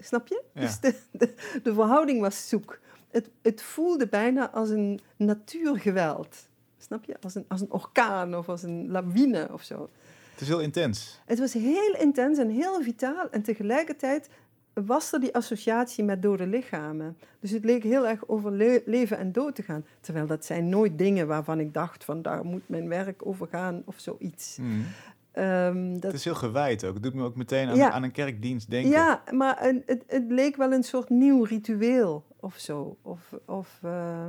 Snap 0.02 0.26
je? 0.26 0.42
Dus 0.54 0.80
de, 0.80 0.94
de, 1.10 1.34
de, 1.62 1.74
verhouding 1.74 2.20
was 2.20 2.48
zoek. 2.48 2.78
Het, 3.10 3.30
het 3.42 3.62
voelde 3.62 4.06
bijna 4.06 4.50
als 4.50 4.70
een 4.70 5.00
natuurgeweld. 5.16 6.36
Snap 6.78 7.04
je? 7.04 7.16
Als 7.20 7.34
een, 7.34 7.44
als 7.48 7.60
een 7.60 7.72
orkaan 7.72 8.36
of 8.36 8.48
als 8.48 8.62
een 8.62 8.90
lawine 8.90 9.48
of 9.52 9.62
zo. 9.62 9.90
Het 10.32 10.40
is 10.40 10.48
heel 10.48 10.60
intens. 10.60 11.20
Het 11.24 11.38
was 11.38 11.52
heel 11.52 11.94
intens 11.98 12.38
en 12.38 12.48
heel 12.48 12.82
vitaal. 12.82 13.30
En 13.30 13.42
tegelijkertijd 13.42 14.28
was 14.72 15.12
er 15.12 15.20
die 15.20 15.34
associatie 15.34 16.04
met 16.04 16.22
dode 16.22 16.46
lichamen. 16.46 17.18
Dus 17.40 17.50
het 17.50 17.64
leek 17.64 17.82
heel 17.82 18.08
erg 18.08 18.28
over 18.28 18.52
leven 18.84 19.18
en 19.18 19.32
dood 19.32 19.54
te 19.54 19.62
gaan. 19.62 19.84
Terwijl 20.00 20.26
dat 20.26 20.44
zijn 20.44 20.68
nooit 20.68 20.98
dingen 20.98 21.26
waarvan 21.26 21.60
ik 21.60 21.74
dacht 21.74 22.04
van 22.04 22.22
daar 22.22 22.44
moet 22.44 22.68
mijn 22.68 22.88
werk 22.88 23.26
over 23.26 23.46
gaan 23.46 23.82
of 23.84 23.94
zoiets. 23.98 24.56
Mm. 24.60 24.84
Ehm, 25.32 25.92
dat, 25.92 26.02
Het 26.02 26.12
is 26.12 26.24
heel 26.24 26.34
gewijd 26.34 26.84
ook. 26.84 26.94
Het 26.94 27.02
doet 27.02 27.14
me 27.14 27.24
ook 27.24 27.36
meteen 27.36 27.68
aan, 27.68 27.76
Ja. 27.76 27.90
aan 27.90 28.02
een 28.02 28.10
kerkdienst 28.10 28.70
denken. 28.70 28.90
ja, 28.90 29.22
maar 29.30 29.66
een, 29.66 29.82
het, 29.86 30.04
het 30.06 30.24
leek 30.28 30.56
wel 30.56 30.72
een 30.72 30.82
soort 30.82 31.08
nieuw 31.08 31.42
ritueel 31.42 32.24
of 32.40 32.56
zo. 32.56 32.96
Of, 33.02 33.34
of, 33.46 33.78
eh, 33.82 34.26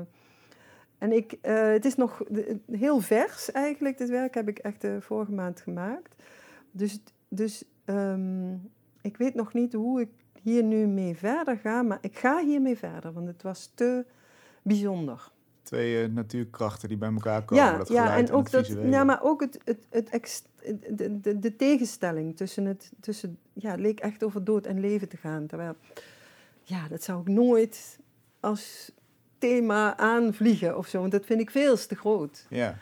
en 0.98 1.12
ik, 1.12 1.38
eh, 1.42 1.68
het 1.68 1.86
is 1.86 1.96
nog 1.96 2.22
heel 2.72 3.00
vers 3.00 3.52
eigenlijk. 3.52 3.98
Dit 3.98 4.10
werk 4.10 4.34
heb 4.34 4.48
ik 4.48 4.58
echt 4.60 4.84
eh, 4.84 4.92
vorige 5.00 5.32
maand 5.32 5.62
gemaakt. 5.62 6.16
Dus, 6.72 7.00
dus 7.28 7.64
ehm, 7.86 8.54
ik 9.02 9.18
weet 9.18 9.34
nog 9.34 9.54
niet 9.54 9.74
hoe 9.74 10.02
ik 10.02 10.10
hier 10.42 10.64
nu 10.64 10.88
mee 10.88 11.16
verder 11.16 11.58
ga. 11.58 11.82
Maar 11.82 11.98
ik 12.02 12.18
ga 12.18 12.44
hiermee 12.44 12.78
verder, 12.78 13.14
want 13.14 13.28
het 13.28 13.42
was 13.42 13.72
te 13.76 14.06
bijzonder. 14.62 15.32
Twee 15.74 16.04
eh, 16.04 16.10
natuurkrachten 16.10 16.90
die 16.90 16.98
bij 16.98 17.12
elkaar 17.14 17.44
komen. 17.46 17.64
Ja, 17.64 17.78
dat 17.78 17.88
ja 17.88 18.18
en 18.18 18.32
ook 18.32 18.52
dat, 18.52 18.68
ja, 18.68 19.04
maar 19.04 19.20
ook 19.24 19.42
het, 19.42 19.60
het, 19.64 19.86
het 19.90 20.10
ex- 20.10 20.44
de, 20.90 21.20
de, 21.22 21.40
de 21.40 21.56
tegenstelling 21.56 22.38
tussen 22.38 22.66
het, 22.66 22.92
tussen, 23.00 23.38
ja, 23.54 23.72
het 23.72 23.80
leek 23.80 24.00
echt 24.00 24.24
over 24.24 24.44
dood 24.44 24.66
en 24.66 24.80
leven 24.80 25.10
te 25.10 25.18
gaan. 25.18 25.48
Terwijl, 25.48 25.76
ja, 26.64 26.88
dat 26.88 27.04
zou 27.04 27.22
ik 27.22 27.28
nooit 27.28 28.00
als 28.40 28.92
thema 29.38 29.98
aanvliegen 29.98 30.78
of 30.78 30.88
zo, 30.88 31.00
want 31.00 31.12
dat 31.12 31.26
vind 31.26 31.40
ik 31.40 31.52
veel 31.52 31.76
te 31.88 31.96
groot. 31.96 32.46
Ja. 32.50 32.78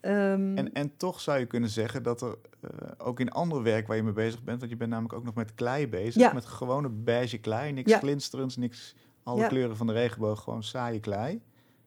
Ehm, 0.00 0.56
En, 0.56 0.72
en 0.72 0.96
toch 0.96 1.20
zou 1.20 1.38
je 1.38 1.46
kunnen 1.46 1.70
zeggen 1.70 2.02
dat 2.02 2.20
er 2.20 2.36
eh, 2.60 2.70
ook 2.98 3.20
in 3.20 3.30
ander 3.30 3.62
werk 3.62 3.86
waar 3.86 3.96
je 3.96 4.02
mee 4.02 4.12
bezig 4.12 4.42
bent, 4.42 4.58
want 4.58 4.70
je 4.70 4.76
bent 4.76 4.90
namelijk 4.90 5.14
ook 5.14 5.24
nog 5.24 5.34
met 5.34 5.54
klei 5.54 5.88
bezig, 5.88 6.22
Ja. 6.22 6.32
met 6.32 6.44
gewone 6.46 6.88
beige 6.88 7.38
klei, 7.38 7.72
niks 7.72 7.90
Ja. 7.90 7.98
glinsterends, 7.98 8.56
niks 8.56 8.94
alle 9.22 9.40
Ja. 9.40 9.48
kleuren 9.48 9.76
van 9.76 9.86
de 9.86 9.92
regenboog, 9.92 10.42
gewoon 10.42 10.62
saaie 10.62 11.00
klei. 11.00 11.40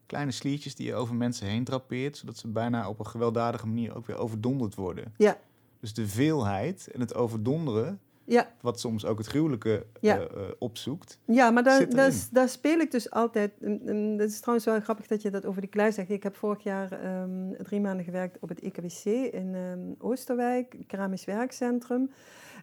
Kleine 0.10 0.32
sliertjes 0.32 0.76
die 0.76 0.86
je 0.88 0.96
over 0.96 1.16
mensen 1.16 1.48
heen 1.48 1.64
drapeert, 1.64 2.18
zodat 2.18 2.38
ze 2.38 2.48
bijna 2.48 2.90
op 2.90 3.00
een 3.00 3.06
gewelddadige 3.06 3.68
manier 3.68 3.96
ook 3.96 4.06
weer 4.06 4.18
overdonderd 4.18 4.76
worden. 4.76 5.14
Ja. 5.18 5.38
Dus 5.80 5.94
de 5.94 6.08
veelheid 6.08 6.90
en 6.94 7.00
het 7.00 7.16
overdonderen, 7.16 8.00
ja, 8.24 8.52
wat 8.62 8.80
soms 8.80 9.06
ook 9.06 9.18
het 9.18 9.28
gruwelijke 9.28 9.86
Ja. 10.00 10.18
eh, 10.18 10.24
eh, 10.24 10.50
opzoekt. 10.60 11.20
ja, 11.26 11.50
maar 11.50 11.64
daar, 11.64 12.12
daar, 12.32 12.50
speel 12.50 12.80
ik 12.80 12.92
dus 12.92 13.12
altijd. 13.12 13.52
En 13.62 14.18
dat 14.18 14.30
is 14.30 14.40
trouwens 14.40 14.68
wel 14.68 14.80
grappig 14.80 15.08
dat 15.08 15.22
je 15.22 15.30
dat 15.30 15.46
over 15.46 15.62
die 15.62 15.70
klei 15.70 15.92
zegt. 15.92 16.10
Ik 16.10 16.24
heb 16.24 16.36
vorig 16.36 16.64
jaar 16.64 16.92
ehm, 16.92 17.64
drie 17.64 17.82
maanden 17.82 18.06
gewerkt 18.06 18.38
op 18.40 18.50
het 18.50 18.62
EKWC 18.62 19.06
in 19.34 19.56
ehm, 19.56 19.80
Oosterwijk, 19.98 20.76
keramisch 20.88 21.26
werkcentrum. 21.26 22.12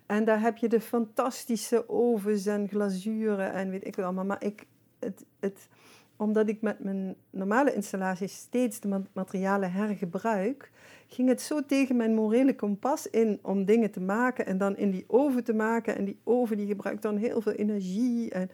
En 0.06 0.24
daar 0.24 0.40
heb 0.40 0.56
je 0.56 0.68
de 0.68 0.80
fantastische 0.80 1.88
ovens 1.88 2.46
en 2.46 2.68
glazuren 2.68 3.52
en 3.52 3.70
weet 3.70 3.86
ik 3.86 3.96
wat 3.96 4.04
allemaal. 4.04 4.24
Maar 4.24 4.44
ik, 4.44 4.66
het, 4.98 5.24
het, 5.40 5.68
omdat 6.16 6.48
ik 6.48 6.62
met 6.62 6.78
mijn 6.78 7.16
normale 7.30 7.74
installaties 7.74 8.36
steeds 8.36 8.80
de 8.80 8.88
ma- 8.88 9.02
materialen 9.12 9.72
hergebruik, 9.72 10.70
ging 11.06 11.28
het 11.28 11.40
zo 11.40 11.66
tegen 11.66 11.96
mijn 11.96 12.14
morele 12.14 12.54
kompas 12.54 13.10
in 13.10 13.38
om 13.42 13.64
dingen 13.64 13.90
te 13.90 14.00
maken 14.00 14.46
en 14.46 14.58
dan 14.58 14.76
in 14.76 14.90
die 14.90 15.04
oven 15.06 15.44
te 15.44 15.54
maken. 15.54 15.96
En 15.96 16.04
die 16.04 16.18
oven 16.24 16.56
die 16.56 16.66
gebruikt 16.66 17.02
dan 17.02 17.16
heel 17.16 17.40
veel 17.40 17.52
energie. 17.52 18.30
En 18.30 18.50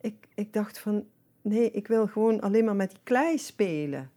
ik, 0.00 0.14
ik 0.34 0.52
dacht 0.52 0.78
van, 0.78 1.04
nee, 1.42 1.70
ik 1.70 1.86
wil 1.86 2.06
gewoon 2.06 2.40
alleen 2.40 2.64
maar 2.64 2.76
met 2.76 2.90
die 2.90 3.00
klei 3.02 3.38
spelen. 3.38 4.10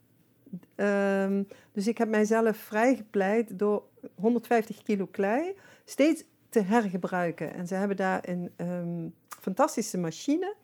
Ehm, 0.75 1.43
dus 1.71 1.87
ik 1.87 1.97
heb 1.97 2.09
mijzelf 2.09 2.57
vrijgepleit 2.57 3.59
door 3.59 3.83
150 4.15 4.83
kilo 4.83 5.05
klei 5.05 5.55
steeds 5.85 6.23
te 6.49 6.61
hergebruiken. 6.61 7.53
En 7.53 7.67
ze 7.67 7.75
hebben 7.75 7.97
daar 7.97 8.29
een 8.29 8.51
ehm, 8.55 9.07
fantastische 9.27 9.97
machine. 9.97 10.55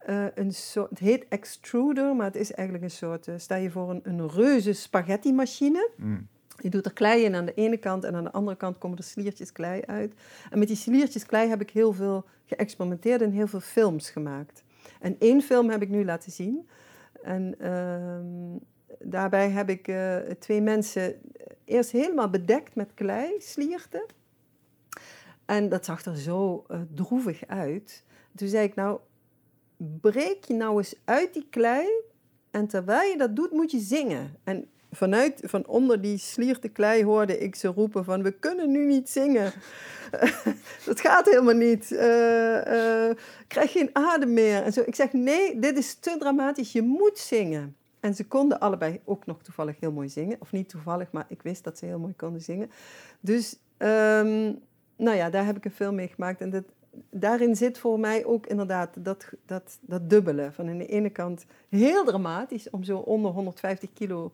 Eh, 0.00 0.24
een 0.34 0.52
soort, 0.54 0.90
het 0.90 0.98
heet 0.98 1.26
extruder, 1.28 2.16
maar 2.16 2.26
het 2.26 2.36
is 2.36 2.52
eigenlijk 2.52 2.84
een 2.84 2.96
soort, 2.96 3.28
eh, 3.28 3.34
sta 3.36 3.54
je 3.54 3.70
voor 3.70 3.90
een, 3.90 4.00
een 4.02 4.28
reuze 4.28 4.72
spaghetti 4.72 5.32
machine. 5.32 5.90
Mm. 5.96 6.28
Je 6.56 6.70
doet 6.70 6.84
er 6.84 6.92
klei 6.92 7.24
in 7.24 7.34
aan 7.34 7.44
de 7.44 7.54
ene 7.54 7.76
kant 7.76 8.04
en 8.04 8.14
aan 8.14 8.24
de 8.24 8.32
andere 8.32 8.56
kant 8.56 8.78
komen 8.78 8.98
er 8.98 9.04
sliertjes 9.04 9.52
klei 9.52 9.82
uit. 9.86 10.14
En 10.50 10.58
met 10.58 10.68
die 10.68 10.76
sliertjes 10.76 11.26
klei 11.26 11.48
heb 11.48 11.60
ik 11.60 11.70
heel 11.70 11.92
veel 11.92 12.24
geëxperimenteerd 12.44 13.22
en 13.22 13.30
heel 13.30 13.46
veel 13.46 13.60
films 13.60 14.10
gemaakt. 14.10 14.62
En 15.00 15.16
één 15.18 15.42
film 15.42 15.70
heb 15.70 15.82
ik 15.82 15.88
nu 15.88 16.04
laten 16.04 16.32
zien. 16.32 16.68
En 17.22 17.54
ehm, 17.58 18.58
daarbij 19.10 19.50
heb 19.50 19.68
ik 19.68 19.88
eh, 19.88 20.16
twee 20.16 20.60
mensen 20.60 21.14
eerst 21.64 21.90
helemaal 21.90 22.30
bedekt 22.30 22.74
met 22.74 22.94
klei, 22.94 23.34
slierten. 23.38 24.04
En 25.44 25.68
dat 25.68 25.84
zag 25.84 26.04
er 26.04 26.16
zo 26.16 26.66
droevig 26.94 27.46
uit. 27.46 28.04
Toen 28.34 28.48
zei 28.48 28.64
ik, 28.66 28.74
nou, 28.74 29.00
breek 30.00 30.44
je 30.44 30.54
nou 30.54 30.76
eens 30.76 30.94
uit 31.04 31.34
die 31.34 31.46
klei 31.50 31.88
en 32.50 32.66
terwijl 32.66 33.10
je 33.10 33.16
dat 33.16 33.36
doet, 33.36 33.50
moet 33.50 33.70
je 33.70 33.78
zingen. 33.78 34.36
En 34.44 34.68
vanuit, 34.90 35.40
van 35.44 35.66
onder 35.66 36.00
die 36.00 36.18
slierte 36.18 36.68
klei 36.68 37.04
hoorde 37.04 37.38
ik 37.38 37.54
ze 37.54 37.68
roepen 37.68 38.04
van... 38.04 38.22
we 38.22 38.32
kunnen 38.32 38.70
nu 38.70 38.84
niet 38.86 39.10
zingen. 39.10 39.52
dat 40.86 41.00
gaat 41.00 41.26
helemaal 41.26 41.54
niet. 41.54 41.92
Eh, 41.92 43.08
eh, 43.08 43.16
krijg 43.46 43.72
geen 43.72 43.90
adem 43.92 44.32
meer. 44.32 44.62
En 44.62 44.72
zo. 44.72 44.82
Ik 44.86 44.94
zeg, 44.94 45.12
nee, 45.12 45.58
dit 45.58 45.78
is 45.78 45.94
te 45.94 46.16
dramatisch. 46.18 46.72
Je 46.72 46.82
moet 46.82 47.18
zingen. 47.18 47.76
En 48.00 48.14
ze 48.14 48.26
konden 48.26 48.60
allebei 48.60 49.00
ook 49.04 49.26
nog 49.26 49.42
toevallig 49.42 49.80
heel 49.80 49.92
mooi 49.92 50.08
zingen. 50.08 50.36
Of 50.40 50.52
niet 50.52 50.68
toevallig, 50.68 51.12
maar 51.12 51.24
ik 51.28 51.42
wist 51.42 51.64
dat 51.64 51.78
ze 51.78 51.86
heel 51.86 51.98
mooi 51.98 52.14
konden 52.16 52.40
zingen. 52.40 52.70
Dus, 53.20 53.56
ehm, 53.76 54.52
nou 54.96 55.16
ja, 55.16 55.30
daar 55.30 55.46
heb 55.46 55.56
ik 55.56 55.64
een 55.64 55.70
film 55.70 55.94
mee 55.94 56.08
gemaakt. 56.08 56.40
En 56.40 56.50
dat, 56.50 56.64
daarin 57.10 57.56
zit 57.56 57.78
voor 57.78 58.00
mij 58.00 58.24
ook 58.24 58.46
inderdaad 58.46 59.04
dat, 59.04 59.28
dat, 59.46 59.78
dat 59.80 60.10
dubbele. 60.10 60.52
Van 60.52 60.68
aan 60.68 60.78
de 60.78 60.86
ene 60.86 61.10
kant 61.10 61.46
heel 61.68 62.04
dramatisch 62.04 62.70
om 62.70 62.84
zo 62.84 62.98
onder 62.98 63.30
150 63.30 63.92
kilo 63.92 64.32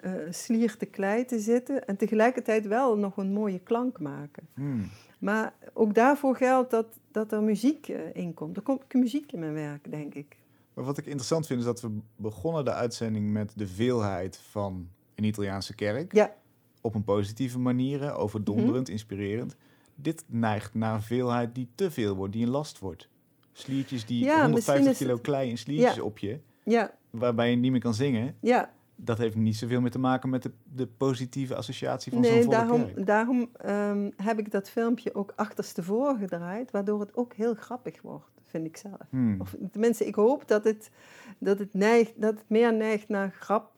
eh 0.00 0.12
slier 0.30 0.76
te 0.76 0.86
klei 0.86 1.24
te 1.24 1.38
zitten. 1.38 1.86
En 1.86 1.96
tegelijkertijd 1.96 2.66
wel 2.66 2.96
nog 2.96 3.16
een 3.16 3.32
mooie 3.32 3.58
klank 3.58 4.00
maken. 4.00 4.48
Mm. 4.54 4.90
Maar 5.18 5.54
ook 5.72 5.94
daarvoor 5.94 6.36
geldt 6.36 6.70
dat, 6.70 6.86
dat 7.10 7.32
er 7.32 7.42
muziek 7.42 7.88
eh, 7.88 8.00
in 8.12 8.34
komt. 8.34 8.56
Er 8.56 8.62
komt 8.62 8.94
muziek 8.94 9.32
in 9.32 9.38
mijn 9.38 9.54
werk, 9.54 9.90
denk 9.90 10.14
ik. 10.14 10.36
Maar 10.74 10.84
wat 10.84 10.98
ik 10.98 11.06
interessant 11.06 11.46
vind 11.46 11.58
is 11.58 11.64
dat 11.64 11.80
we 11.80 11.90
begonnen 12.16 12.64
de 12.64 12.72
uitzending 12.72 13.30
met 13.30 13.52
de 13.56 13.66
veelheid 13.66 14.36
van 14.36 14.88
een 15.14 15.24
Italiaanse 15.24 15.74
kerk. 15.74 16.12
Ja. 16.12 16.34
Op 16.80 16.94
een 16.94 17.04
positieve 17.04 17.58
manier, 17.58 18.14
overdonderend, 18.14 18.88
inspirerend. 18.88 19.56
Dit 19.94 20.24
neigt 20.26 20.74
naar 20.74 20.94
een 20.94 21.02
veelheid 21.02 21.54
die 21.54 21.68
te 21.74 21.90
veel 21.90 22.14
wordt, 22.14 22.32
die 22.32 22.44
een 22.44 22.50
last 22.50 22.78
wordt. 22.78 23.08
Sliertjes 23.52 24.06
die 24.06 24.24
Ja, 24.24 24.40
150 24.42 24.54
misschien 24.74 24.90
is 24.92 24.98
kilo 24.98 25.12
het- 25.12 25.22
klei 25.22 25.50
en 25.50 25.56
sliertjes 25.58 25.94
Ja. 25.94 26.02
op 26.02 26.18
je, 26.18 26.40
Ja, 26.64 26.94
waarbij 27.10 27.50
je 27.50 27.56
niet 27.56 27.70
meer 27.70 27.80
kan 27.80 27.94
zingen. 27.94 28.36
ja. 28.40 28.72
Dat 28.96 29.18
heeft 29.18 29.36
niet 29.36 29.56
zoveel 29.56 29.80
meer 29.80 29.90
te 29.90 29.98
maken 29.98 30.30
met 30.30 30.42
de, 30.42 30.50
de 30.74 30.86
positieve 30.86 31.54
associatie 31.54 32.12
van 32.12 32.24
zo'n 32.24 32.32
volle 32.42 32.48
daarom, 32.56 32.84
kerk. 32.86 33.06
daarom 33.06 33.48
ehm, 33.56 34.10
heb 34.16 34.38
ik 34.38 34.50
dat 34.50 34.70
filmpje 34.70 35.14
ook 35.14 35.32
achterstevoren 35.36 36.18
gedraaid, 36.18 36.70
waardoor 36.70 37.00
het 37.00 37.16
ook 37.16 37.32
heel 37.34 37.54
grappig 37.54 38.02
wordt, 38.02 38.24
vind 38.42 38.66
ik 38.66 38.76
zelf. 38.76 39.00
Hmm. 39.10 39.40
Of 39.40 39.56
tenminste, 39.70 40.06
ik 40.06 40.14
hoop 40.14 40.48
dat 40.48 40.64
het, 40.64 40.90
dat 41.38 41.58
het, 41.58 41.74
neigt, 41.74 42.12
dat 42.20 42.34
het 42.34 42.44
meer 42.48 42.74
neigt 42.74 43.08
naar 43.08 43.30
grap, 43.40 43.72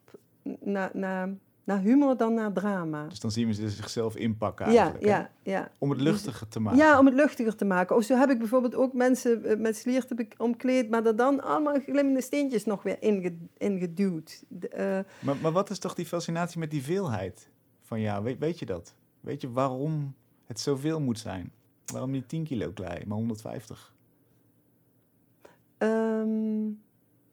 naar, 0.61 0.91
naar, 0.93 1.29
naar 1.67 1.81
humor 1.81 2.17
dan 2.17 2.35
naar 2.35 2.53
drama. 2.53 3.07
Dus 3.07 3.21
dan 3.21 3.31
zien 3.31 3.47
we 3.47 3.53
ze 3.55 3.71
zichzelf 3.71 4.17
inpakken 4.17 4.73
Ja, 4.73 4.73
eigenlijk. 4.83 5.05
hè? 5.05 5.11
ja, 5.11 5.31
ja. 5.43 5.71
Om 5.79 5.91
het 5.91 6.01
luchtiger 6.01 6.49
te 6.49 6.61
maken. 6.61 6.79
Ja, 6.79 6.99
om 6.99 7.07
het 7.07 7.14
luchtiger 7.14 7.57
te 7.57 7.64
maken. 7.64 7.97
Of 7.97 8.05
zo 8.05 8.17
heb 8.17 8.31
ik 8.31 8.39
bijvoorbeeld 8.39 8.75
ook 8.75 8.93
mensen 8.93 9.45
eh, 9.45 9.57
met 9.59 9.77
slierte 9.77 10.14
be- 10.14 10.29
omkleed, 10.37 10.91
maar 10.91 11.07
er 11.07 11.17
dan 11.17 11.43
allemaal 11.43 11.81
glimmende 11.81 12.21
steentjes 12.21 12.64
nog 12.64 12.83
weer 12.83 13.03
inge- 13.03 13.37
ingeduwd. 13.57 14.45
De, 14.49 14.69
eh, 14.69 14.99
Maar, 15.27 15.37
maar 15.43 15.53
wat 15.53 15.71
is 15.71 15.79
toch 15.79 15.95
die 15.95 16.07
fascinatie 16.07 16.59
met 16.59 16.71
die 16.71 16.83
veelheid? 16.83 17.51
Van 17.83 18.01
ja, 18.01 18.23
weet, 18.23 18.39
weet 18.39 18.59
je 18.59 18.67
dat? 18.67 18.95
Weet 19.21 19.41
je 19.41 19.51
waarom 19.51 20.14
het 20.45 20.61
zoveel 20.61 21.01
moet 21.01 21.19
zijn? 21.19 21.53
Waarom 21.93 22.11
niet 22.11 22.29
10 22.29 22.45
kilo 22.45 22.71
klei, 22.73 23.07
maar 23.07 23.17
150? 23.17 23.95
Ehm, 25.79 26.64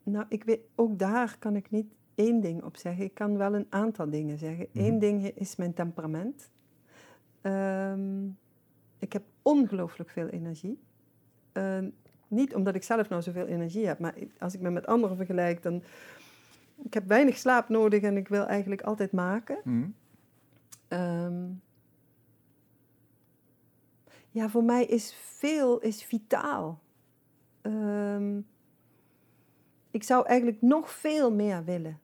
nou, 0.02 0.24
ik 0.28 0.44
weet, 0.44 0.60
ook 0.74 0.98
daar 0.98 1.36
kan 1.38 1.56
ik 1.56 1.70
niet 1.70 1.86
één 2.14 2.40
ding 2.40 2.62
op 2.62 2.76
zeggen. 2.76 3.04
Ik 3.04 3.14
kan 3.14 3.36
wel 3.36 3.54
een 3.54 3.66
aantal 3.68 4.10
dingen 4.10 4.38
zeggen. 4.38 4.66
Mhm. 4.72 4.84
Eén 4.84 4.98
ding 4.98 5.24
is 5.24 5.56
mijn 5.56 5.74
temperament. 5.74 6.50
Ehm, 7.40 8.24
ik 8.98 9.12
heb 9.12 9.22
ongelooflijk 9.42 10.10
veel 10.10 10.28
energie. 10.28 10.78
Eh, 11.52 11.78
niet 12.28 12.54
omdat 12.54 12.74
ik 12.74 12.82
zelf 12.82 13.08
nou 13.08 13.22
zoveel 13.22 13.46
energie 13.46 13.86
heb, 13.86 13.98
maar 13.98 14.14
als 14.38 14.54
ik 14.54 14.60
me 14.60 14.70
met 14.70 14.86
anderen 14.86 15.16
vergelijk, 15.16 15.62
dan... 15.62 15.82
Ik 16.82 16.94
heb 16.94 17.06
weinig 17.06 17.36
slaap 17.36 17.68
nodig 17.68 18.02
en 18.02 18.16
ik 18.16 18.28
wil 18.28 18.46
eigenlijk 18.46 18.82
altijd 18.82 19.12
maken. 19.12 19.58
Hm? 19.62 19.86
Ehm, 20.88 21.44
ja, 24.30 24.48
voor 24.48 24.64
mij 24.64 24.84
is 24.84 25.14
veel 25.14 25.78
is 25.80 26.04
vitaal. 26.04 26.80
Ehm, 27.60 28.40
ik 29.90 30.02
zou 30.02 30.26
eigenlijk 30.26 30.62
nog 30.62 30.90
veel 30.90 31.32
meer 31.32 31.64
willen. 31.64 31.98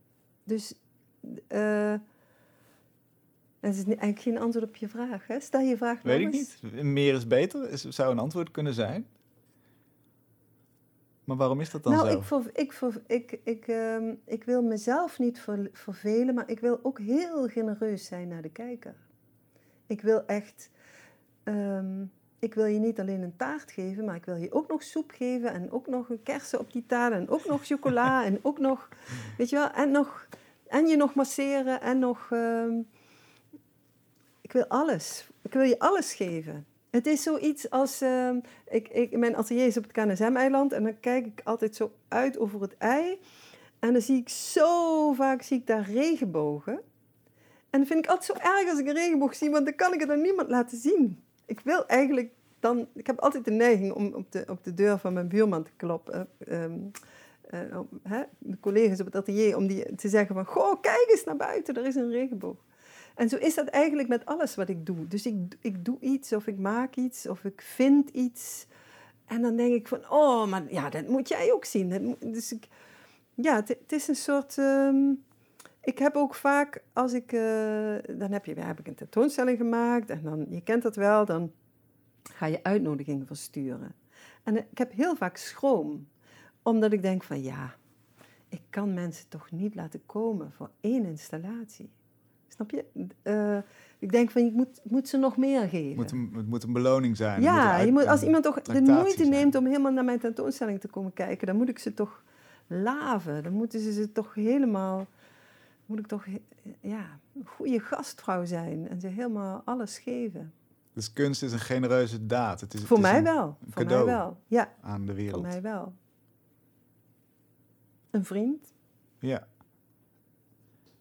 Dus 0.50 0.74
eh 1.48 1.94
dat 3.60 3.74
is 3.74 3.84
eigenlijk 3.84 4.20
geen 4.20 4.38
antwoord 4.38 4.64
op 4.64 4.76
je 4.76 4.88
vraag. 4.88 5.26
Hè? 5.26 5.40
Stel 5.40 5.60
je 5.60 5.76
vraag 5.76 6.02
Weet 6.02 6.18
nog 6.24 6.28
ik 6.28 6.34
eens. 6.38 6.60
niet. 6.62 6.82
Meer 6.82 7.14
is 7.14 7.26
beter, 7.26 7.70
is, 7.70 7.82
zou 7.84 8.10
een 8.12 8.18
antwoord 8.18 8.50
kunnen 8.50 8.74
zijn. 8.74 9.06
Maar 11.24 11.36
waarom 11.36 11.60
is 11.60 11.70
dat 11.70 11.82
dan 11.82 11.92
nou, 11.92 12.10
zo? 12.10 12.18
ik, 12.18 12.22
ver, 12.24 12.50
ik, 12.52 12.72
ver, 12.72 13.02
ik, 13.06 13.38
ik, 13.44 13.66
ehm, 13.68 14.14
ik 14.24 14.44
wil 14.44 14.62
mezelf 14.62 15.18
niet 15.18 15.40
ver- 15.40 15.70
vervelen, 15.72 16.34
maar 16.34 16.48
ik 16.48 16.60
wil 16.60 16.78
ook 16.82 16.98
heel 16.98 17.48
genereus 17.48 18.04
zijn 18.06 18.28
naar 18.28 18.42
de 18.42 18.50
kijker. 18.50 18.96
Ik 19.86 20.00
wil 20.00 20.26
echt... 20.26 20.70
ehm, 21.42 22.04
ik 22.40 22.54
wil 22.54 22.64
je 22.64 22.78
niet 22.78 23.00
alleen 23.00 23.22
een 23.22 23.36
taart 23.36 23.72
geven, 23.72 24.04
maar 24.04 24.14
ik 24.14 24.24
wil 24.24 24.36
je 24.36 24.52
ook 24.52 24.68
nog 24.68 24.82
soep 24.82 25.10
geven 25.10 25.52
en 25.52 25.70
ook 25.70 25.86
nog 25.86 26.08
een 26.08 26.22
kersen 26.22 26.58
op 26.58 26.72
die 26.72 26.86
taart 26.86 27.12
en 27.12 27.28
ook 27.28 27.44
nog 27.44 27.66
chocola 27.66 28.24
en 28.24 28.38
ook 28.42 28.58
nog, 28.58 28.88
weet 29.36 29.50
je 29.50 29.56
wel, 29.56 29.70
en, 29.70 29.90
nog, 29.90 30.26
en 30.66 30.86
je 30.86 30.96
nog 30.96 31.14
masseren 31.14 31.80
en 31.80 31.98
nog, 31.98 32.28
ehm, 32.30 32.78
ik 34.40 34.52
wil 34.52 34.66
alles. 34.66 35.28
Ik 35.42 35.52
wil 35.52 35.62
je 35.62 35.78
alles 35.78 36.14
geven. 36.14 36.66
Het 36.90 37.06
is 37.06 37.22
zoiets 37.22 37.70
als, 37.70 38.00
ehm, 38.00 38.38
ik, 38.68 38.88
ik, 38.88 39.16
mijn 39.16 39.36
atelier 39.36 39.66
is 39.66 39.76
op 39.76 39.82
het 39.82 39.92
KNSM-eiland 39.92 40.72
en 40.72 40.82
dan 40.82 41.00
kijk 41.00 41.26
ik 41.26 41.40
altijd 41.44 41.76
zo 41.76 41.92
uit 42.08 42.38
over 42.38 42.60
het 42.60 42.76
ei 42.78 43.18
en 43.78 43.92
dan 43.92 44.02
zie 44.02 44.16
ik 44.16 44.28
zo 44.28 45.12
vaak, 45.12 45.42
zie 45.42 45.58
ik 45.58 45.66
daar 45.66 45.90
regenbogen. 45.90 46.80
En 47.70 47.78
dat 47.78 47.88
vind 47.88 48.04
ik 48.04 48.10
altijd 48.10 48.38
zo 48.38 48.48
erg 48.48 48.70
als 48.70 48.78
ik 48.78 48.86
een 48.86 48.94
regenboog 48.94 49.34
zie, 49.34 49.50
want 49.50 49.64
dan 49.64 49.74
kan 49.74 49.92
ik 49.92 50.00
het 50.00 50.10
aan 50.10 50.20
niemand 50.20 50.48
laten 50.48 50.78
zien 50.78 51.22
ik 51.50 51.60
wil 51.60 51.86
eigenlijk 51.86 52.30
dan... 52.60 52.88
Ik 52.94 53.06
heb 53.06 53.18
altijd 53.18 53.44
de 53.44 53.50
neiging 53.50 53.92
om 53.92 54.14
op 54.14 54.32
de, 54.32 54.44
op 54.48 54.64
de 54.64 54.74
deur 54.74 54.98
van 54.98 55.12
mijn 55.12 55.28
buurman 55.28 55.62
te 55.62 55.70
kloppen. 55.76 56.28
Um, 56.48 56.90
hè, 58.02 58.22
de 58.38 58.60
collega's 58.60 59.00
op 59.00 59.06
het 59.06 59.16
atelier, 59.16 59.56
om 59.56 59.66
die 59.66 59.94
te 59.94 60.08
zeggen 60.08 60.34
van... 60.34 60.44
Goh, 60.44 60.80
kijk 60.80 61.06
eens 61.10 61.24
naar 61.24 61.36
buiten, 61.36 61.74
er 61.74 61.86
is 61.86 61.94
een 61.94 62.10
regenboog. 62.10 62.56
En 63.14 63.28
zo 63.28 63.36
is 63.36 63.54
dat 63.54 63.66
eigenlijk 63.66 64.08
met 64.08 64.24
alles 64.26 64.54
wat 64.54 64.68
ik 64.68 64.86
doe. 64.86 65.08
Dus 65.08 65.26
ik, 65.26 65.36
ik 65.60 65.84
doe 65.84 65.96
iets, 66.00 66.32
of 66.32 66.46
ik 66.46 66.58
maak 66.58 66.96
iets, 66.96 67.28
of 67.28 67.44
ik 67.44 67.60
vind 67.62 68.10
iets. 68.10 68.66
En 69.26 69.42
dan 69.42 69.56
denk 69.56 69.74
ik 69.74 69.88
van, 69.88 70.10
oh, 70.10 70.46
maar 70.46 70.62
ja, 70.72 70.90
dat 70.90 71.08
moet 71.08 71.28
jij 71.28 71.52
ook 71.52 71.64
zien. 71.64 72.16
dus 72.20 72.52
ik, 72.52 72.68
ja, 73.34 73.54
het, 73.54 73.92
is 73.92 74.08
een 74.08 74.16
soort... 74.16 74.56
Um, 74.56 75.24
ik 75.80 75.98
heb 75.98 76.16
ook 76.16 76.34
vaak, 76.34 76.82
als 76.92 77.12
ik, 77.12 77.32
uh, 77.32 77.40
dan 78.18 78.32
heb, 78.32 78.44
je, 78.44 78.54
heb 78.54 78.78
ik 78.78 78.88
een 78.88 78.94
tentoonstelling 78.94 79.58
gemaakt 79.58 80.10
en 80.10 80.22
dan, 80.22 80.46
je 80.48 80.60
kent 80.60 80.82
dat 80.82 80.96
wel, 80.96 81.24
dan 81.24 81.52
ga 82.22 82.46
je 82.46 82.62
uitnodigingen 82.62 83.26
versturen. 83.26 83.94
En 84.42 84.56
ik 84.56 84.78
heb 84.78 84.92
heel 84.92 85.16
vaak 85.16 85.36
schroom, 85.36 86.08
omdat 86.62 86.92
ik 86.92 87.02
denk 87.02 87.22
van 87.22 87.42
ja, 87.42 87.74
ik 88.48 88.62
kan 88.70 88.94
mensen 88.94 89.28
toch 89.28 89.50
niet 89.50 89.74
laten 89.74 90.06
komen 90.06 90.52
voor 90.52 90.70
één 90.80 91.04
installatie. 91.04 91.90
Snap 92.48 92.70
je? 92.70 92.84
Uh, 93.22 93.58
ik 93.98 94.12
denk 94.12 94.30
van, 94.30 94.44
je 94.44 94.52
moet, 94.52 94.80
moet 94.84 95.08
ze 95.08 95.16
nog 95.16 95.36
meer 95.36 95.68
geven. 95.68 95.96
Moet 95.96 96.10
een, 96.10 96.32
het 96.34 96.46
moet 96.46 96.62
een 96.62 96.72
beloning 96.72 97.16
zijn. 97.16 97.42
Ja, 97.42 97.78
je 97.78 97.92
moet, 97.92 98.06
als 98.06 98.22
iemand 98.22 98.44
toch 98.44 98.62
de 98.62 98.80
moeite 98.80 99.24
neemt 99.24 99.54
om 99.54 99.66
helemaal 99.66 99.92
naar 99.92 100.04
mijn 100.04 100.18
tentoonstelling 100.18 100.80
te 100.80 100.88
komen 100.88 101.12
kijken, 101.12 101.46
dan 101.46 101.56
moet 101.56 101.68
ik 101.68 101.78
ze 101.78 101.94
toch 101.94 102.24
laven. 102.66 103.42
Dan 103.42 103.52
moeten 103.52 103.80
ze 103.80 103.92
ze 103.92 104.12
toch 104.12 104.34
helemaal 104.34 105.06
moet 105.90 105.98
ik 105.98 106.06
toch 106.06 106.26
ja, 106.80 107.20
een 107.34 107.46
goede 107.46 107.80
gastvrouw 107.80 108.44
zijn 108.44 108.88
en 108.88 109.00
ze 109.00 109.06
helemaal 109.06 109.62
alles 109.64 109.98
geven. 109.98 110.52
Dus 110.92 111.12
kunst 111.12 111.42
is 111.42 111.52
een 111.52 111.58
genereuze 111.58 112.26
daad. 112.26 112.60
Het 112.60 112.74
is, 112.74 112.84
voor 112.84 112.96
het 112.96 113.06
is 113.06 113.12
mij 113.12 113.18
een, 113.18 113.24
wel. 113.24 113.56
Een 113.64 113.72
voor 113.72 113.84
mij 113.84 114.04
wel. 114.04 114.40
Ja. 114.46 114.74
aan 114.80 115.06
de 115.06 115.14
wereld. 115.14 115.42
Voor 115.42 115.52
mij 115.52 115.62
wel. 115.62 115.94
Een 118.10 118.24
vriend. 118.24 118.74
Ja. 119.18 119.48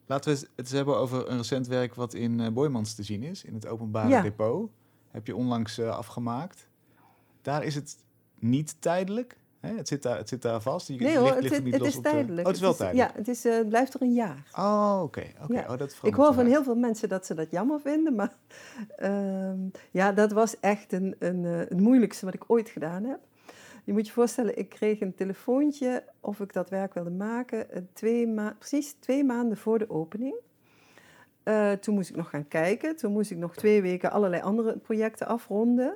Laten 0.05 0.33
we 0.33 0.39
het 0.39 0.49
eens 0.55 0.71
hebben 0.71 0.97
over 0.97 1.29
een 1.29 1.37
recent 1.37 1.67
werk 1.67 1.95
wat 1.95 2.13
in 2.13 2.39
uh, 2.39 2.49
Boymans 2.49 2.95
te 2.95 3.03
zien 3.03 3.23
is, 3.23 3.43
in 3.43 3.53
het 3.53 3.67
openbare 3.67 4.09
Ja. 4.09 4.21
depot. 4.21 4.71
Heb 5.07 5.27
je 5.27 5.35
onlangs 5.35 5.77
eh, 5.77 5.89
afgemaakt. 5.89 6.69
Daar 7.41 7.63
is 7.63 7.75
het 7.75 7.97
niet 8.39 8.81
tijdelijk. 8.81 9.38
Hè? 9.59 9.75
Het, 9.75 9.87
zit 9.87 10.03
daar, 10.03 10.17
het 10.17 10.29
zit 10.29 10.41
daar 10.41 10.61
vast. 10.61 10.87
Je, 10.87 10.95
Nee 10.99 11.17
hoor, 11.17 11.35
het, 11.35 11.43
is- 11.43 11.51
het 11.51 11.65
de- 11.93 12.01
tijdelijk. 12.01 12.39
Oh, 12.39 12.45
het 12.45 12.55
is 12.55 12.61
wel 12.61 12.73
tijdelijk. 12.75 13.09
Ja, 13.11 13.17
het, 13.17 13.27
is, 13.27 13.45
eh, 13.45 13.53
het 13.55 13.69
blijft 13.69 13.93
er 13.93 14.01
een 14.01 14.13
jaar. 14.13 14.43
Oh, 14.57 14.99
oké. 15.03 15.23
oké. 15.43 15.53
Ja. 15.53 15.65
Oh, 15.69 15.77
dat 15.77 15.99
Ik 16.03 16.13
hoor 16.13 16.33
van 16.33 16.45
heel 16.45 16.63
veel 16.63 16.75
mensen 16.75 17.09
dat 17.09 17.25
ze 17.25 17.33
dat 17.33 17.51
jammer 17.51 17.79
vinden, 17.81 18.15
maar 18.15 18.33
ehm, 18.97 19.57
ja, 19.91 20.11
dat 20.11 20.31
was 20.31 20.59
echt 20.59 20.91
een, 20.93 21.15
een, 21.19 21.45
eh, 21.45 21.57
het 21.57 21.79
moeilijkste 21.79 22.25
wat 22.25 22.33
ik 22.33 22.43
ooit 22.47 22.69
gedaan 22.69 23.03
heb. 23.03 23.19
Je 23.83 23.93
moet 23.93 24.07
je 24.07 24.13
voorstellen, 24.13 24.57
ik 24.57 24.69
kreeg 24.69 25.01
een 25.01 25.15
telefoontje 25.15 26.03
of 26.19 26.39
ik 26.39 26.53
dat 26.53 26.69
werk 26.69 26.93
wilde 26.93 27.09
maken, 27.09 27.71
eh, 27.71 27.81
twee 27.93 28.27
ma 28.27 28.55
precies 28.59 28.93
twee 28.99 29.23
maanden 29.23 29.57
voor 29.57 29.79
de 29.79 29.89
opening. 29.89 30.35
Toen 31.79 31.93
moest 31.93 32.09
ik 32.09 32.15
nog 32.15 32.29
gaan 32.29 32.47
kijken, 32.47 32.95
toen 32.95 33.11
moest 33.11 33.31
ik 33.31 33.37
nog 33.37 33.55
twee 33.55 33.81
weken 33.81 34.11
allerlei 34.11 34.41
andere 34.41 34.77
projecten 34.77 35.27
afronden 35.27 35.95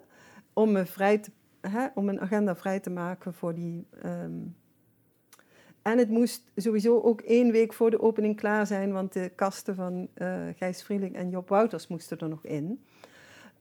om, 0.53 0.72
me 0.72 0.86
vrij 0.86 1.18
te, 1.18 1.32
om 1.93 2.09
een 2.09 2.22
agenda 2.22 2.55
vrij 2.55 2.80
te 2.80 2.89
maken 2.89 3.34
voor 3.34 3.53
die 3.53 3.88
ehm, 4.01 4.41
en 5.84 5.97
het 5.97 6.09
moest 6.09 6.51
sowieso 6.55 7.01
ook 7.01 7.22
één 7.22 7.51
week 7.51 7.74
voor 7.74 7.91
de 7.91 8.01
opening 8.01 8.36
klaar 8.36 8.68
zijn, 8.68 8.91
want 8.91 9.14
de 9.14 9.32
kasten 9.36 9.76
van 9.76 10.07
eh, 10.14 10.38
Gijs 10.55 10.84
Vrieling 10.84 11.16
en 11.16 11.30
Job 11.30 11.49
Wouters 11.49 11.88
moesten 11.88 12.18
er 12.18 12.30
nog 12.30 12.45
in. 12.45 12.84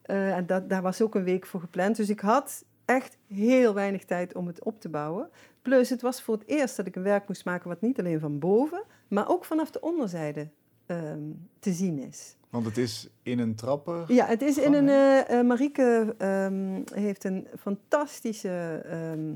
Eh, 0.03 0.37
en 0.37 0.47
dat, 0.47 0.69
daar 0.69 0.83
was 0.83 1.03
ook 1.03 1.15
een 1.15 1.25
week 1.25 1.47
voor 1.47 1.61
gepland. 1.61 1.97
Dus 1.97 2.09
ik 2.09 2.21
had 2.21 2.65
echt 2.85 3.19
heel 3.27 3.75
weinig 3.75 4.05
tijd 4.05 4.35
om 4.35 4.47
het 4.47 4.65
op 4.65 4.81
te 4.81 4.89
bouwen. 4.89 5.31
Plus, 5.63 5.91
het 5.91 6.03
was 6.03 6.23
voor 6.23 6.35
het 6.35 6.49
eerst 6.49 6.77
dat 6.77 6.87
ik 6.87 6.97
een 6.97 7.03
werk 7.03 7.29
moest 7.29 7.45
maken 7.45 7.69
wat 7.69 7.81
niet 7.81 7.99
alleen 7.99 8.21
van 8.21 8.39
boven, 8.39 8.83
maar 9.09 9.29
ook 9.29 9.45
vanaf 9.45 9.71
de 9.71 9.81
onderzijde 9.81 10.49
ehm, 10.87 11.21
te 11.59 11.73
zien 11.73 11.99
is. 11.99 12.37
Want 12.51 12.65
het 12.67 12.79
is 12.79 13.09
in 13.23 13.39
een 13.39 13.55
trappen. 13.55 14.05
Ja, 14.09 14.27
het 14.27 14.43
is 14.43 14.59
in 14.59 14.73
een. 14.73 14.89
eh, 14.89 15.41
Marieke 15.43 16.15
ehm, 16.19 16.83
heeft 16.95 17.25
een 17.25 17.47
fantastische 17.59 18.83
ehm, 18.85 19.33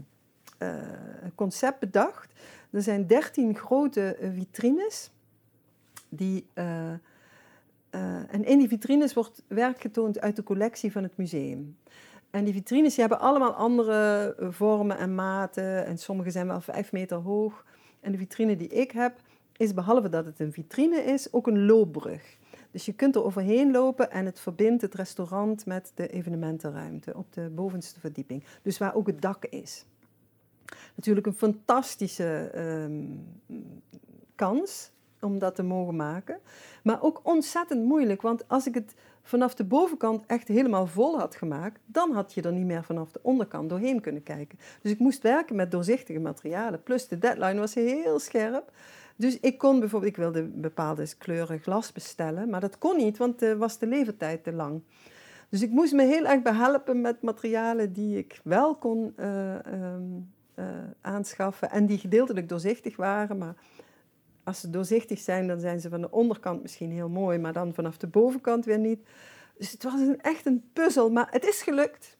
eh, 0.58 0.82
concept 1.34 1.78
bedacht. 1.78 2.32
Er 2.70 2.82
zijn 2.82 3.06
dertien 3.06 3.56
grote 3.56 4.16
vitrines. 4.34 5.10
Die, 6.08 6.46
en 8.30 8.44
in 8.44 8.58
die 8.58 8.68
vitrines 8.68 9.14
wordt 9.14 9.42
werk 9.48 9.80
getoond 9.80 10.20
uit 10.20 10.36
de 10.36 10.42
collectie 10.42 10.92
van 10.92 11.02
het 11.02 11.16
museum. 11.16 11.76
En 12.30 12.44
die 12.44 12.52
vitrines 12.54 12.94
die 12.94 13.00
hebben 13.00 13.20
allemaal 13.20 13.52
andere 13.54 14.34
vormen 14.50 14.98
en 14.98 15.14
maten. 15.14 15.86
En 15.86 15.98
sommige 15.98 16.30
zijn 16.30 16.46
wel 16.46 16.60
vijf 16.60 16.92
meter 16.92 17.16
hoog. 17.16 17.64
En 18.00 18.12
de 18.12 18.18
vitrine 18.18 18.56
die 18.56 18.68
ik 18.68 18.90
heb, 18.90 19.20
is 19.56 19.74
behalve 19.74 20.08
dat 20.08 20.24
het 20.24 20.40
een 20.40 20.52
vitrine 20.52 21.00
is, 21.00 21.32
ook 21.32 21.46
een 21.46 21.66
loopbrug. 21.66 22.38
Dus 22.70 22.84
je 22.84 22.92
kunt 22.92 23.14
er 23.14 23.24
overheen 23.24 23.70
lopen 23.70 24.10
en 24.10 24.26
het 24.26 24.40
verbindt 24.40 24.82
het 24.82 24.94
restaurant 24.94 25.66
met 25.66 25.92
de 25.94 26.08
evenementenruimte 26.08 27.14
op 27.14 27.32
de 27.32 27.50
bovenste 27.54 28.00
verdieping. 28.00 28.44
Dus 28.62 28.78
waar 28.78 28.94
ook 28.94 29.06
het 29.06 29.22
dak 29.22 29.44
is. 29.44 29.84
Natuurlijk 30.94 31.26
een 31.26 31.34
fantastische 31.34 32.50
ehm, 32.54 33.04
kans 34.34 34.90
om 35.20 35.38
dat 35.38 35.54
te 35.54 35.62
mogen 35.62 35.96
maken. 35.96 36.38
Maar 36.82 37.02
ook 37.02 37.20
ontzettend 37.22 37.84
moeilijk, 37.84 38.22
want 38.22 38.48
als 38.48 38.66
ik 38.66 38.74
het 38.74 38.94
vanaf 39.22 39.54
de 39.54 39.64
bovenkant 39.64 40.24
echt 40.26 40.48
helemaal 40.48 40.86
vol 40.86 41.18
had 41.18 41.34
gemaakt, 41.34 41.80
dan 41.86 42.12
had 42.12 42.34
je 42.34 42.42
er 42.42 42.52
niet 42.52 42.66
meer 42.66 42.84
vanaf 42.84 43.12
de 43.12 43.20
onderkant 43.22 43.68
doorheen 43.68 44.00
kunnen 44.00 44.22
kijken. 44.22 44.58
Dus 44.82 44.92
ik 44.92 44.98
moest 44.98 45.22
werken 45.22 45.56
met 45.56 45.70
doorzichtige 45.70 46.18
materialen. 46.18 46.82
Plus 46.82 47.08
de 47.08 47.18
deadline 47.18 47.58
was 47.58 47.74
heel 47.74 48.18
scherp. 48.18 48.72
Dus 49.16 49.40
ik 49.40 49.58
kon 49.58 49.80
bijvoorbeeld, 49.80 50.12
ik 50.12 50.18
wilde 50.18 50.42
bepaalde 50.42 51.06
kleuren 51.18 51.58
glas 51.58 51.92
bestellen, 51.92 52.50
maar 52.50 52.60
dat 52.60 52.78
kon 52.78 52.96
niet, 52.96 53.16
want 53.16 53.42
uh, 53.42 53.52
was 53.52 53.78
de 53.78 53.86
levertijd 53.86 54.44
te 54.44 54.52
lang. 54.52 54.82
Dus 55.48 55.62
ik 55.62 55.70
moest 55.70 55.92
me 55.92 56.02
heel 56.02 56.26
erg 56.26 56.42
behelpen 56.42 57.00
met 57.00 57.22
materialen 57.22 57.92
die 57.92 58.18
ik 58.18 58.40
wel 58.44 58.76
kon 58.76 59.14
uh, 59.16 59.54
um, 59.54 60.32
uh, 60.54 60.64
aanschaffen 61.00 61.70
en 61.70 61.86
die 61.86 61.98
gedeeltelijk 61.98 62.48
doorzichtig 62.48 62.96
waren. 62.96 63.38
Maar 63.38 63.54
als 64.44 64.60
ze 64.60 64.70
doorzichtig 64.70 65.18
zijn, 65.18 65.46
dan 65.46 65.60
zijn 65.60 65.80
ze 65.80 65.88
van 65.88 66.00
de 66.00 66.10
onderkant 66.10 66.62
misschien 66.62 66.90
heel 66.90 67.08
mooi, 67.08 67.38
maar 67.38 67.52
dan 67.52 67.74
vanaf 67.74 67.96
de 67.96 68.06
bovenkant 68.06 68.64
weer 68.64 68.78
niet. 68.78 69.08
Dus 69.58 69.70
het 69.70 69.82
was 69.82 70.00
echt 70.16 70.46
een 70.46 70.70
puzzel, 70.72 71.10
maar 71.10 71.28
het 71.30 71.44
is 71.44 71.62
gelukt. 71.62 72.16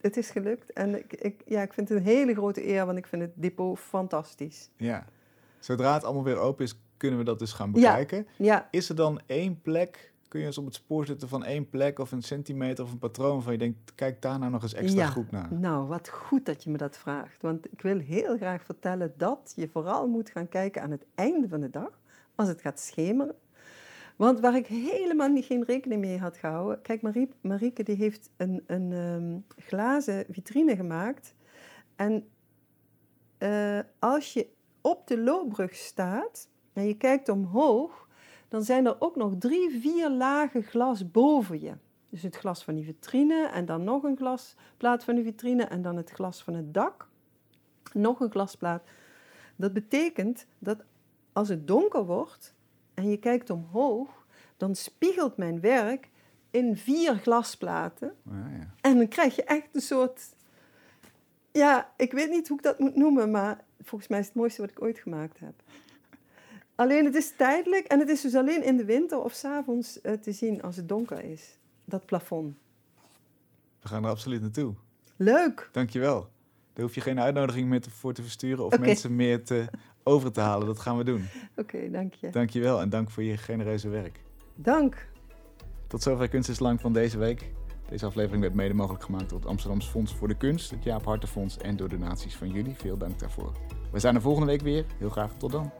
Het 0.00 0.16
is 0.16 0.30
gelukt 0.30 0.72
en 0.72 0.98
ik, 0.98 1.12
ik, 1.12 1.42
ja, 1.46 1.62
ik 1.62 1.72
vind 1.72 1.88
het 1.88 1.98
een 1.98 2.04
hele 2.04 2.34
grote 2.34 2.68
eer, 2.68 2.86
want 2.86 2.98
ik 2.98 3.06
vind 3.06 3.22
het 3.22 3.32
depot 3.34 3.78
fantastisch. 3.78 4.70
Ja. 4.76 5.04
Zodra 5.66 5.94
het 5.94 6.04
allemaal 6.04 6.24
weer 6.24 6.38
open 6.38 6.64
is, 6.64 6.80
kunnen 6.96 7.18
we 7.18 7.24
dat 7.24 7.38
dus 7.38 7.52
gaan 7.52 7.72
bekijken. 7.72 8.26
Ja. 8.36 8.68
Is 8.70 8.88
er 8.88 8.94
dan 8.94 9.20
één 9.26 9.60
plek, 9.62 10.12
kun 10.28 10.40
je 10.40 10.46
eens 10.46 10.58
op 10.58 10.64
het 10.64 10.74
spoor 10.74 11.06
zetten 11.06 11.28
van 11.28 11.44
één 11.44 11.68
plek 11.68 11.98
of 11.98 12.12
een 12.12 12.22
centimeter 12.22 12.84
of 12.84 12.92
een 12.92 12.98
patroon 12.98 13.42
van 13.42 13.52
je 13.52 13.58
denkt, 13.58 13.94
kijk 13.94 14.22
daar 14.22 14.38
nou 14.38 14.50
nog 14.50 14.62
eens 14.62 14.74
extra 14.74 15.02
ja. 15.02 15.08
goed 15.08 15.30
naar? 15.30 15.52
Nou, 15.52 15.86
wat 15.86 16.08
goed 16.08 16.46
dat 16.46 16.64
je 16.64 16.70
me 16.70 16.76
dat 16.76 16.96
vraagt. 16.96 17.42
Want 17.42 17.72
ik 17.72 17.80
wil 17.80 17.98
heel 17.98 18.36
graag 18.36 18.64
vertellen 18.64 19.14
dat 19.16 19.52
je 19.56 19.68
vooral 19.68 20.08
moet 20.08 20.30
gaan 20.30 20.48
kijken 20.48 20.82
aan 20.82 20.90
het 20.90 21.06
einde 21.14 21.48
van 21.48 21.60
de 21.60 21.70
dag, 21.70 21.98
als 22.34 22.48
het 22.48 22.60
gaat 22.60 22.80
schemeren. 22.80 23.34
Want 24.16 24.40
waar 24.40 24.56
ik 24.56 24.66
helemaal 24.66 25.28
niet 25.28 25.44
geen 25.44 25.64
rekening 25.64 26.00
mee 26.00 26.18
had 26.18 26.36
gehouden. 26.36 26.82
Kijk, 26.82 27.02
Marie, 27.02 27.28
Marieke 27.40 27.82
die 27.82 27.96
heeft 27.96 28.30
een, 28.36 28.62
een 28.66 28.92
um, 28.92 29.44
glazen 29.56 30.24
vitrine 30.30 30.76
gemaakt. 30.76 31.34
En 31.96 32.28
uh, 33.38 33.80
als 33.98 34.32
je 34.32 34.54
op 34.86 35.06
de 35.06 35.18
loopbrug 35.18 35.74
staat 35.74 36.48
en 36.72 36.86
je 36.86 36.96
kijkt 36.96 37.28
omhoog, 37.28 38.08
dan 38.48 38.62
zijn 38.62 38.86
er 38.86 38.96
ook 39.00 39.16
nog 39.16 39.32
drie, 39.38 39.80
vier 39.80 40.10
lagen 40.10 40.62
glas 40.62 41.10
boven 41.10 41.60
je. 41.60 41.72
Dus 42.10 42.22
het 42.22 42.36
glas 42.36 42.64
van 42.64 42.74
die 42.74 42.84
vitrine 42.84 43.46
en 43.46 43.66
dan 43.66 43.84
nog 43.84 44.02
een 44.02 44.16
glasplaat 44.16 45.04
van 45.04 45.14
de 45.14 45.22
vitrine 45.22 45.64
en 45.64 45.82
dan 45.82 45.96
het 45.96 46.10
glas 46.10 46.42
van 46.42 46.54
het 46.54 46.74
dak. 46.74 47.08
Nog 47.92 48.20
een 48.20 48.30
glasplaat. 48.30 48.82
Dat 49.56 49.72
betekent 49.72 50.46
dat 50.58 50.84
als 51.32 51.48
het 51.48 51.66
donker 51.66 52.04
wordt 52.04 52.54
en 52.94 53.10
je 53.10 53.16
kijkt 53.16 53.50
omhoog, 53.50 54.26
dan 54.56 54.74
spiegelt 54.74 55.36
mijn 55.36 55.60
werk 55.60 56.10
in 56.50 56.76
vier 56.76 57.14
glasplaten. 57.14 58.14
Ja, 58.22 58.48
ja. 58.58 58.70
En 58.80 58.96
dan 58.96 59.08
krijg 59.08 59.36
je 59.36 59.44
echt 59.44 59.68
een 59.72 59.80
soort... 59.80 60.34
Ja, 61.52 61.92
ik 61.96 62.12
weet 62.12 62.30
niet 62.30 62.48
hoe 62.48 62.56
ik 62.56 62.62
dat 62.62 62.78
moet 62.78 62.96
noemen, 62.96 63.30
maar 63.30 63.65
volgens 63.86 64.10
mij 64.10 64.18
is 64.18 64.26
het 64.26 64.34
mooiste 64.34 64.60
wat 64.60 64.70
ik 64.70 64.82
ooit 64.82 64.98
gemaakt 64.98 65.38
heb. 65.38 65.62
Alleen 66.74 67.04
het 67.04 67.14
is 67.14 67.32
tijdelijk 67.36 67.86
en 67.86 67.98
het 67.98 68.08
is 68.08 68.20
dus 68.20 68.34
alleen 68.34 68.64
in 68.64 68.76
de 68.76 68.84
winter 68.84 69.18
of 69.18 69.32
s'avonds 69.32 69.98
uh, 70.02 70.12
te 70.12 70.32
zien 70.32 70.62
als 70.62 70.76
het 70.76 70.88
donker 70.88 71.24
is. 71.24 71.58
Dat 71.84 72.06
plafond. 72.06 72.56
We 73.80 73.88
gaan 73.88 74.04
er 74.04 74.10
absoluut 74.10 74.40
naartoe. 74.40 74.74
Leuk! 75.16 75.68
Dankjewel. 75.72 76.28
Daar 76.72 76.84
hoef 76.84 76.94
je 76.94 77.00
geen 77.00 77.20
uitnodiging 77.20 77.68
meer 77.68 77.80
te, 77.80 77.90
voor 77.90 78.12
te 78.12 78.22
versturen 78.22 78.64
of 78.64 78.78
mensen 78.78 79.16
meer 79.16 79.44
te, 79.44 79.66
over 80.02 80.32
te 80.32 80.40
halen. 80.40 80.66
Dat 80.66 80.78
gaan 80.78 80.96
we 80.96 81.04
doen. 81.04 81.24
Oké, 81.56 81.90
dank 81.90 82.14
je. 82.14 82.30
Dankjewel 82.30 82.80
en 82.80 82.88
dank 82.88 83.10
voor 83.10 83.22
je 83.22 83.36
genereuze 83.36 83.88
werk. 83.88 84.20
Dank. 84.54 85.08
Tot 85.86 86.02
zover 86.02 86.28
Kunst 86.28 86.48
is 86.48 86.58
Lang 86.58 86.80
van 86.80 86.92
deze 86.92 87.18
week. 87.18 87.55
Deze 87.88 88.06
aflevering 88.06 88.42
werd 88.42 88.54
mede 88.54 88.74
mogelijk 88.74 89.04
gemaakt 89.04 89.28
door 89.28 89.38
het 89.38 89.48
Amsterdamse 89.48 89.90
Fonds 89.90 90.14
voor 90.14 90.28
de 90.28 90.36
Kunst, 90.36 90.70
het 90.70 90.84
Jaap 90.84 91.04
Hartenfonds 91.04 91.58
en 91.58 91.76
door 91.76 91.88
donaties 91.88 92.36
van 92.36 92.50
jullie. 92.50 92.74
Veel 92.74 92.96
dank 92.96 93.18
daarvoor. 93.18 93.52
We 93.92 93.98
zijn 93.98 94.14
er 94.14 94.20
volgende 94.20 94.46
week 94.46 94.62
weer. 94.62 94.84
Heel 94.98 95.10
graag 95.10 95.32
tot 95.36 95.52
dan. 95.52 95.72